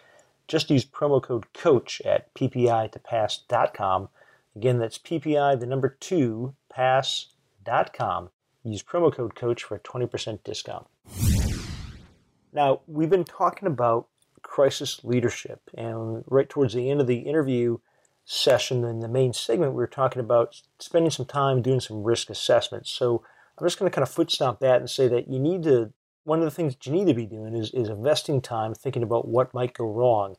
just 0.48 0.70
use 0.70 0.86
promo 0.86 1.22
code 1.22 1.46
COACH 1.54 2.02
at 2.06 2.34
ppi2pass.com. 2.34 4.10
Again, 4.56 4.80
that's 4.80 4.98
PPI, 4.98 5.60
the 5.60 5.66
number 5.66 5.90
two, 6.00 6.56
pass.com. 6.70 8.30
Use 8.64 8.84
promo 8.84 9.14
code 9.14 9.36
COACH 9.36 9.64
for 9.64 9.76
a 9.76 9.80
20% 9.80 10.44
discount. 10.44 10.88
Now, 12.54 12.82
we've 12.88 13.10
been 13.10 13.26
talking 13.26 13.68
about 13.68 14.08
crisis 14.42 15.04
leadership, 15.04 15.62
and 15.76 16.24
right 16.28 16.50
towards 16.50 16.74
the 16.74 16.90
end 16.90 17.02
of 17.02 17.08
the 17.08 17.20
interview 17.20 17.80
session 18.26 18.84
in 18.86 19.00
the 19.00 19.08
main 19.08 19.34
segment, 19.34 19.74
we 19.74 19.78
were 19.78 19.88
talking 19.88 20.20
about 20.20 20.62
spending 20.80 21.12
some 21.12 21.26
time 21.26 21.62
doing 21.62 21.80
some 21.80 22.04
risk 22.04 22.30
assessments. 22.30 22.90
So 22.90 23.24
I'm 23.58 23.66
just 23.66 23.78
going 23.78 23.90
to 23.92 23.96
kind 23.96 24.04
of 24.04 24.14
foot 24.14 24.32
stomp 24.32 24.60
that 24.60 24.80
and 24.80 24.90
say 24.90 25.08
that 25.10 25.28
you 25.28 25.40
need 25.40 25.64
to 25.64 25.92
one 26.24 26.40
of 26.40 26.46
the 26.46 26.52
things 26.52 26.74
that 26.74 26.86
you 26.86 26.94
need 26.94 27.08
to 27.08 27.14
be 27.14 27.26
doing 27.26 27.56
is, 27.56 27.72
is 27.72 27.90
investing 27.90 28.42
time 28.42 28.74
thinking 28.74 29.04
about 29.04 29.28
what 29.28 29.54
might 29.54 29.74
go 29.74 29.86
wrong. 29.86 30.36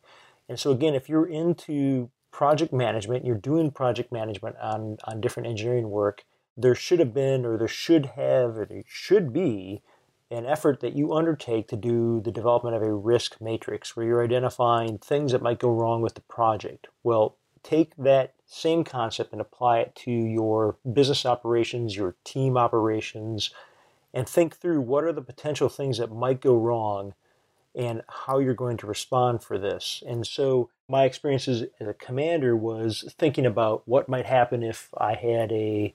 And 0.49 0.59
so, 0.59 0.71
again, 0.71 0.95
if 0.95 1.09
you're 1.09 1.27
into 1.27 2.11
project 2.31 2.73
management, 2.73 3.25
you're 3.25 3.37
doing 3.37 3.71
project 3.71 4.13
management 4.13 4.57
on, 4.61 4.97
on 5.05 5.21
different 5.21 5.49
engineering 5.49 5.91
work, 5.91 6.25
there 6.57 6.75
should 6.75 6.99
have 6.99 7.15
been, 7.15 7.45
or 7.45 7.59
there 7.59 7.69
should 7.69 8.07
have, 8.17 8.57
or 8.57 8.67
there 8.67 8.85
should 8.87 9.33
be 9.33 9.83
an 10.31 10.47
effort 10.47 10.81
that 10.81 10.95
you 10.95 11.13
undertake 11.13 11.69
to 11.69 11.77
do 11.77 12.21
the 12.21 12.33
development 12.33 12.77
of 12.77 12.83
a 12.83 12.93
risk 12.93 13.41
matrix 13.41 13.95
where 13.95 14.07
you're 14.07 14.25
identifying 14.25 14.99
things 14.99 15.33
that 15.33 15.43
might 15.43 15.59
go 15.59 15.71
wrong 15.71 16.03
with 16.03 16.15
the 16.15 16.21
project. 16.23 16.89
Well, 17.03 17.37
take 17.63 17.95
that 17.97 18.35
same 18.47 18.85
concept 18.85 19.33
and 19.33 19.41
apply 19.41 19.81
it 19.81 19.95
to 19.95 20.11
your 20.11 20.77
business 20.93 21.27
operations, 21.27 21.97
your 21.97 22.15
team 22.25 22.57
operations, 22.57 23.51
and 24.13 24.29
think 24.29 24.57
through 24.57 24.81
what 24.81 25.05
are 25.05 25.13
the 25.13 25.23
potential 25.23 25.69
things 25.69 25.99
that 25.99 26.13
might 26.13 26.41
go 26.41 26.55
wrong 26.55 27.15
and 27.75 28.03
how 28.09 28.39
you're 28.39 28.55
going 28.55 28.77
to 28.77 28.87
respond 28.87 29.43
for 29.43 29.59
this. 29.59 30.03
And 30.07 30.27
so 30.27 30.71
my 30.89 31.05
experiences 31.05 31.65
as 31.81 31.89
a 31.89 31.95
commander 31.95 32.55
was 32.55 33.13
thinking 33.19 33.47
about 33.47 33.83
what 33.87 34.09
might 34.09 34.27
happen 34.27 34.63
if 34.63 34.91
I 34.97 35.15
had 35.15 35.51
a, 35.51 35.95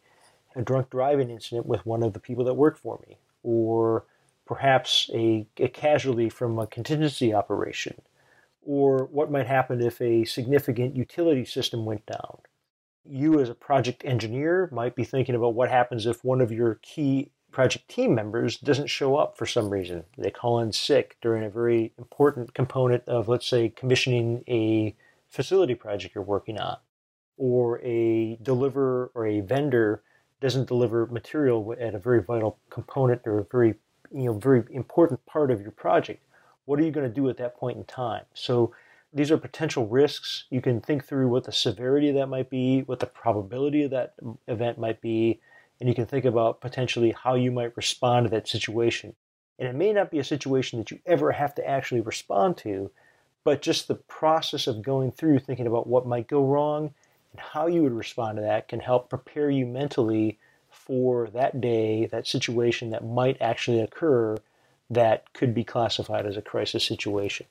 a 0.55 0.61
drunk 0.61 0.89
driving 0.89 1.29
incident 1.29 1.65
with 1.65 1.85
one 1.85 2.03
of 2.03 2.13
the 2.13 2.19
people 2.19 2.43
that 2.45 2.53
work 2.53 2.77
for 2.77 2.99
me, 3.07 3.17
or 3.43 4.05
perhaps 4.45 5.09
a, 5.13 5.47
a 5.57 5.67
casualty 5.67 6.29
from 6.29 6.57
a 6.57 6.67
contingency 6.67 7.33
operation, 7.33 8.01
or 8.61 9.05
what 9.05 9.31
might 9.31 9.47
happen 9.47 9.81
if 9.81 10.01
a 10.01 10.25
significant 10.25 10.95
utility 10.95 11.45
system 11.45 11.85
went 11.85 12.05
down. 12.05 12.39
You, 13.05 13.39
as 13.39 13.49
a 13.49 13.55
project 13.55 14.03
engineer, 14.05 14.69
might 14.71 14.95
be 14.95 15.03
thinking 15.03 15.35
about 15.35 15.53
what 15.53 15.69
happens 15.69 16.05
if 16.05 16.23
one 16.23 16.41
of 16.41 16.51
your 16.51 16.79
key 16.81 17.31
project 17.51 17.87
team 17.87 18.13
members 18.13 18.57
doesn't 18.57 18.87
show 18.87 19.15
up 19.15 19.37
for 19.37 19.45
some 19.45 19.69
reason. 19.69 20.03
They 20.17 20.29
call 20.29 20.59
in 20.59 20.71
sick 20.71 21.17
during 21.21 21.43
a 21.43 21.49
very 21.49 21.93
important 21.97 22.53
component 22.53 23.07
of, 23.07 23.27
let's 23.27 23.47
say, 23.47 23.69
commissioning 23.69 24.43
a 24.47 24.95
facility 25.29 25.75
project 25.75 26.13
you're 26.13 26.23
working 26.23 26.59
on, 26.59 26.77
or 27.37 27.79
a 27.81 28.37
deliverer 28.41 29.11
or 29.15 29.25
a 29.25 29.41
vendor 29.41 30.03
doesn't 30.41 30.67
deliver 30.67 31.05
material 31.07 31.75
at 31.79 31.95
a 31.95 31.99
very 31.99 32.21
vital 32.21 32.57
component 32.69 33.21
or 33.25 33.39
a 33.39 33.45
very 33.45 33.75
you 34.11 34.25
know 34.25 34.33
very 34.33 34.63
important 34.71 35.25
part 35.25 35.51
of 35.51 35.61
your 35.61 35.71
project. 35.71 36.23
What 36.65 36.79
are 36.79 36.83
you 36.83 36.91
going 36.91 37.07
to 37.07 37.13
do 37.13 37.29
at 37.29 37.37
that 37.37 37.57
point 37.57 37.77
in 37.77 37.83
time? 37.85 38.25
So 38.33 38.73
these 39.11 39.31
are 39.31 39.37
potential 39.37 39.87
risks. 39.87 40.45
You 40.49 40.61
can 40.61 40.81
think 40.81 41.03
through 41.03 41.29
what 41.29 41.43
the 41.43 41.51
severity 41.51 42.09
of 42.09 42.15
that 42.15 42.27
might 42.27 42.49
be, 42.49 42.81
what 42.81 42.99
the 42.99 43.07
probability 43.07 43.83
of 43.83 43.91
that 43.91 44.13
event 44.47 44.77
might 44.77 45.01
be, 45.01 45.39
and 45.79 45.89
you 45.89 45.95
can 45.95 46.05
think 46.05 46.25
about 46.25 46.61
potentially 46.61 47.11
how 47.11 47.35
you 47.35 47.51
might 47.51 47.75
respond 47.75 48.25
to 48.25 48.29
that 48.31 48.47
situation. 48.47 49.15
And 49.57 49.67
it 49.67 49.75
may 49.75 49.93
not 49.93 50.11
be 50.11 50.19
a 50.19 50.23
situation 50.23 50.79
that 50.79 50.91
you 50.91 50.99
ever 51.05 51.31
have 51.31 51.55
to 51.55 51.67
actually 51.67 52.01
respond 52.01 52.57
to, 52.57 52.91
but 53.43 53.61
just 53.61 53.87
the 53.87 53.95
process 53.95 54.67
of 54.67 54.81
going 54.81 55.11
through 55.11 55.39
thinking 55.39 55.67
about 55.67 55.87
what 55.87 56.05
might 56.05 56.27
go 56.27 56.45
wrong 56.45 56.93
and 57.31 57.39
how 57.39 57.67
you 57.67 57.83
would 57.83 57.93
respond 57.93 58.37
to 58.37 58.41
that 58.41 58.67
can 58.67 58.79
help 58.79 59.09
prepare 59.09 59.49
you 59.49 59.65
mentally 59.65 60.39
for 60.69 61.29
that 61.31 61.61
day, 61.61 62.05
that 62.07 62.27
situation 62.27 62.89
that 62.91 63.05
might 63.05 63.41
actually 63.41 63.81
occur 63.81 64.37
that 64.89 65.31
could 65.33 65.53
be 65.53 65.63
classified 65.63 66.25
as 66.25 66.37
a 66.37 66.41
crisis 66.41 66.83
situation. 66.83 67.45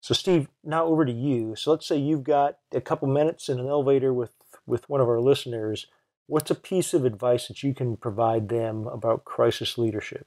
So, 0.00 0.12
Steve, 0.12 0.48
now 0.62 0.84
over 0.84 1.04
to 1.04 1.12
you. 1.12 1.56
So, 1.56 1.70
let's 1.70 1.86
say 1.86 1.96
you've 1.96 2.24
got 2.24 2.58
a 2.72 2.80
couple 2.80 3.08
minutes 3.08 3.48
in 3.48 3.58
an 3.58 3.66
elevator 3.66 4.12
with, 4.12 4.32
with 4.66 4.88
one 4.88 5.00
of 5.00 5.08
our 5.08 5.20
listeners 5.20 5.86
What's 6.26 6.50
a 6.50 6.54
piece 6.54 6.94
of 6.94 7.04
advice 7.04 7.48
that 7.48 7.62
you 7.62 7.74
can 7.74 7.96
provide 7.96 8.48
them 8.48 8.86
about 8.86 9.24
crisis 9.24 9.76
leadership? 9.76 10.26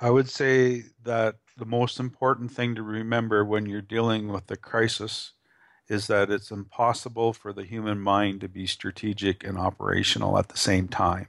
I 0.00 0.10
would 0.10 0.30
say 0.30 0.84
that 1.02 1.36
the 1.56 1.66
most 1.66 2.00
important 2.00 2.52
thing 2.52 2.74
to 2.76 2.82
remember 2.82 3.44
when 3.44 3.66
you're 3.66 3.82
dealing 3.82 4.28
with 4.28 4.50
a 4.50 4.56
crisis 4.56 5.32
is 5.88 6.06
that 6.06 6.30
it's 6.30 6.50
impossible 6.50 7.32
for 7.32 7.52
the 7.52 7.64
human 7.64 7.98
mind 7.98 8.40
to 8.40 8.48
be 8.48 8.66
strategic 8.66 9.44
and 9.44 9.56
operational 9.56 10.38
at 10.38 10.48
the 10.48 10.58
same 10.58 10.88
time. 10.88 11.28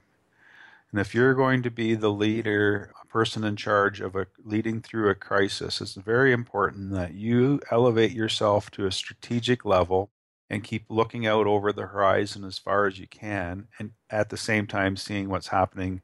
And 0.90 1.00
if 1.00 1.14
you're 1.14 1.34
going 1.34 1.62
to 1.62 1.70
be 1.70 1.94
the 1.94 2.10
leader, 2.10 2.92
a 3.02 3.06
person 3.06 3.44
in 3.44 3.56
charge 3.56 4.00
of 4.00 4.16
a 4.16 4.26
leading 4.44 4.82
through 4.82 5.08
a 5.08 5.14
crisis, 5.14 5.80
it's 5.80 5.94
very 5.94 6.32
important 6.32 6.92
that 6.92 7.14
you 7.14 7.60
elevate 7.70 8.12
yourself 8.12 8.70
to 8.72 8.86
a 8.86 8.92
strategic 8.92 9.64
level 9.64 10.10
and 10.50 10.64
keep 10.64 10.84
looking 10.88 11.26
out 11.26 11.46
over 11.46 11.72
the 11.72 11.86
horizon 11.86 12.44
as 12.44 12.58
far 12.58 12.86
as 12.86 12.98
you 12.98 13.06
can, 13.06 13.68
and 13.78 13.92
at 14.10 14.30
the 14.30 14.36
same 14.36 14.66
time 14.66 14.96
seeing 14.96 15.28
what's 15.28 15.46
happening 15.48 16.02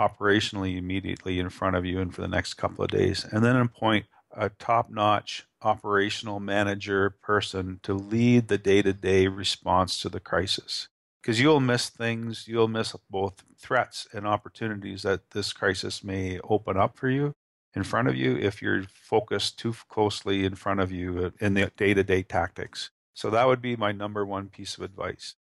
operationally 0.00 0.76
immediately 0.76 1.38
in 1.38 1.48
front 1.48 1.76
of 1.76 1.84
you 1.84 2.00
and 2.00 2.12
for 2.12 2.20
the 2.20 2.28
next 2.28 2.54
couple 2.54 2.84
of 2.84 2.90
days. 2.90 3.24
And 3.30 3.44
then 3.44 3.54
appoint 3.54 4.06
a 4.36 4.48
top 4.50 4.90
notch 4.90 5.46
operational 5.62 6.40
manager 6.40 7.10
person 7.10 7.80
to 7.82 7.94
lead 7.94 8.48
the 8.48 8.58
day 8.58 8.82
to 8.82 8.92
day 8.92 9.26
response 9.26 10.00
to 10.00 10.08
the 10.08 10.20
crisis. 10.20 10.88
Because 11.22 11.40
you'll 11.40 11.60
miss 11.60 11.88
things, 11.88 12.46
you'll 12.46 12.68
miss 12.68 12.94
both 13.08 13.44
threats 13.58 14.06
and 14.12 14.26
opportunities 14.26 15.02
that 15.02 15.30
this 15.30 15.52
crisis 15.52 16.04
may 16.04 16.38
open 16.44 16.76
up 16.76 16.98
for 16.98 17.08
you 17.08 17.32
in 17.74 17.82
front 17.82 18.08
of 18.08 18.16
you 18.16 18.36
if 18.36 18.60
you're 18.60 18.84
focused 18.84 19.58
too 19.58 19.74
closely 19.88 20.44
in 20.44 20.54
front 20.54 20.80
of 20.80 20.92
you 20.92 21.26
uh, 21.26 21.30
in 21.40 21.54
the 21.54 21.70
day 21.76 21.94
to 21.94 22.04
day 22.04 22.22
tactics. 22.22 22.90
So 23.14 23.30
that 23.30 23.46
would 23.46 23.62
be 23.62 23.76
my 23.76 23.92
number 23.92 24.26
one 24.26 24.48
piece 24.48 24.76
of 24.76 24.82
advice. 24.82 25.34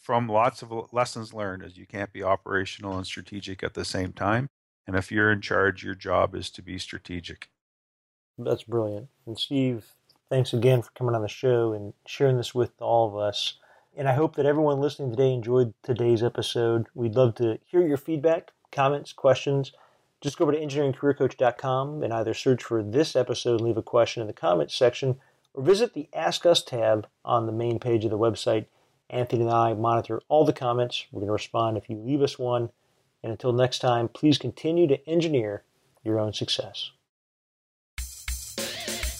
From 0.00 0.28
lots 0.28 0.62
of 0.62 0.72
lessons 0.92 1.34
learned 1.34 1.64
is 1.64 1.76
you 1.76 1.86
can't 1.86 2.12
be 2.12 2.22
operational 2.22 2.96
and 2.96 3.06
strategic 3.06 3.62
at 3.62 3.74
the 3.74 3.84
same 3.84 4.12
time. 4.12 4.48
And 4.86 4.94
if 4.94 5.10
you're 5.10 5.32
in 5.32 5.40
charge, 5.40 5.82
your 5.82 5.96
job 5.96 6.34
is 6.34 6.48
to 6.50 6.62
be 6.62 6.78
strategic. 6.78 7.48
That's 8.38 8.64
brilliant. 8.64 9.08
And 9.26 9.38
Steve, 9.38 9.86
thanks 10.28 10.52
again 10.52 10.82
for 10.82 10.90
coming 10.92 11.14
on 11.14 11.22
the 11.22 11.28
show 11.28 11.72
and 11.72 11.94
sharing 12.06 12.36
this 12.36 12.54
with 12.54 12.72
all 12.80 13.08
of 13.08 13.16
us. 13.16 13.54
And 13.96 14.08
I 14.08 14.12
hope 14.12 14.36
that 14.36 14.44
everyone 14.46 14.80
listening 14.80 15.10
today 15.10 15.32
enjoyed 15.32 15.72
today's 15.82 16.22
episode. 16.22 16.86
We'd 16.94 17.14
love 17.14 17.34
to 17.36 17.58
hear 17.64 17.86
your 17.86 17.96
feedback, 17.96 18.52
comments, 18.70 19.12
questions. 19.14 19.72
Just 20.20 20.36
go 20.36 20.44
over 20.44 20.52
to 20.52 20.60
engineeringcareercoach.com 20.60 22.02
and 22.02 22.12
either 22.12 22.34
search 22.34 22.62
for 22.62 22.82
this 22.82 23.16
episode 23.16 23.60
and 23.60 23.62
leave 23.62 23.76
a 23.76 23.82
question 23.82 24.20
in 24.20 24.26
the 24.26 24.34
comments 24.34 24.74
section 24.74 25.18
or 25.54 25.62
visit 25.62 25.94
the 25.94 26.08
Ask 26.12 26.44
Us 26.44 26.62
tab 26.62 27.06
on 27.24 27.46
the 27.46 27.52
main 27.52 27.78
page 27.78 28.04
of 28.04 28.10
the 28.10 28.18
website. 28.18 28.66
Anthony 29.08 29.42
and 29.42 29.50
I 29.50 29.72
monitor 29.72 30.20
all 30.28 30.44
the 30.44 30.52
comments. 30.52 31.06
We're 31.10 31.20
going 31.20 31.28
to 31.28 31.32
respond 31.32 31.78
if 31.78 31.88
you 31.88 31.96
leave 31.96 32.22
us 32.22 32.38
one. 32.38 32.70
And 33.22 33.30
until 33.30 33.52
next 33.52 33.78
time, 33.78 34.08
please 34.08 34.36
continue 34.36 34.86
to 34.88 35.08
engineer 35.08 35.62
your 36.04 36.20
own 36.20 36.32
success. 36.32 36.90